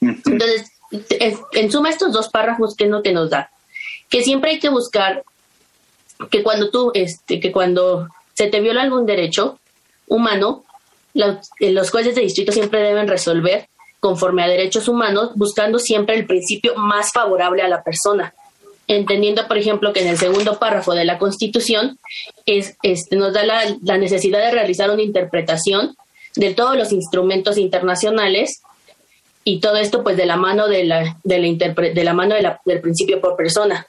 Entonces, 0.00 0.72
en 0.90 1.70
suma 1.70 1.90
estos 1.90 2.12
dos 2.12 2.28
párrafos, 2.28 2.74
¿qué 2.76 2.84
es 2.84 2.90
lo 2.90 3.02
que 3.02 3.12
nos 3.12 3.30
da? 3.30 3.50
Que 4.08 4.22
siempre 4.22 4.52
hay 4.52 4.58
que 4.58 4.68
buscar 4.68 5.22
que 6.30 6.42
cuando 6.42 6.70
tú, 6.70 6.90
este, 6.94 7.40
que 7.40 7.52
cuando 7.52 8.08
se 8.34 8.48
te 8.48 8.60
viola 8.60 8.82
algún 8.82 9.06
derecho 9.06 9.58
humano, 10.06 10.64
eh, 11.14 11.70
los 11.72 11.90
jueces 11.90 12.14
de 12.14 12.22
distrito 12.22 12.52
siempre 12.52 12.82
deben 12.82 13.08
resolver 13.08 13.68
conforme 14.00 14.44
a 14.44 14.48
derechos 14.48 14.88
humanos, 14.88 15.32
buscando 15.34 15.78
siempre 15.78 16.16
el 16.16 16.26
principio 16.26 16.76
más 16.76 17.12
favorable 17.12 17.62
a 17.62 17.68
la 17.68 17.82
persona. 17.82 18.34
entendiendo, 18.90 19.46
por 19.46 19.58
ejemplo, 19.58 19.92
que 19.92 20.00
en 20.00 20.08
el 20.08 20.16
segundo 20.16 20.58
párrafo 20.58 20.94
de 20.94 21.04
la 21.04 21.18
Constitución 21.18 21.98
es, 22.46 22.78
este, 22.82 23.16
nos 23.16 23.34
da 23.34 23.44
la, 23.44 23.76
la, 23.82 23.98
necesidad 23.98 24.38
de 24.38 24.50
realizar 24.50 24.90
una 24.90 25.02
interpretación 25.02 25.94
de 26.36 26.54
todos 26.54 26.74
los 26.74 26.90
instrumentos 26.90 27.58
internacionales 27.58 28.62
y 29.48 29.60
todo 29.60 29.76
esto 29.76 30.02
pues 30.02 30.18
de 30.18 30.26
la 30.26 30.36
mano 30.36 30.68
de 30.68 30.84
la, 30.84 31.16
de 31.24 31.38
la, 31.38 31.74
de 31.74 32.04
la 32.04 32.12
mano 32.12 32.34
de 32.34 32.42
la, 32.42 32.60
del 32.66 32.82
principio 32.82 33.18
por 33.18 33.34
persona. 33.34 33.86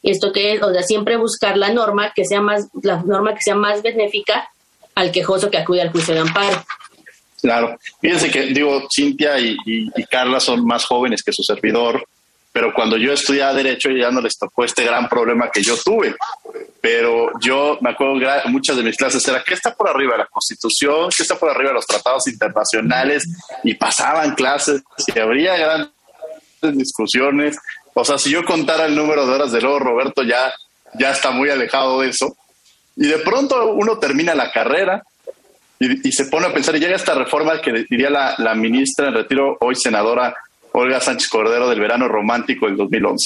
Esto 0.00 0.32
que 0.32 0.52
es, 0.52 0.62
o 0.62 0.72
sea, 0.72 0.84
siempre 0.84 1.16
buscar 1.16 1.56
la 1.58 1.72
norma 1.72 2.12
que 2.14 2.24
sea 2.24 2.40
más, 2.40 2.68
la 2.82 3.02
norma 3.02 3.34
que 3.34 3.40
sea 3.42 3.56
más 3.56 3.82
benéfica 3.82 4.48
al 4.94 5.10
quejoso 5.10 5.50
que 5.50 5.58
acude 5.58 5.82
al 5.82 5.90
juicio 5.90 6.14
de 6.14 6.20
amparo. 6.20 6.64
Claro. 7.42 7.76
Fíjense 8.00 8.30
que, 8.30 8.46
digo, 8.46 8.86
Cintia 8.94 9.40
y, 9.40 9.56
y, 9.66 10.04
Carla 10.04 10.38
son 10.38 10.64
más 10.64 10.84
jóvenes 10.84 11.24
que 11.24 11.32
su 11.32 11.42
servidor, 11.42 12.06
pero 12.56 12.72
cuando 12.72 12.96
yo 12.96 13.12
estudiaba 13.12 13.52
Derecho 13.52 13.90
ya 13.90 14.10
no 14.10 14.22
les 14.22 14.38
tocó 14.38 14.64
este 14.64 14.82
gran 14.82 15.10
problema 15.10 15.50
que 15.50 15.62
yo 15.62 15.76
tuve. 15.76 16.16
Pero 16.80 17.30
yo 17.38 17.76
me 17.82 17.90
acuerdo, 17.90 18.18
muchas 18.46 18.78
de 18.78 18.82
mis 18.82 18.96
clases 18.96 19.28
era, 19.28 19.44
¿qué 19.44 19.52
está 19.52 19.74
por 19.74 19.90
arriba 19.90 20.12
de 20.12 20.20
la 20.20 20.26
Constitución? 20.26 21.10
¿Qué 21.14 21.22
está 21.22 21.38
por 21.38 21.50
arriba 21.50 21.68
de 21.68 21.74
los 21.74 21.86
tratados 21.86 22.26
internacionales? 22.28 23.28
Y 23.62 23.74
pasaban 23.74 24.34
clases 24.34 24.80
y 25.06 25.18
habría 25.18 25.54
grandes 25.58 25.90
discusiones. 26.62 27.58
O 27.92 28.06
sea, 28.06 28.16
si 28.16 28.30
yo 28.30 28.42
contara 28.42 28.86
el 28.86 28.96
número 28.96 29.26
de 29.26 29.34
horas 29.34 29.52
de 29.52 29.60
luego, 29.60 29.78
Roberto 29.78 30.22
ya, 30.22 30.50
ya 30.94 31.10
está 31.10 31.32
muy 31.32 31.50
alejado 31.50 32.00
de 32.00 32.08
eso. 32.08 32.38
Y 32.96 33.06
de 33.06 33.18
pronto 33.18 33.74
uno 33.74 33.98
termina 33.98 34.34
la 34.34 34.50
carrera 34.50 35.02
y, 35.78 36.10
se 36.10 36.24
pone 36.24 36.46
a 36.46 36.54
pensar, 36.54 36.74
y 36.74 36.80
llega 36.80 36.96
esta 36.96 37.12
reforma 37.12 37.60
que 37.60 37.84
diría 37.90 38.08
la, 38.08 38.34
la, 38.38 38.54
ministra 38.54 39.08
en 39.08 39.14
retiro, 39.14 39.58
hoy 39.60 39.74
senadora 39.74 40.34
Olga 40.78 41.00
Sánchez 41.00 41.28
Cordero, 41.28 41.68
del 41.68 41.80
verano 41.80 42.08
romántico 42.08 42.66
del 42.66 42.76
2011. 42.76 43.24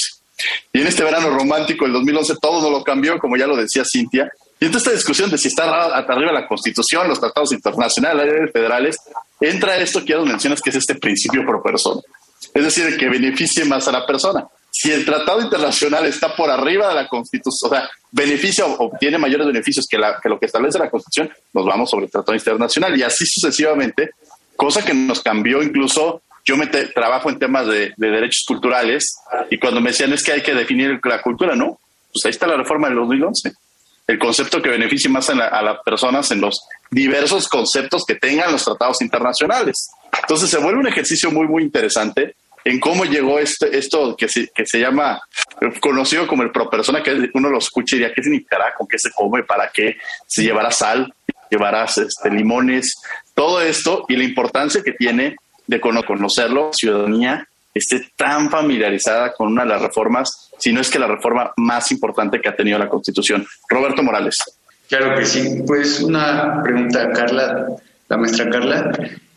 Y 0.72 0.80
en 0.80 0.86
este 0.86 1.05
verano 1.05 1.30
romántico 1.30 1.84
del 1.84 1.92
2011 1.94 2.34
todo 2.40 2.62
no 2.62 2.70
lo 2.70 2.82
cambió, 2.82 3.18
como 3.18 3.36
ya 3.36 3.46
lo 3.46 3.57
decía 3.57 3.82
Cintia. 3.84 4.30
Y 4.59 4.66
entonces 4.66 4.88
esta 4.88 4.96
discusión 4.96 5.30
de 5.30 5.38
si 5.38 5.48
está 5.48 5.86
arriba 5.96 6.32
la 6.32 6.46
Constitución, 6.46 7.09
los 7.09 7.20
tratados 7.20 7.53
internacionales, 7.53 8.26
las 8.26 8.34
leyes 8.34 8.53
federales, 8.53 8.96
entra 9.40 9.76
esto 9.78 10.01
que 10.01 10.12
ya 10.12 10.20
mencionas, 10.20 10.61
que 10.61 10.70
es 10.70 10.76
este 10.76 10.94
principio 10.94 11.44
pro 11.44 11.62
persona. 11.62 12.01
Es 12.55 12.64
decir, 12.64 12.96
que 12.96 13.09
beneficie 13.09 13.64
más 13.64 13.86
a 13.88 13.92
la 13.92 14.07
persona 14.07 14.46
si 14.70 14.90
el 14.90 15.05
tratado 15.05 15.42
internacional 15.42 16.07
está 16.07 16.34
por 16.34 16.51
arriba 16.51 16.88
de 16.88 16.94
la 16.94 17.09
Constitución, 17.09 17.70
o 17.70 17.74
sea, 17.74 17.90
beneficia 18.12 18.64
o 18.64 18.86
obtiene 18.86 19.18
mayores 19.18 19.46
beneficios 19.46 19.86
que 19.86 19.98
lo 19.98 20.38
que 20.38 20.46
establece 20.46 20.78
la 20.78 20.88
Constitución, 20.88 21.30
nos 21.53 21.66
vamos 21.66 21.90
sobre 21.90 22.07
el 22.07 22.11
tratado 22.11 22.34
internacional 22.34 22.96
y 22.98 23.03
así 23.03 23.26
sucesivamente, 23.26 24.12
cosa 24.57 24.84
que 24.84 24.94
nos 24.94 25.20
cambió 25.20 25.62
incluso. 25.62 26.22
Yo 26.45 26.57
me 26.57 26.66
trabajo 26.66 27.30
en 27.30 27.38
temas 27.38 27.66
de, 27.66 27.93
derechos 27.97 28.45
culturales 28.47 29.14
y 29.51 29.59
cuando 29.59 29.80
me 29.80 29.91
decían 29.91 30.12
es 30.12 30.22
que 30.22 30.32
hay 30.32 30.43
que 30.43 30.55
definir 30.55 30.99
la 31.05 31.22
cultura, 31.22 31.55
no, 31.55 31.78
pues 32.12 32.24
ahí 32.24 32.30
está 32.30 32.47
la 32.47 32.57
reforma 32.57 32.88
del 32.88 32.97
2011 32.97 33.53
el 34.07 34.18
concepto 34.18 34.61
que 34.61 34.70
beneficie 34.70 35.09
más 35.09 35.30
a, 35.30 35.34
a, 35.34 35.62
las 35.62 35.78
personas 35.84 36.28
en 36.32 36.41
los 36.41 36.61
diversos 36.91 37.47
conceptos 37.47 38.05
que 38.05 38.16
tengan 38.16 38.51
los 38.51 38.64
tratados 38.64 39.01
internacionales. 39.03 39.88
Entonces 40.20 40.51
se 40.51 40.59
vuelve 40.59 40.80
un 40.80 40.88
ejercicio 40.88 41.30
muy, 41.30 41.47
muy 41.47 41.62
interesante 41.62 42.34
en 42.64 42.80
cómo 42.80 43.05
llegó 43.05 43.38
este, 43.38 43.76
esto 43.76 44.16
que 44.16 44.28
se, 44.28 44.49
que 44.55 44.66
se 44.66 44.80
llama, 44.80 45.20
conocido 45.80 46.26
como 46.26 46.43
el 46.43 46.51
pro 46.51 46.68
persona, 46.68 47.03
que 47.03 47.30
uno 47.34 47.49
lo 47.49 47.59
escucha 47.59 47.97
y 47.97 47.99
diría, 48.01 48.14
¿qué 48.14 48.22
significará? 48.22 48.74
¿Con 48.76 48.86
qué 48.86 48.99
se 48.99 49.11
come? 49.12 49.43
¿Para 49.45 49.70
qué? 49.72 49.97
¿Se 50.26 50.43
llevará 50.43 50.70
sal? 50.70 51.12
¿Llevarás 51.51 51.99
este, 51.99 52.30
limones? 52.30 52.97
Todo 53.34 53.61
esto 53.61 54.05
y 54.09 54.16
la 54.16 54.24
importancia 54.24 54.82
que 54.82 54.93
tiene 54.93 55.36
de 55.70 55.80
conocerlo, 55.80 56.70
ciudadanía 56.72 57.46
esté 57.72 58.10
tan 58.16 58.50
familiarizada 58.50 59.32
con 59.32 59.48
una 59.48 59.62
de 59.62 59.68
las 59.68 59.82
reformas, 59.82 60.50
si 60.58 60.72
no 60.72 60.80
es 60.80 60.90
que 60.90 60.98
la 60.98 61.06
reforma 61.06 61.52
más 61.56 61.92
importante 61.92 62.40
que 62.40 62.48
ha 62.48 62.56
tenido 62.56 62.78
la 62.78 62.88
Constitución. 62.88 63.46
Roberto 63.68 64.02
Morales. 64.02 64.36
Claro 64.88 65.16
que 65.16 65.24
sí. 65.24 65.62
Pues 65.66 66.00
una 66.00 66.60
pregunta 66.62 67.04
a 67.04 67.12
Carla, 67.12 67.68
la 68.08 68.16
maestra 68.16 68.50
Carla. 68.50 68.90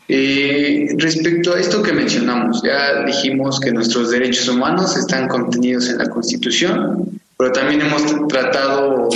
Eh, 0.08 0.88
respecto 0.98 1.54
a 1.54 1.60
esto 1.60 1.82
que 1.82 1.92
mencionamos, 1.92 2.60
ya 2.62 3.04
dijimos 3.04 3.60
que 3.60 3.70
nuestros 3.70 4.10
derechos 4.10 4.48
humanos 4.48 4.96
están 4.96 5.28
contenidos 5.28 5.88
en 5.88 5.98
la 5.98 6.10
Constitución, 6.10 7.20
pero 7.38 7.52
también 7.52 7.80
hemos 7.82 8.02
tratado, 8.26 9.08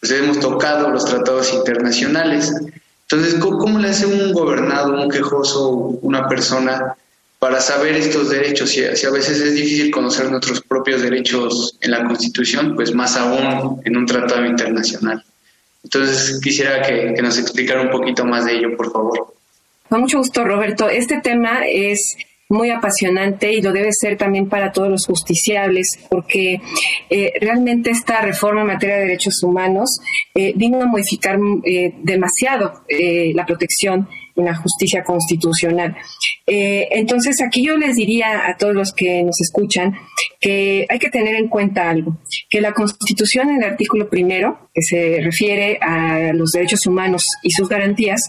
pues 0.00 0.12
hemos 0.12 0.38
tocado 0.38 0.88
los 0.88 1.04
tratados 1.04 1.52
internacionales. 1.52 2.54
Entonces, 3.12 3.38
¿cómo, 3.38 3.78
le 3.78 3.90
hace 3.90 4.06
un 4.06 4.32
gobernado, 4.32 4.94
un 4.94 5.10
quejoso, 5.10 5.98
una 6.00 6.26
persona 6.28 6.96
para 7.38 7.60
saber 7.60 7.94
estos 7.94 8.30
derechos? 8.30 8.70
Si, 8.70 8.82
a 8.82 9.10
veces 9.10 9.38
es 9.38 9.54
difícil 9.54 9.90
conocer 9.90 10.30
nuestros 10.30 10.62
propios 10.62 11.02
derechos 11.02 11.76
en 11.82 11.90
la 11.90 12.04
Constitución, 12.04 12.74
pues 12.74 12.94
más 12.94 13.16
aún 13.16 13.82
en 13.84 13.96
un 13.98 14.06
tratado 14.06 14.46
internacional. 14.46 15.22
Entonces, 15.84 16.40
quisiera 16.42 16.80
que 16.80 17.20
nos 17.20 17.38
explicara 17.38 17.82
un 17.82 17.90
poquito 17.90 18.24
más 18.24 18.46
de 18.46 18.54
ello, 18.54 18.76
por 18.78 18.90
favor. 18.90 19.34
Con 19.90 20.00
mucho 20.00 20.16
gusto, 20.16 20.42
Roberto. 20.42 20.88
Este 20.88 21.20
tema 21.20 21.66
es 21.68 22.16
muy 22.52 22.70
apasionante 22.70 23.52
y 23.52 23.62
lo 23.62 23.72
debe 23.72 23.88
ser 23.92 24.16
también 24.16 24.48
para 24.48 24.72
todos 24.72 24.90
los 24.90 25.06
justiciables, 25.06 25.98
porque 26.10 26.60
eh, 27.08 27.32
realmente 27.40 27.90
esta 27.90 28.20
reforma 28.20 28.60
en 28.60 28.66
materia 28.68 28.96
de 28.96 29.06
derechos 29.06 29.42
humanos 29.42 29.98
eh, 30.34 30.52
vino 30.54 30.82
a 30.82 30.86
modificar 30.86 31.38
eh, 31.64 31.94
demasiado 32.02 32.84
la 33.34 33.46
protección 33.46 34.08
en 34.36 34.44
la 34.44 34.54
justicia 34.54 35.02
constitucional. 35.02 35.96
entonces, 36.46 37.40
aquí 37.40 37.64
yo 37.64 37.76
les 37.76 37.96
diría 37.96 38.46
a 38.46 38.56
todos 38.56 38.74
los 38.74 38.92
que 38.92 39.22
nos 39.22 39.40
escuchan 39.40 39.94
que 40.40 40.86
hay 40.88 40.98
que 40.98 41.08
tener 41.08 41.34
en 41.36 41.48
cuenta 41.48 41.88
algo, 41.88 42.18
que 42.50 42.60
la 42.60 42.72
Constitución 42.72 43.50
en 43.50 43.62
el 43.62 43.70
artículo 43.70 44.08
primero, 44.10 44.68
que 44.74 44.82
se 44.82 45.20
refiere 45.22 45.78
a 45.80 46.32
los 46.32 46.50
derechos 46.52 46.86
humanos 46.86 47.24
y 47.42 47.50
sus 47.50 47.68
garantías, 47.68 48.20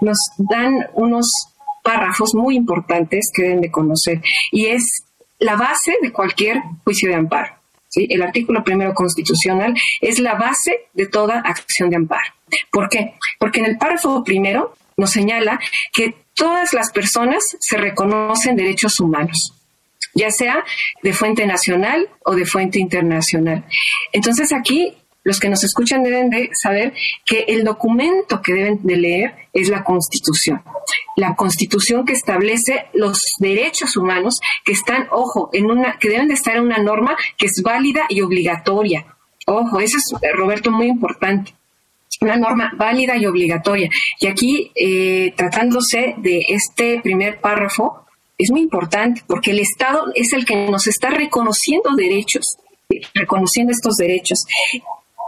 nos 0.00 0.18
dan 0.38 0.86
unos 0.94 1.55
párrafos 1.86 2.34
muy 2.34 2.56
importantes 2.56 3.30
que 3.32 3.42
deben 3.42 3.60
de 3.60 3.70
conocer 3.70 4.20
y 4.50 4.66
es 4.66 5.04
la 5.38 5.54
base 5.54 5.96
de 6.02 6.10
cualquier 6.12 6.60
juicio 6.82 7.08
de 7.08 7.14
amparo. 7.14 7.54
El 7.94 8.22
artículo 8.22 8.64
primero 8.64 8.92
constitucional 8.92 9.72
es 10.00 10.18
la 10.18 10.34
base 10.34 10.88
de 10.92 11.06
toda 11.06 11.40
acción 11.40 11.88
de 11.88 11.96
amparo. 11.96 12.30
¿Por 12.70 12.88
qué? 12.88 13.14
Porque 13.38 13.60
en 13.60 13.66
el 13.66 13.78
párrafo 13.78 14.24
primero 14.24 14.74
nos 14.96 15.10
señala 15.10 15.60
que 15.92 16.14
todas 16.34 16.74
las 16.74 16.90
personas 16.90 17.42
se 17.60 17.76
reconocen 17.78 18.56
derechos 18.56 18.98
humanos 19.00 19.52
ya 20.16 20.30
sea 20.30 20.64
de 21.02 21.12
fuente 21.12 21.46
nacional 21.46 22.08
o 22.24 22.34
de 22.34 22.46
fuente 22.46 22.78
internacional. 22.78 23.64
Entonces 24.12 24.50
aquí 24.50 24.94
los 25.26 25.40
que 25.40 25.48
nos 25.48 25.64
escuchan 25.64 26.04
deben 26.04 26.30
de 26.30 26.50
saber 26.52 26.92
que 27.24 27.46
el 27.48 27.64
documento 27.64 28.40
que 28.40 28.52
deben 28.52 28.78
de 28.84 28.96
leer 28.96 29.34
es 29.52 29.68
la 29.68 29.82
Constitución. 29.82 30.62
La 31.16 31.34
Constitución 31.34 32.04
que 32.04 32.12
establece 32.12 32.86
los 32.94 33.20
derechos 33.40 33.96
humanos 33.96 34.38
que 34.64 34.70
están, 34.70 35.08
ojo, 35.10 35.50
en 35.52 35.68
una, 35.68 35.98
que 35.98 36.10
deben 36.10 36.28
de 36.28 36.34
estar 36.34 36.56
en 36.56 36.62
una 36.62 36.78
norma 36.78 37.16
que 37.36 37.46
es 37.46 37.60
válida 37.60 38.02
y 38.08 38.20
obligatoria. 38.20 39.04
Ojo, 39.48 39.80
eso 39.80 39.96
es, 39.98 40.32
Roberto, 40.32 40.70
muy 40.70 40.86
importante 40.86 41.52
una 42.20 42.36
norma 42.36 42.72
válida 42.76 43.16
y 43.16 43.26
obligatoria. 43.26 43.90
Y 44.20 44.26
aquí, 44.26 44.70
eh, 44.74 45.34
tratándose 45.36 46.14
de 46.16 46.46
este 46.48 47.00
primer 47.02 47.40
párrafo, 47.40 48.06
es 48.38 48.50
muy 48.50 48.60
importante 48.62 49.22
porque 49.26 49.50
el 49.50 49.58
Estado 49.58 50.06
es 50.14 50.32
el 50.32 50.46
que 50.46 50.70
nos 50.70 50.86
está 50.86 51.10
reconociendo 51.10 51.94
derechos, 51.94 52.56
reconociendo 53.12 53.72
estos 53.72 53.96
derechos. 53.96 54.46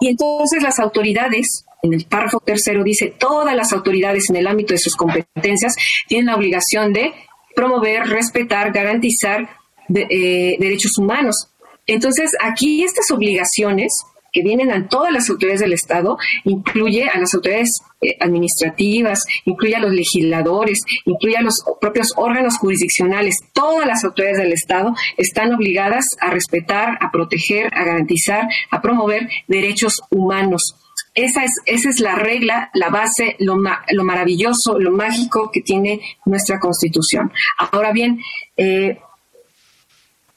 Y 0.00 0.08
entonces 0.08 0.62
las 0.62 0.78
autoridades, 0.78 1.64
en 1.82 1.94
el 1.94 2.04
párrafo 2.06 2.40
tercero 2.40 2.84
dice, 2.84 3.14
todas 3.18 3.54
las 3.54 3.72
autoridades 3.72 4.30
en 4.30 4.36
el 4.36 4.46
ámbito 4.46 4.74
de 4.74 4.78
sus 4.78 4.96
competencias 4.96 5.74
tienen 6.06 6.26
la 6.26 6.36
obligación 6.36 6.92
de 6.92 7.12
promover, 7.54 8.06
respetar, 8.06 8.72
garantizar 8.72 9.48
eh, 9.94 10.56
derechos 10.58 10.96
humanos. 10.98 11.48
Entonces, 11.86 12.32
aquí 12.40 12.84
estas 12.84 13.10
obligaciones 13.10 13.92
que 14.32 14.42
vienen 14.42 14.70
a 14.70 14.88
todas 14.88 15.12
las 15.12 15.28
autoridades 15.30 15.60
del 15.60 15.72
Estado, 15.72 16.18
incluye 16.44 17.08
a 17.08 17.18
las 17.18 17.34
autoridades 17.34 17.80
eh, 18.00 18.16
administrativas, 18.20 19.24
incluye 19.44 19.76
a 19.76 19.80
los 19.80 19.92
legisladores, 19.92 20.80
incluye 21.04 21.36
a 21.36 21.42
los 21.42 21.62
propios 21.80 22.12
órganos 22.16 22.58
jurisdiccionales. 22.58 23.36
Todas 23.52 23.86
las 23.86 24.04
autoridades 24.04 24.38
del 24.38 24.52
Estado 24.52 24.94
están 25.16 25.54
obligadas 25.54 26.04
a 26.20 26.30
respetar, 26.30 26.98
a 27.00 27.10
proteger, 27.10 27.72
a 27.74 27.84
garantizar, 27.84 28.48
a 28.70 28.80
promover 28.80 29.28
derechos 29.46 30.00
humanos. 30.10 30.76
Esa 31.14 31.44
es, 31.44 31.52
esa 31.66 31.88
es 31.88 32.00
la 32.00 32.14
regla, 32.14 32.70
la 32.74 32.90
base, 32.90 33.34
lo, 33.40 33.56
lo 33.56 34.04
maravilloso, 34.04 34.78
lo 34.78 34.92
mágico 34.92 35.50
que 35.52 35.62
tiene 35.62 36.00
nuestra 36.24 36.60
Constitución. 36.60 37.32
Ahora 37.58 37.92
bien, 37.92 38.20
eh, 38.56 38.98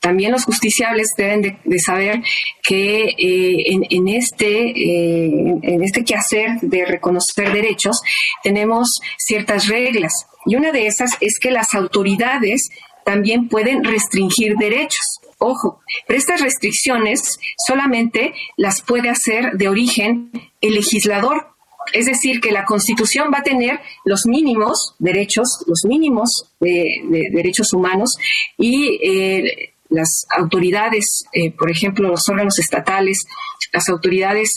también 0.02 0.32
los 0.32 0.46
justiciables 0.46 1.10
deben 1.16 1.42
de, 1.42 1.80
saber 1.80 2.22
que 2.64 3.04
eh, 3.04 3.78
en, 3.90 4.08
este, 4.08 4.72
eh, 4.72 5.60
en 5.62 5.84
este 5.84 6.04
quehacer 6.04 6.60
de 6.62 6.86
reconocer 6.86 7.54
derechos 7.54 8.02
tenemos 8.44 8.90
ciertas 9.18 9.68
reglas 9.68 10.12
y 10.46 10.56
una 10.56 10.72
de 10.72 10.88
esas 10.88 11.18
es 11.22 11.38
que 11.40 11.52
las 11.52 11.74
autoridades 11.76 12.70
también 13.06 13.48
pueden 13.48 13.84
restringir 13.84 14.56
derechos. 14.58 15.20
Ojo, 15.38 15.82
pero 16.08 16.20
estas 16.20 16.42
restricciones 16.42 17.40
solamente 17.68 18.34
las 18.58 18.82
puede 18.82 19.10
hacer 19.10 19.54
de 19.54 19.70
origen 19.70 20.32
el 20.62 20.76
legislador. 20.76 21.48
Es 21.94 22.06
decir, 22.06 22.42
que 22.42 22.52
la 22.52 22.64
Constitución 22.64 23.32
va 23.34 23.40
a 23.40 23.44
tener 23.44 23.80
los 24.06 24.28
mínimos 24.28 24.96
derechos, 25.00 25.64
los 25.66 25.84
mínimos 25.84 26.54
de, 26.60 27.30
derechos 27.34 27.74
humanos 27.74 28.16
y 28.58 29.00
eh, 29.04 29.71
las 29.92 30.26
autoridades, 30.36 31.26
eh, 31.34 31.52
por 31.52 31.70
ejemplo, 31.70 32.10
los 32.10 32.28
órganos 32.28 32.58
estatales, 32.58 33.26
las 33.72 33.88
autoridades, 33.90 34.50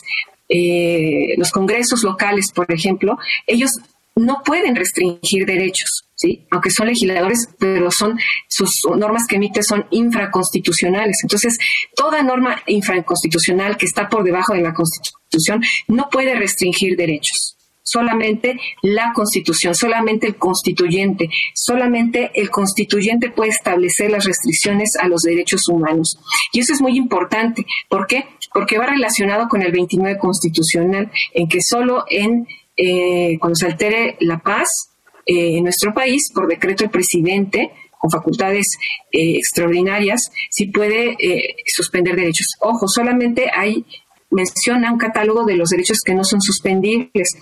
eh, 0.49 1.35
los 1.37 1.51
congresos 1.51 2.03
locales, 2.03 2.51
por 2.55 2.73
ejemplo, 2.73 3.19
ellos 3.47 3.71
no 4.17 4.43
pueden 4.45 4.77
restringir 4.77 5.45
derechos, 5.45 6.05
¿sí? 6.15 6.47
Aunque 6.51 6.71
son 6.71 6.87
legisladores, 6.87 7.49
pero 7.59 7.91
son 7.91 8.17
sus 8.49 8.71
normas 8.97 9.27
que 9.27 9.37
emite 9.37 9.63
son 9.63 9.87
infraconstitucionales. 9.91 11.19
Entonces, 11.25 11.59
toda 11.97 12.23
norma 12.23 12.63
infraconstitucional 12.67 13.77
que 13.77 13.87
está 13.87 14.09
por 14.09 14.23
debajo 14.23 14.55
de 14.55 14.63
la 14.63 14.73
Constitución 14.73 15.63
no 15.89 16.09
puede 16.11 16.37
restringir 16.37 16.97
derechos. 16.97 17.54
Solamente 17.85 18.59
la 18.83 19.13
Constitución, 19.15 19.75
solamente 19.75 20.27
el 20.27 20.37
constituyente, 20.37 21.29
solamente 21.55 22.33
el 22.35 22.51
constituyente 22.51 23.31
puede 23.31 23.51
establecer 23.51 24.11
las 24.11 24.25
restricciones 24.25 24.97
a 24.97 25.07
los 25.07 25.23
derechos 25.23 25.69
humanos. 25.69 26.19
Y 26.53 26.61
eso 26.61 26.73
es 26.73 26.81
muy 26.81 26.97
importante. 26.97 27.65
¿Por 27.89 28.07
qué? 28.07 28.25
Porque 28.53 28.79
va 28.79 28.87
relacionado 28.87 29.49
con 29.49 29.63
el 29.63 29.71
29 29.71 30.19
constitucional, 30.19 31.11
en 31.35 31.47
que 31.47 31.61
solo 31.61 32.05
en 32.09 32.47
eh, 32.77 33.39
cuando 33.39 33.55
se 33.55 33.67
altere 33.67 34.17
la 34.21 34.39
paz 34.39 34.91
eh, 35.27 35.59
en 35.59 35.65
nuestro 35.65 35.95
país, 35.95 36.31
por 36.35 36.49
decreto 36.49 36.83
del 36.83 36.91
presidente, 36.91 37.71
con 37.99 38.11
facultades 38.11 38.67
eh, 39.13 39.37
extraordinarias, 39.37 40.31
si 40.51 40.67
puede 40.67 41.17
suspender 41.67 42.17
derechos. 42.17 42.49
Ojo, 42.61 42.89
solamente 42.89 43.47
hay, 43.55 43.85
menciona 44.31 44.93
un 44.93 44.99
catálogo 44.99 45.45
de 45.45 45.57
los 45.57 45.71
derechos 45.71 46.01
que 46.05 46.15
no 46.15 46.25
son 46.25 46.41
suspendibles. 46.43 47.37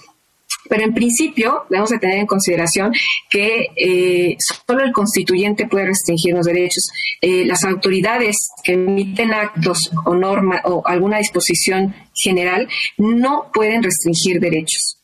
Pero 0.68 0.84
en 0.84 0.94
principio 0.94 1.64
debemos 1.68 1.90
de 1.90 1.98
tener 1.98 2.18
en 2.18 2.26
consideración 2.26 2.92
que 3.28 4.36
solo 4.38 4.84
el 4.84 4.92
constituyente 4.92 5.66
puede 5.66 5.86
restringir 5.86 6.34
los 6.34 6.46
derechos. 6.46 6.90
las 7.20 7.64
autoridades 7.64 8.36
que 8.62 8.74
emiten 8.74 9.32
actos 9.32 9.90
o 10.04 10.14
norma 10.14 10.60
o 10.64 10.82
alguna 10.86 11.18
disposición 11.18 11.94
general 12.14 12.68
no 12.96 13.50
pueden 13.52 13.82
restringir 13.82 14.40
derechos 14.40 15.02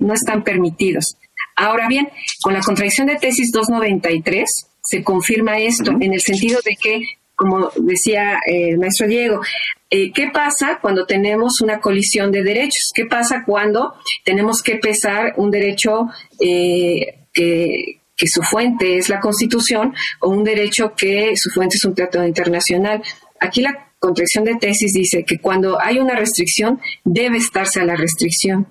no 0.00 0.14
están 0.14 0.42
permitidos. 0.42 1.16
Ahora 1.56 1.88
bien, 1.88 2.08
con 2.42 2.54
la 2.54 2.60
contradicción 2.60 3.06
de 3.06 3.16
tesis 3.16 3.50
293 3.52 4.68
se 4.82 5.02
confirma 5.02 5.58
esto 5.58 5.92
en 6.00 6.12
el 6.12 6.20
sentido 6.20 6.60
de 6.64 6.76
que, 6.80 7.02
como 7.34 7.70
decía 7.76 8.40
eh, 8.46 8.70
el 8.70 8.78
maestro 8.78 9.06
Diego, 9.06 9.40
eh, 9.94 10.10
¿qué 10.10 10.30
pasa 10.32 10.78
cuando 10.80 11.04
tenemos 11.04 11.60
una 11.60 11.78
colisión 11.78 12.32
de 12.32 12.42
derechos? 12.42 12.92
¿Qué 12.94 13.04
pasa 13.04 13.44
cuando 13.44 13.92
tenemos 14.24 14.62
que 14.62 14.76
pesar 14.76 15.34
un 15.36 15.50
derecho 15.50 16.06
eh, 16.40 17.26
que, 17.30 18.00
que 18.16 18.26
su 18.26 18.40
fuente 18.42 18.96
es 18.96 19.10
la 19.10 19.20
Constitución 19.20 19.94
o 20.20 20.30
un 20.30 20.44
derecho 20.44 20.94
que 20.96 21.36
su 21.36 21.50
fuente 21.50 21.76
es 21.76 21.84
un 21.84 21.94
tratado 21.94 22.26
internacional? 22.26 23.02
Aquí 23.38 23.60
la 23.60 23.92
contradicción 23.98 24.44
de 24.44 24.54
tesis 24.54 24.94
dice 24.94 25.24
que 25.26 25.38
cuando 25.38 25.78
hay 25.78 25.98
una 25.98 26.16
restricción 26.16 26.80
debe 27.04 27.36
estarse 27.36 27.80
a 27.80 27.84
la 27.84 27.94
restricción. 27.94 28.66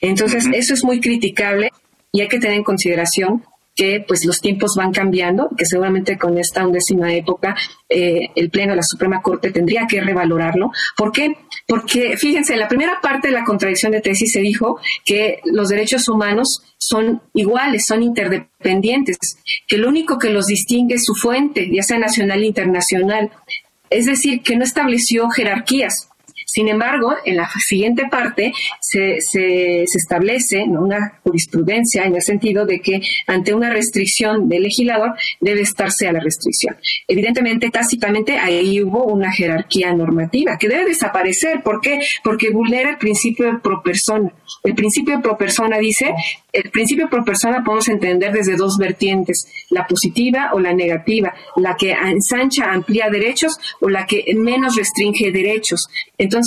Entonces, 0.00 0.46
eso 0.50 0.72
es 0.72 0.82
muy 0.82 0.98
criticable 0.98 1.72
y 2.10 2.22
hay 2.22 2.28
que 2.28 2.38
tener 2.38 2.56
en 2.56 2.64
consideración 2.64 3.44
que 3.74 4.04
pues 4.06 4.24
los 4.24 4.40
tiempos 4.40 4.74
van 4.76 4.92
cambiando, 4.92 5.50
que 5.56 5.66
seguramente 5.66 6.16
con 6.16 6.38
esta 6.38 6.66
undécima 6.66 7.12
época 7.12 7.56
eh, 7.88 8.28
el 8.36 8.50
Pleno 8.50 8.72
de 8.72 8.76
la 8.76 8.82
Suprema 8.82 9.20
Corte 9.20 9.50
tendría 9.50 9.86
que 9.86 10.00
revalorarlo. 10.00 10.70
¿Por 10.96 11.12
qué? 11.12 11.36
Porque 11.66 12.16
fíjense, 12.16 12.52
en 12.54 12.60
la 12.60 12.68
primera 12.68 13.00
parte 13.00 13.28
de 13.28 13.34
la 13.34 13.44
contradicción 13.44 13.92
de 13.92 14.00
tesis 14.00 14.32
se 14.32 14.40
dijo 14.40 14.78
que 15.04 15.40
los 15.44 15.68
derechos 15.68 16.08
humanos 16.08 16.62
son 16.78 17.22
iguales, 17.32 17.84
son 17.86 18.02
interdependientes, 18.02 19.16
que 19.66 19.78
lo 19.78 19.88
único 19.88 20.18
que 20.18 20.30
los 20.30 20.46
distingue 20.46 20.96
es 20.96 21.04
su 21.04 21.14
fuente, 21.14 21.68
ya 21.72 21.82
sea 21.82 21.98
nacional 21.98 22.42
e 22.42 22.46
internacional. 22.46 23.30
Es 23.90 24.06
decir, 24.06 24.42
que 24.42 24.56
no 24.56 24.64
estableció 24.64 25.28
jerarquías. 25.30 26.08
Sin 26.54 26.68
embargo, 26.68 27.12
en 27.24 27.36
la 27.36 27.50
siguiente 27.58 28.04
parte 28.08 28.52
se, 28.80 29.18
establece 29.82 30.62
una 30.62 31.18
jurisprudencia 31.24 32.04
en 32.04 32.14
el 32.14 32.22
sentido 32.22 32.64
de 32.64 32.78
que 32.78 33.00
ante 33.26 33.52
una 33.52 33.70
restricción 33.70 34.48
del 34.48 34.62
legislador 34.62 35.14
debe 35.40 35.62
estarse 35.62 36.06
a 36.06 36.12
la 36.12 36.20
restricción. 36.20 36.76
Evidentemente, 37.08 37.70
tácitamente 37.70 38.38
ahí 38.38 38.80
hubo 38.80 39.02
una 39.02 39.32
jerarquía 39.32 39.92
normativa 39.94 40.56
que 40.56 40.68
debe 40.68 40.84
desaparecer. 40.84 41.60
¿Por 41.64 41.80
qué? 41.80 41.98
Porque 42.22 42.50
vulnera 42.50 42.90
el 42.90 42.98
principio 42.98 43.46
de 43.46 43.58
pro 43.58 43.82
persona. 43.82 44.32
El 44.62 44.76
principio 44.76 45.16
de 45.16 45.22
pro 45.24 45.36
persona 45.36 45.78
dice, 45.78 46.14
el 46.52 46.70
principio 46.70 47.08
pro 47.08 47.24
persona 47.24 47.64
podemos 47.64 47.88
entender 47.88 48.30
desde 48.32 48.54
dos 48.54 48.78
vertientes, 48.78 49.44
la 49.70 49.88
positiva 49.88 50.50
o 50.52 50.60
la 50.60 50.72
negativa, 50.72 51.34
la 51.56 51.74
que 51.74 51.90
ensancha, 51.90 52.70
amplía 52.70 53.10
derechos 53.10 53.58
o 53.80 53.88
la 53.88 54.06
que 54.06 54.24
menos 54.36 54.76
restringe 54.76 55.32
derechos. 55.32 55.88
Entonces, 56.16 56.43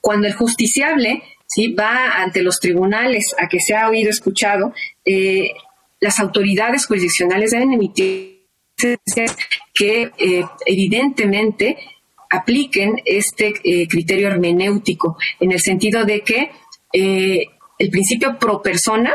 cuando 0.00 0.26
el 0.26 0.34
justiciable 0.34 1.22
¿sí? 1.46 1.72
va 1.74 2.22
ante 2.22 2.42
los 2.42 2.58
tribunales 2.60 3.34
a 3.38 3.48
que 3.48 3.60
se 3.60 3.74
ha 3.74 3.88
oído 3.88 4.10
escuchado, 4.10 4.72
eh, 5.04 5.52
las 6.00 6.18
autoridades 6.18 6.86
jurisdiccionales 6.86 7.50
deben 7.50 7.72
emitir 7.72 8.40
que 9.74 10.10
eh, 10.16 10.44
evidentemente 10.64 11.76
apliquen 12.30 12.96
este 13.04 13.52
eh, 13.64 13.86
criterio 13.88 14.28
hermenéutico, 14.28 15.18
en 15.38 15.52
el 15.52 15.60
sentido 15.60 16.04
de 16.04 16.22
que 16.22 16.50
el 16.92 17.90
principio 17.90 18.38
pro 18.38 18.62
persona 18.62 19.12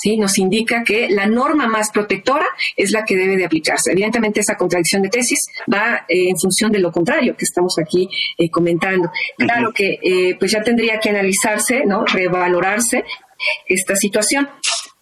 ¿sí? 0.00 0.16
nos 0.16 0.38
indica 0.38 0.82
que 0.84 1.08
la 1.10 1.26
norma 1.26 1.66
más 1.66 1.90
protectora 1.90 2.46
es 2.76 2.90
la 2.90 3.04
que 3.04 3.16
debe 3.16 3.36
de 3.36 3.44
aplicarse. 3.44 3.92
Evidentemente 3.92 4.40
esa 4.40 4.56
contradicción 4.56 5.02
de 5.02 5.08
tesis 5.08 5.40
va 5.72 6.04
eh, 6.08 6.28
en 6.28 6.38
función 6.38 6.72
de 6.72 6.78
lo 6.78 6.92
contrario 6.92 7.36
que 7.36 7.44
estamos 7.44 7.78
aquí 7.78 8.08
eh, 8.38 8.50
comentando. 8.50 9.10
Claro 9.36 9.72
que 9.72 9.98
eh, 10.02 10.36
pues 10.38 10.52
ya 10.52 10.62
tendría 10.62 10.98
que 10.98 11.10
analizarse, 11.10 11.84
¿no? 11.84 12.04
revalorarse 12.04 13.04
esta 13.66 13.96
situación. 13.96 14.48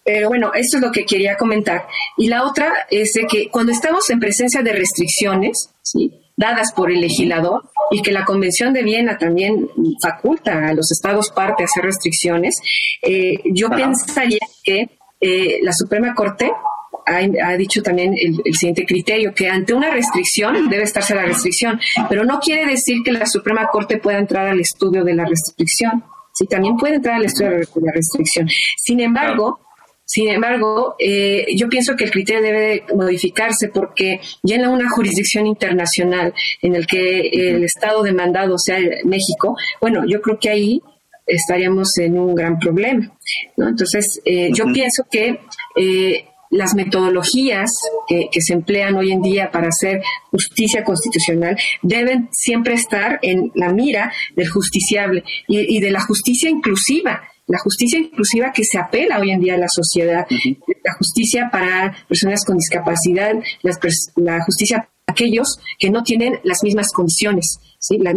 Pero 0.03 0.29
bueno, 0.29 0.51
esto 0.53 0.77
es 0.77 0.83
lo 0.83 0.91
que 0.91 1.05
quería 1.05 1.37
comentar. 1.37 1.87
Y 2.17 2.27
la 2.27 2.43
otra 2.43 2.87
es 2.89 3.13
de 3.13 3.27
que 3.27 3.49
cuando 3.49 3.71
estamos 3.71 4.09
en 4.09 4.19
presencia 4.19 4.63
de 4.63 4.73
restricciones, 4.73 5.69
¿sí? 5.83 6.20
Dadas 6.35 6.73
por 6.73 6.91
el 6.91 7.01
legislador 7.01 7.69
y 7.91 8.01
que 8.01 8.11
la 8.11 8.25
Convención 8.25 8.73
de 8.73 8.83
Viena 8.83 9.17
también 9.17 9.69
faculta 10.01 10.67
a 10.67 10.73
los 10.73 10.91
estados 10.91 11.29
parte 11.31 11.63
a 11.63 11.65
hacer 11.65 11.83
restricciones, 11.83 12.59
eh, 13.01 13.41
yo 13.53 13.69
pensaría 13.69 14.39
que 14.63 14.89
eh, 15.19 15.59
la 15.61 15.73
Suprema 15.73 16.15
Corte 16.15 16.51
ha, 17.05 17.57
dicho 17.57 17.81
también 17.81 18.13
el, 18.17 18.55
siguiente 18.55 18.85
criterio, 18.85 19.33
que 19.33 19.49
ante 19.49 19.73
una 19.73 19.91
restricción 19.91 20.69
debe 20.69 20.83
estarse 20.83 21.15
la 21.15 21.25
restricción, 21.25 21.79
pero 22.09 22.23
no 22.23 22.39
quiere 22.39 22.65
decir 22.65 22.97
que 23.03 23.11
la 23.11 23.25
Suprema 23.25 23.67
Corte 23.67 23.97
pueda 23.97 24.19
entrar 24.19 24.47
al 24.47 24.59
estudio 24.59 25.03
de 25.03 25.13
la 25.13 25.25
restricción. 25.25 26.03
Sí, 26.33 26.45
también 26.47 26.77
puede 26.77 26.95
entrar 26.95 27.15
al 27.15 27.25
estudio 27.25 27.51
de 27.51 27.67
la 27.81 27.91
restricción. 27.91 28.47
Sin 28.77 28.99
embargo, 28.99 29.59
sin 30.11 30.27
embargo, 30.27 30.95
eh, 30.99 31.45
yo 31.55 31.69
pienso 31.69 31.95
que 31.95 32.03
el 32.03 32.11
criterio 32.11 32.41
debe 32.41 32.83
modificarse 32.93 33.69
porque 33.69 34.19
ya 34.43 34.57
en 34.57 34.67
una 34.67 34.89
jurisdicción 34.89 35.47
internacional 35.47 36.33
en 36.61 36.75
el 36.75 36.85
que 36.85 37.29
el 37.29 37.63
Estado 37.63 38.03
demandado 38.03 38.57
sea 38.57 38.77
México, 39.05 39.55
bueno, 39.79 40.03
yo 40.05 40.21
creo 40.21 40.37
que 40.37 40.49
ahí 40.49 40.81
estaríamos 41.25 41.97
en 41.97 42.19
un 42.19 42.35
gran 42.35 42.59
problema. 42.59 43.09
Entonces, 43.55 44.19
eh, 44.25 44.49
yo 44.53 44.65
pienso 44.73 45.05
que 45.09 45.39
eh, 45.77 46.25
las 46.49 46.75
metodologías 46.75 47.71
que, 48.05 48.27
se 48.37 48.51
emplean 48.51 48.97
hoy 48.97 49.13
en 49.13 49.21
día 49.21 49.49
para 49.49 49.69
hacer 49.69 50.01
justicia 50.29 50.83
constitucional 50.83 51.55
deben 51.83 52.27
siempre 52.33 52.73
estar 52.73 53.17
en 53.21 53.49
la 53.55 53.71
mira 53.71 54.11
del 54.35 54.49
justiciable 54.49 55.23
y 55.47 55.79
de 55.79 55.91
la 55.91 56.01
justicia 56.01 56.49
inclusiva 56.49 57.21
la 57.47 57.59
justicia 57.59 57.99
inclusiva 57.99 58.51
que 58.53 58.63
se 58.63 58.77
apela 58.77 59.19
hoy 59.19 59.31
en 59.31 59.39
día 59.39 59.55
a 59.55 59.57
la 59.57 59.67
sociedad, 59.67 60.25
la 60.29 60.93
justicia 60.93 61.49
para 61.51 61.95
personas 62.07 62.45
con 62.45 62.57
discapacidad, 62.57 63.33
la 64.15 64.43
justicia 64.43 64.77
para 64.77 64.91
aquellos 65.07 65.59
que 65.77 65.89
no 65.89 66.03
tienen 66.03 66.39
las 66.43 66.63
mismas 66.63 66.91
condiciones, 66.93 67.59
¿sí? 67.79 67.97
la, 67.97 68.13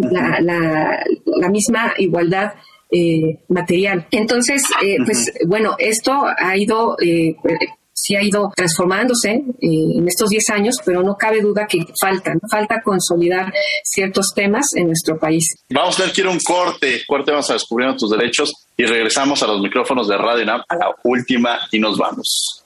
misma 1.49 1.95
igualdad 1.99 2.53
eh, 2.91 3.41
material. 3.49 4.07
Entonces, 4.11 4.62
eh, 4.85 4.99
pues 5.05 5.33
bueno, 5.47 5.75
esto 5.79 6.27
ha 6.39 6.57
ido 6.57 6.97
eh, 7.03 7.35
sí 8.05 8.16
ha 8.16 8.22
ido 8.22 8.52
transformándose 8.55 9.30
eh, 9.30 9.44
en 9.61 10.07
estos 10.07 10.28
10 10.28 10.50
años, 10.50 10.76
pero 10.84 11.02
no 11.02 11.16
cabe 11.16 11.40
duda 11.40 11.66
que 11.66 11.78
falta, 11.98 12.34
falta 12.50 12.82
consolidar 12.82 13.52
ciertos 13.82 14.34
temas 14.34 14.74
en 14.74 14.88
nuestro 14.88 15.18
país. 15.18 15.57
Vamos 15.70 15.98
a 15.98 16.05
ver, 16.05 16.12
quiero 16.12 16.30
un 16.30 16.40
corte, 16.40 17.00
corte, 17.07 17.30
vamos 17.30 17.48
a 17.48 17.55
descubrir 17.55 17.96
tus 17.96 18.11
derechos 18.11 18.52
y 18.76 18.84
regresamos 18.84 19.42
a 19.42 19.46
los 19.46 19.61
micrófonos 19.61 20.07
de 20.07 20.18
Radio 20.18 20.44
NAM 20.44 20.62
a 20.68 20.76
la 20.76 20.94
última 21.05 21.61
y 21.72 21.78
nos 21.78 21.96
vamos. 21.96 22.62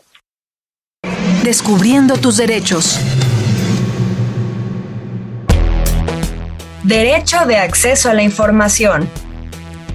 Descubriendo 1.44 2.16
tus 2.16 2.36
derechos. 2.36 2.98
Derecho 6.82 7.46
de 7.46 7.58
acceso 7.58 8.10
a 8.10 8.14
la 8.14 8.22
información. 8.22 9.08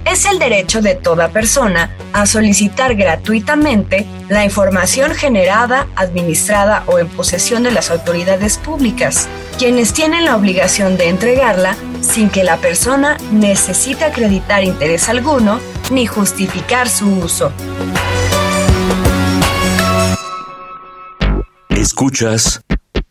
Es 0.04 0.26
el 0.26 0.38
derecho 0.38 0.82
de 0.82 0.94
toda 0.94 1.28
persona 1.28 1.90
a 2.12 2.26
solicitar 2.26 2.94
gratuitamente 2.94 4.06
la 4.28 4.44
información 4.44 5.14
generada, 5.14 5.88
administrada 5.96 6.84
o 6.86 6.98
en 6.98 7.08
posesión 7.08 7.62
de 7.62 7.70
las 7.70 7.90
autoridades 7.90 8.58
públicas, 8.58 9.28
quienes 9.58 9.92
tienen 9.92 10.24
la 10.24 10.36
obligación 10.36 10.96
de 10.96 11.08
entregarla 11.08 11.76
sin 12.00 12.28
que 12.28 12.44
la 12.44 12.58
persona 12.58 13.16
necesite 13.32 14.04
acreditar 14.04 14.62
interés 14.62 15.08
alguno 15.08 15.58
ni 15.90 16.06
justificar 16.06 16.88
su 16.88 17.08
uso. 17.10 17.52
Escuchas 21.70 22.60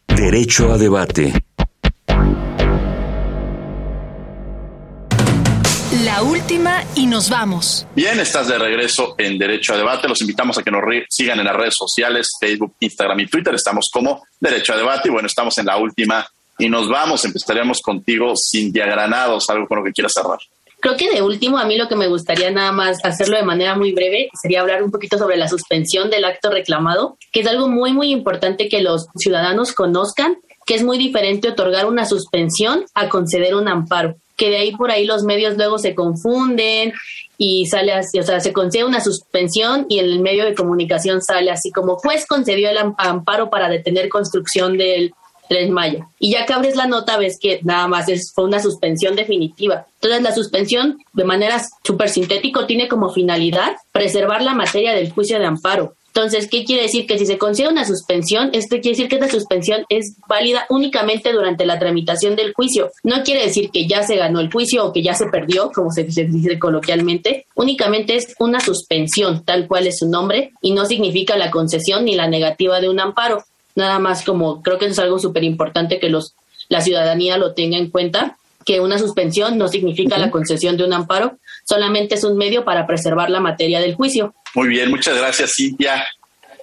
Derecho 0.08 0.72
a 0.72 0.78
Debate. 0.78 1.34
Última 6.44 6.84
y 6.96 7.06
nos 7.06 7.30
vamos. 7.30 7.88
Bien, 7.96 8.20
estás 8.20 8.50
de 8.50 8.58
regreso 8.58 9.16
en 9.18 9.38
Derecho 9.38 9.74
a 9.74 9.78
Debate. 9.78 10.10
Los 10.10 10.20
invitamos 10.20 10.58
a 10.58 10.64
que 10.64 10.72
nos 10.72 10.82
sigan 11.10 11.40
en 11.40 11.46
las 11.46 11.56
redes 11.56 11.76
sociales, 11.78 12.32
Facebook, 12.38 12.76
Instagram 12.82 13.22
y 13.22 13.28
Twitter. 13.28 13.56
Estamos 13.56 13.90
como 13.94 14.22
Derecho 14.42 14.74
a 14.74 14.78
Debate 14.78 15.08
y 15.08 15.12
bueno, 15.12 15.28
estamos 15.28 15.58
en 15.58 15.68
la 15.68 15.78
última 15.78 16.28
y 16.60 16.68
nos 16.68 16.90
vamos. 16.90 17.24
Empezaríamos 17.24 17.82
contigo, 17.82 18.34
Cintia 18.36 18.86
Granados, 18.86 19.50
algo 19.50 19.68
con 19.68 19.78
lo 19.78 19.84
que 19.86 19.94
quieras 19.94 20.12
cerrar. 20.12 20.38
Creo 20.82 20.98
que 20.98 21.12
de 21.12 21.22
último, 21.22 21.58
a 21.58 21.64
mí 21.64 21.78
lo 21.78 21.88
que 21.88 21.96
me 21.96 22.10
gustaría 22.10 22.52
nada 22.52 22.74
más 22.74 22.98
hacerlo 23.06 23.38
de 23.38 23.44
manera 23.44 23.76
muy 23.76 23.94
breve 23.94 24.28
sería 24.42 24.60
hablar 24.60 24.84
un 24.84 24.92
poquito 24.92 25.18
sobre 25.18 25.38
la 25.38 25.48
suspensión 25.48 26.10
del 26.10 26.26
acto 26.26 26.52
reclamado, 26.52 27.18
que 27.32 27.40
es 27.40 27.48
algo 27.48 27.70
muy, 27.70 27.94
muy 27.94 28.12
importante 28.12 28.68
que 28.68 28.82
los 28.82 29.08
ciudadanos 29.16 29.72
conozcan, 29.72 30.36
que 30.66 30.76
es 30.76 30.84
muy 30.84 30.98
diferente 30.98 31.48
otorgar 31.48 31.86
una 31.86 32.06
suspensión 32.06 32.84
a 32.96 33.08
conceder 33.08 33.56
un 33.56 33.70
amparo 33.70 34.18
que 34.36 34.50
de 34.50 34.58
ahí 34.58 34.72
por 34.76 34.92
ahí 34.92 35.06
los 35.06 35.24
medios 35.24 35.58
luego 35.58 35.78
se 35.78 35.96
confunden 35.96 36.94
y 37.38 37.66
sale 37.66 37.94
así, 37.94 38.20
o 38.20 38.24
sea, 38.24 38.40
se 38.40 38.54
concede 38.54 38.86
una 38.86 39.02
suspensión 39.02 39.86
y 39.90 40.00
el 40.00 40.20
medio 40.20 40.46
de 40.46 40.56
comunicación 40.56 41.22
sale 41.22 41.52
así 41.52 41.72
como 41.72 41.96
juez 41.98 42.26
concedió 42.26 42.70
el 42.70 42.78
amparo 42.98 43.50
para 43.50 43.70
detener 43.70 44.10
construcción 44.10 44.78
del 44.78 45.14
Tren 45.50 45.72
Maya. 45.72 46.08
Y 46.20 46.32
ya 46.32 46.46
que 46.46 46.54
abres 46.54 46.76
la 46.76 46.88
nota, 46.88 47.18
ves 47.18 47.38
que 47.40 47.60
nada 47.64 47.88
más 47.88 48.10
es, 48.10 48.32
fue 48.34 48.46
una 48.46 48.60
suspensión 48.60 49.16
definitiva. 49.16 49.86
Entonces, 49.96 50.22
la 50.22 50.34
suspensión, 50.34 51.00
de 51.14 51.24
manera 51.26 51.62
súper 51.84 52.10
sintético, 52.10 52.66
tiene 52.66 52.88
como 52.88 53.12
finalidad 53.12 53.76
preservar 53.92 54.42
la 54.42 54.54
materia 54.54 54.94
del 54.94 55.12
juicio 55.12 55.40
de 55.40 55.46
amparo. 55.46 55.96
Entonces, 56.16 56.48
¿qué 56.48 56.64
quiere 56.64 56.84
decir? 56.84 57.08
Que 57.08 57.18
si 57.18 57.26
se 57.26 57.40
concede 57.40 57.70
una 57.70 57.86
suspensión, 57.86 58.52
esto 58.54 58.76
quiere 58.76 58.90
decir 58.92 59.08
que 59.08 59.16
esta 59.16 59.30
suspensión 59.30 59.84
es 59.90 60.16
válida 60.28 60.68
únicamente 60.70 61.32
durante 61.32 61.66
la 61.66 61.80
tramitación 61.80 62.36
del 62.36 62.54
juicio. 62.54 62.92
No 63.04 63.24
quiere 63.24 63.44
decir 63.44 63.72
que 63.72 63.88
ya 63.88 64.04
se 64.04 64.18
ganó 64.18 64.40
el 64.40 64.52
juicio 64.52 64.86
o 64.86 64.94
que 64.94 65.02
ya 65.02 65.16
se 65.16 65.26
perdió, 65.26 65.72
como 65.74 65.90
se, 65.90 66.04
dice 66.04 66.60
coloquialmente. 66.60 67.48
Únicamente 67.56 68.16
es 68.16 68.36
una 68.38 68.60
suspensión, 68.60 69.44
tal 69.44 69.68
cual 69.68 69.88
es 69.88 69.98
su 69.98 70.08
nombre, 70.08 70.52
y 70.62 70.74
no 70.74 70.86
significa 70.86 71.36
la 71.36 71.50
concesión 71.50 72.06
ni 72.06 72.16
la 72.16 72.28
negativa 72.28 72.80
de 72.80 72.90
un 72.90 73.00
amparo 73.00 73.44
nada 73.76 73.98
más 73.98 74.24
como 74.24 74.62
creo 74.62 74.78
que 74.78 74.86
es 74.86 75.00
algo 75.00 75.18
súper 75.18 75.44
importante 75.44 76.00
que 76.00 76.08
los 76.08 76.36
la 76.70 76.82
ciudadanía 76.82 77.40
lo 77.40 77.54
tenga 77.56 77.78
en 77.78 77.90
cuenta 77.90 78.38
que 78.66 78.80
una 78.80 78.98
suspensión 78.98 79.58
no 79.58 79.68
significa 79.68 80.18
la 80.18 80.32
concesión 80.32 80.78
de 80.78 80.86
un 80.86 80.94
amparo, 80.94 81.38
solamente 81.64 82.16
es 82.16 82.24
un 82.24 82.38
medio 82.38 82.66
para 82.66 82.86
preservar 82.86 83.30
la 83.30 83.40
materia 83.40 83.80
del 83.80 83.96
juicio. 83.96 84.34
Muy 84.56 84.68
bien, 84.68 84.90
muchas 84.90 85.18
gracias 85.18 85.54
Cintia. 85.56 86.06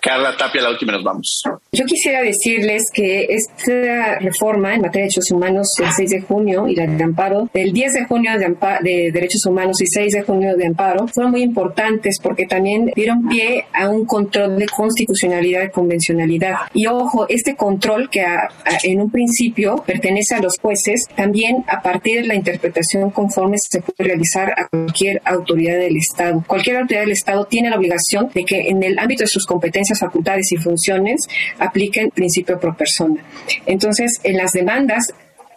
Carla 0.00 0.36
Tapia, 0.36 0.62
la 0.62 0.70
última 0.70 0.92
nos 0.92 1.04
vamos. 1.04 1.42
Yo 1.72 1.84
quisiera 1.84 2.22
decirles 2.22 2.84
que 2.92 3.26
esta 3.28 4.18
reforma 4.18 4.74
en 4.74 4.82
materia 4.82 5.06
de 5.06 5.10
derechos 5.10 5.30
humanos 5.30 5.68
el 5.78 5.92
6 5.92 6.10
de 6.10 6.20
junio 6.22 6.66
y 6.68 6.74
la 6.74 6.86
de 6.86 7.04
amparo, 7.04 7.48
el 7.54 7.72
10 7.72 7.92
de 7.92 8.04
junio 8.06 8.32
de, 8.38 8.56
de 8.82 9.12
derechos 9.12 9.44
humanos 9.46 9.80
y 9.80 9.86
6 9.86 10.12
de 10.12 10.22
junio 10.22 10.56
de 10.56 10.66
amparo, 10.66 11.06
fueron 11.08 11.32
muy 11.32 11.42
importantes 11.42 12.18
porque 12.22 12.46
también 12.46 12.90
dieron 12.94 13.28
pie 13.28 13.66
a 13.72 13.88
un 13.88 14.06
control 14.06 14.58
de 14.58 14.66
constitucionalidad 14.66 15.64
y 15.64 15.70
convencionalidad. 15.70 16.54
Y 16.74 16.86
ojo, 16.86 17.26
este 17.28 17.56
control 17.56 18.08
que 18.10 18.24
en 18.84 19.00
un 19.00 19.10
principio 19.10 19.82
pertenece 19.86 20.34
a 20.34 20.40
los 20.40 20.58
jueces, 20.58 21.06
también 21.14 21.64
a 21.68 21.82
partir 21.82 22.22
de 22.22 22.26
la 22.26 22.34
interpretación 22.34 23.10
conforme 23.10 23.56
se 23.58 23.80
puede 23.80 24.08
realizar 24.10 24.52
a 24.56 24.68
cualquier 24.68 25.20
autoridad 25.24 25.78
del 25.78 25.96
Estado. 25.96 26.42
Cualquier 26.46 26.76
autoridad 26.76 27.02
del 27.02 27.12
Estado 27.12 27.44
tiene 27.44 27.70
la 27.70 27.76
obligación 27.76 28.30
de 28.34 28.44
que 28.44 28.68
en 28.68 28.82
el 28.82 28.98
ámbito 28.98 29.24
de 29.24 29.28
sus 29.28 29.46
competencias 29.46 29.89
facultades 29.98 30.52
y 30.52 30.56
funciones 30.56 31.26
apliquen 31.58 32.10
principio 32.10 32.58
pro 32.60 32.76
persona. 32.76 33.24
Entonces, 33.66 34.20
en 34.22 34.36
las 34.36 34.52
demandas 34.52 35.12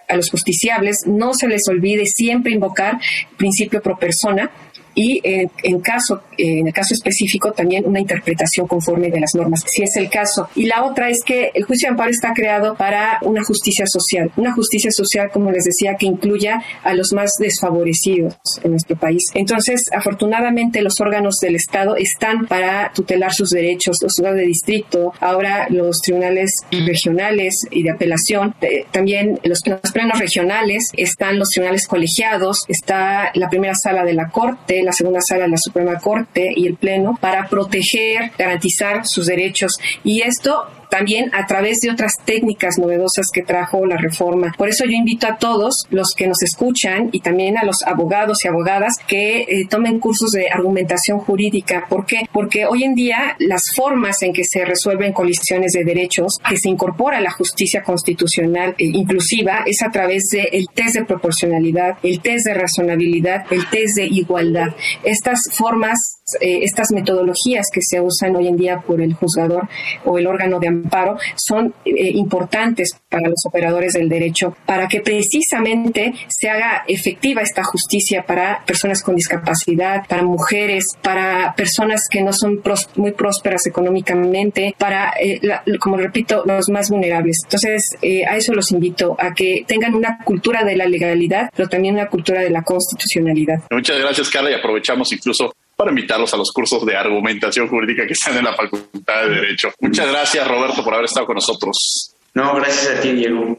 a 0.07 0.15
los 0.15 0.29
justiciables 0.29 0.97
no 1.05 1.33
se 1.33 1.47
les 1.47 1.67
olvide 1.69 2.05
siempre 2.05 2.51
invocar 2.51 2.99
principio 3.37 3.81
pro 3.81 3.97
persona 3.97 4.51
y 4.95 5.21
en, 5.23 5.79
caso, 5.79 6.21
en 6.37 6.67
el 6.67 6.73
caso 6.73 6.93
específico 6.93 7.51
también 7.51 7.85
una 7.85 7.99
interpretación 7.99 8.67
conforme 8.67 9.09
de 9.09 9.19
las 9.19 9.33
normas, 9.35 9.63
si 9.65 9.83
es 9.83 9.95
el 9.97 10.09
caso. 10.09 10.49
Y 10.55 10.65
la 10.65 10.83
otra 10.83 11.09
es 11.09 11.23
que 11.23 11.51
el 11.53 11.63
juicio 11.63 11.87
de 11.87 11.91
amparo 11.91 12.11
está 12.11 12.33
creado 12.33 12.75
para 12.75 13.19
una 13.21 13.43
justicia 13.43 13.85
social, 13.87 14.31
una 14.37 14.53
justicia 14.53 14.91
social, 14.91 15.29
como 15.31 15.51
les 15.51 15.63
decía, 15.63 15.95
que 15.95 16.05
incluya 16.05 16.61
a 16.83 16.93
los 16.93 17.13
más 17.13 17.31
desfavorecidos 17.39 18.35
en 18.63 18.71
nuestro 18.71 18.95
país. 18.97 19.23
Entonces, 19.33 19.85
afortunadamente, 19.95 20.81
los 20.81 20.99
órganos 21.01 21.35
del 21.41 21.55
Estado 21.55 21.95
están 21.95 22.47
para 22.47 22.91
tutelar 22.93 23.33
sus 23.33 23.49
derechos, 23.49 23.97
los 24.01 24.13
juzgados 24.15 24.37
de 24.37 24.45
distrito, 24.45 25.13
ahora 25.19 25.67
los 25.69 25.99
tribunales 26.01 26.51
regionales 26.71 27.65
y 27.71 27.83
de 27.83 27.91
apelación, 27.91 28.55
eh, 28.61 28.85
también 28.91 29.39
los, 29.43 29.59
los 29.65 29.91
plenos 29.91 30.19
regionales, 30.19 30.89
están 30.95 31.39
los 31.39 31.49
tribunales 31.49 31.87
colegiados, 31.87 32.63
está 32.67 33.31
la 33.33 33.49
primera 33.49 33.75
sala 33.75 34.03
de 34.03 34.13
la 34.13 34.29
Corte, 34.29 34.82
la 34.83 34.91
segunda 34.91 35.19
sala 35.21 35.43
de 35.45 35.51
la 35.51 35.57
Suprema 35.57 35.99
Corte 35.99 36.51
y 36.55 36.67
el 36.67 36.75
Pleno 36.75 37.17
para 37.19 37.47
proteger, 37.47 38.31
garantizar 38.37 39.01
sus 39.05 39.25
derechos. 39.25 39.77
Y 40.03 40.21
esto 40.21 40.67
también 40.89 41.33
a 41.33 41.45
través 41.45 41.79
de 41.79 41.91
otras 41.91 42.13
técnicas 42.25 42.77
novedosas 42.77 43.27
que 43.33 43.41
trajo 43.41 43.85
la 43.85 43.97
reforma. 43.97 44.53
Por 44.57 44.69
eso 44.69 44.85
yo 44.85 44.91
invito 44.91 45.27
a 45.27 45.37
todos 45.37 45.85
los 45.89 46.13
que 46.15 46.27
nos 46.27 46.41
escuchan 46.41 47.09
y 47.11 47.19
también 47.21 47.57
a 47.57 47.63
los 47.63 47.83
abogados 47.83 48.43
y 48.43 48.47
abogadas 48.47 48.93
que 49.07 49.41
eh, 49.41 49.67
tomen 49.69 49.99
cursos 49.99 50.31
de 50.31 50.49
argumentación 50.49 51.19
jurídica. 51.19 51.85
¿Por 51.89 52.05
qué? 52.05 52.21
Porque 52.31 52.65
hoy 52.65 52.83
en 52.83 52.95
día 52.95 53.35
las 53.39 53.63
formas 53.75 54.21
en 54.21 54.33
que 54.33 54.43
se 54.43 54.65
resuelven 54.65 55.13
colisiones 55.13 55.73
de 55.73 55.83
derechos, 55.83 56.37
que 56.47 56.57
se 56.57 56.69
incorpora 56.69 57.19
la 57.21 57.31
justicia 57.31 57.83
constitucional 57.83 58.75
eh, 58.77 58.85
inclusiva, 58.85 59.63
es 59.65 59.81
a 59.81 59.91
través 59.91 60.23
del 60.31 60.67
test 60.73 60.95
de 60.95 61.05
proporcionalidad, 61.05 61.97
el 62.03 62.21
test 62.21 62.45
de 62.45 62.53
razonabilidad, 62.53 63.45
el 63.51 63.67
test 63.69 63.97
de 63.97 64.05
igualdad. 64.05 64.75
Estas 65.03 65.39
formas, 65.53 65.97
eh, 66.41 66.59
estas 66.63 66.91
metodologías 66.91 67.67
que 67.73 67.81
se 67.81 68.01
usan 68.01 68.35
hoy 68.35 68.47
en 68.47 68.57
día 68.57 68.81
por 68.81 69.01
el 69.01 69.13
juzgador 69.13 69.67
o 70.05 70.17
el 70.17 70.27
órgano 70.27 70.59
de 70.59 70.82
amparo 70.83 71.17
son 71.35 71.73
eh, 71.85 72.09
importantes 72.13 72.97
para 73.09 73.29
los 73.29 73.45
operadores 73.45 73.93
del 73.93 74.09
derecho 74.09 74.55
para 74.65 74.87
que 74.87 75.01
precisamente 75.01 76.13
se 76.27 76.49
haga 76.49 76.83
efectiva 76.87 77.41
esta 77.41 77.63
justicia 77.63 78.23
para 78.23 78.63
personas 78.65 79.01
con 79.01 79.15
discapacidad, 79.15 80.05
para 80.07 80.23
mujeres, 80.23 80.85
para 81.01 81.53
personas 81.55 82.07
que 82.09 82.21
no 82.21 82.33
son 82.33 82.61
muy 82.95 83.11
prósperas 83.11 83.65
económicamente, 83.67 84.75
para, 84.77 85.13
eh, 85.19 85.39
como 85.79 85.97
repito, 85.97 86.43
los 86.45 86.69
más 86.69 86.89
vulnerables. 86.89 87.41
Entonces, 87.43 87.83
eh, 88.01 88.25
a 88.25 88.37
eso 88.37 88.53
los 88.53 88.71
invito, 88.71 89.15
a 89.19 89.33
que 89.33 89.63
tengan 89.67 89.95
una 89.95 90.19
cultura 90.23 90.63
de 90.63 90.75
la 90.75 90.85
legalidad, 90.85 91.49
pero 91.55 91.69
también 91.69 91.95
una 91.95 92.07
cultura 92.07 92.41
de 92.41 92.49
la 92.49 92.63
constitucionalidad. 92.63 93.61
Muchas 93.71 93.99
gracias, 93.99 94.29
Carla, 94.29 94.51
y 94.51 94.53
aprovechamos 94.53 95.11
incluso 95.13 95.53
para 95.83 95.91
invitarlos 95.91 96.33
a 96.33 96.37
los 96.37 96.51
cursos 96.51 96.85
de 96.85 96.95
argumentación 96.95 97.67
jurídica 97.67 98.07
que 98.07 98.13
están 98.13 98.37
en 98.37 98.45
la 98.45 98.53
Facultad 98.53 99.23
de 99.23 99.35
Derecho. 99.35 99.69
Muchas 99.81 100.07
gracias, 100.07 100.47
Roberto, 100.47 100.83
por 100.83 100.93
haber 100.93 101.05
estado 101.05 101.25
con 101.25 101.35
nosotros. 101.35 102.15
No, 102.33 102.55
gracias 102.55 102.97
a 102.97 103.01
ti, 103.01 103.11
Diego. 103.11 103.57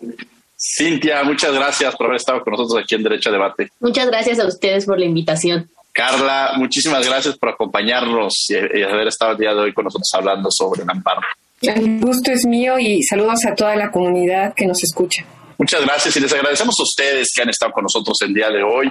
Cintia, 0.56 1.22
muchas 1.22 1.52
gracias 1.52 1.94
por 1.96 2.06
haber 2.06 2.16
estado 2.16 2.42
con 2.42 2.52
nosotros 2.52 2.82
aquí 2.82 2.94
en 2.94 3.02
Derecho 3.02 3.28
a 3.28 3.32
Debate. 3.32 3.68
Muchas 3.80 4.06
gracias 4.06 4.40
a 4.40 4.46
ustedes 4.46 4.86
por 4.86 4.98
la 4.98 5.04
invitación. 5.04 5.68
Carla, 5.92 6.52
muchísimas 6.56 7.06
gracias 7.06 7.36
por 7.36 7.50
acompañarnos 7.50 8.46
y, 8.48 8.82
haber 8.82 9.08
estado 9.08 9.32
el 9.32 9.38
día 9.38 9.54
de 9.54 9.60
hoy 9.60 9.74
con 9.74 9.84
nosotros 9.84 10.08
hablando 10.14 10.48
sobre 10.50 10.82
el 10.82 10.90
amparo. 10.90 11.20
El 11.60 12.00
gusto 12.00 12.32
es 12.32 12.46
mío 12.46 12.78
y 12.78 13.02
saludos 13.02 13.44
a 13.46 13.54
toda 13.54 13.76
la 13.76 13.90
comunidad 13.90 14.54
que 14.54 14.66
nos 14.66 14.82
escucha. 14.82 15.24
Muchas 15.58 15.82
gracias 15.82 16.16
y 16.16 16.20
les 16.20 16.32
agradecemos 16.32 16.74
a 16.80 16.82
ustedes 16.82 17.30
que 17.34 17.42
han 17.42 17.50
estado 17.50 17.72
con 17.72 17.84
nosotros 17.84 18.16
el 18.22 18.34
día 18.34 18.48
de 18.50 18.62
hoy. 18.62 18.90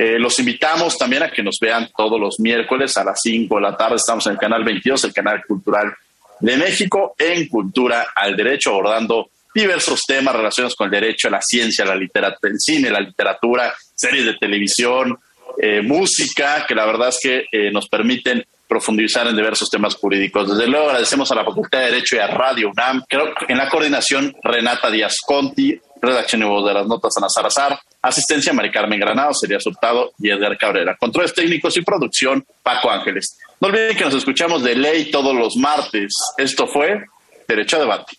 Eh, 0.00 0.16
los 0.16 0.38
invitamos 0.38 0.96
también 0.96 1.24
a 1.24 1.30
que 1.32 1.42
nos 1.42 1.58
vean 1.60 1.90
todos 1.96 2.20
los 2.20 2.38
miércoles 2.38 2.96
a 2.96 3.02
las 3.02 3.20
5 3.20 3.56
de 3.56 3.60
la 3.60 3.76
tarde. 3.76 3.96
Estamos 3.96 4.24
en 4.28 4.34
el 4.34 4.38
canal 4.38 4.62
22, 4.62 5.02
el 5.02 5.12
canal 5.12 5.42
cultural 5.44 5.92
de 6.38 6.56
México, 6.56 7.16
en 7.18 7.48
Cultura 7.48 8.06
al 8.14 8.36
Derecho, 8.36 8.70
abordando 8.70 9.30
diversos 9.52 10.04
temas 10.06 10.36
relacionados 10.36 10.76
con 10.76 10.84
el 10.84 10.92
derecho, 10.92 11.28
la 11.28 11.42
ciencia, 11.42 11.84
la 11.84 11.96
literatura, 11.96 12.52
el 12.52 12.60
cine, 12.60 12.90
la 12.90 13.00
literatura, 13.00 13.74
series 13.92 14.24
de 14.24 14.34
televisión, 14.34 15.18
eh, 15.60 15.82
música, 15.82 16.64
que 16.64 16.76
la 16.76 16.86
verdad 16.86 17.08
es 17.08 17.18
que 17.20 17.46
eh, 17.50 17.72
nos 17.72 17.88
permiten 17.88 18.46
profundizar 18.68 19.26
en 19.26 19.34
diversos 19.34 19.68
temas 19.68 19.96
jurídicos. 19.96 20.48
Desde 20.56 20.70
luego 20.70 20.86
agradecemos 20.90 21.32
a 21.32 21.34
la 21.34 21.44
Facultad 21.44 21.80
de 21.80 21.86
Derecho 21.86 22.14
y 22.14 22.20
a 22.20 22.28
Radio 22.28 22.70
UNAM, 22.70 23.02
creo 23.08 23.34
que 23.34 23.52
en 23.52 23.58
la 23.58 23.68
coordinación 23.68 24.32
Renata 24.44 24.92
Díaz 24.92 25.16
Conti, 25.26 25.76
redacción 26.00 26.42
y 26.42 26.44
voz 26.44 26.68
de 26.68 26.74
las 26.74 26.86
notas 26.86 27.16
Ana 27.16 27.28
Salazar, 27.28 27.80
Asistencia 28.02 28.52
Mari 28.52 28.70
Carmen 28.70 29.00
Granado, 29.00 29.34
sería 29.34 29.58
Hurtado 29.64 30.12
y 30.18 30.30
Edgar 30.30 30.56
Cabrera. 30.56 30.96
Controles 30.96 31.34
técnicos 31.34 31.76
y 31.76 31.82
producción, 31.82 32.44
Paco 32.62 32.90
Ángeles. 32.90 33.38
No 33.60 33.68
olviden 33.68 33.96
que 33.96 34.04
nos 34.04 34.14
escuchamos 34.14 34.62
de 34.62 34.76
ley 34.76 35.10
todos 35.10 35.34
los 35.34 35.56
martes. 35.56 36.14
Esto 36.36 36.66
fue 36.66 37.04
Derecho 37.48 37.76
a 37.76 37.80
Debate. 37.80 38.16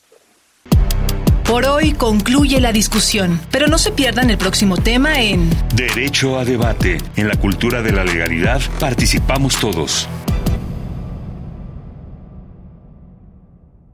Por 1.45 1.65
hoy 1.65 1.93
concluye 1.93 2.59
la 2.59 2.71
discusión, 2.71 3.41
pero 3.49 3.67
no 3.67 3.79
se 3.79 3.91
pierdan 3.91 4.29
el 4.29 4.37
próximo 4.37 4.77
tema 4.77 5.19
en 5.19 5.49
Derecho 5.73 6.37
a 6.37 6.45
Debate. 6.45 6.99
En 7.15 7.27
la 7.27 7.35
cultura 7.37 7.81
de 7.81 7.91
la 7.91 8.03
legalidad 8.03 8.61
participamos 8.79 9.59
todos. 9.59 10.07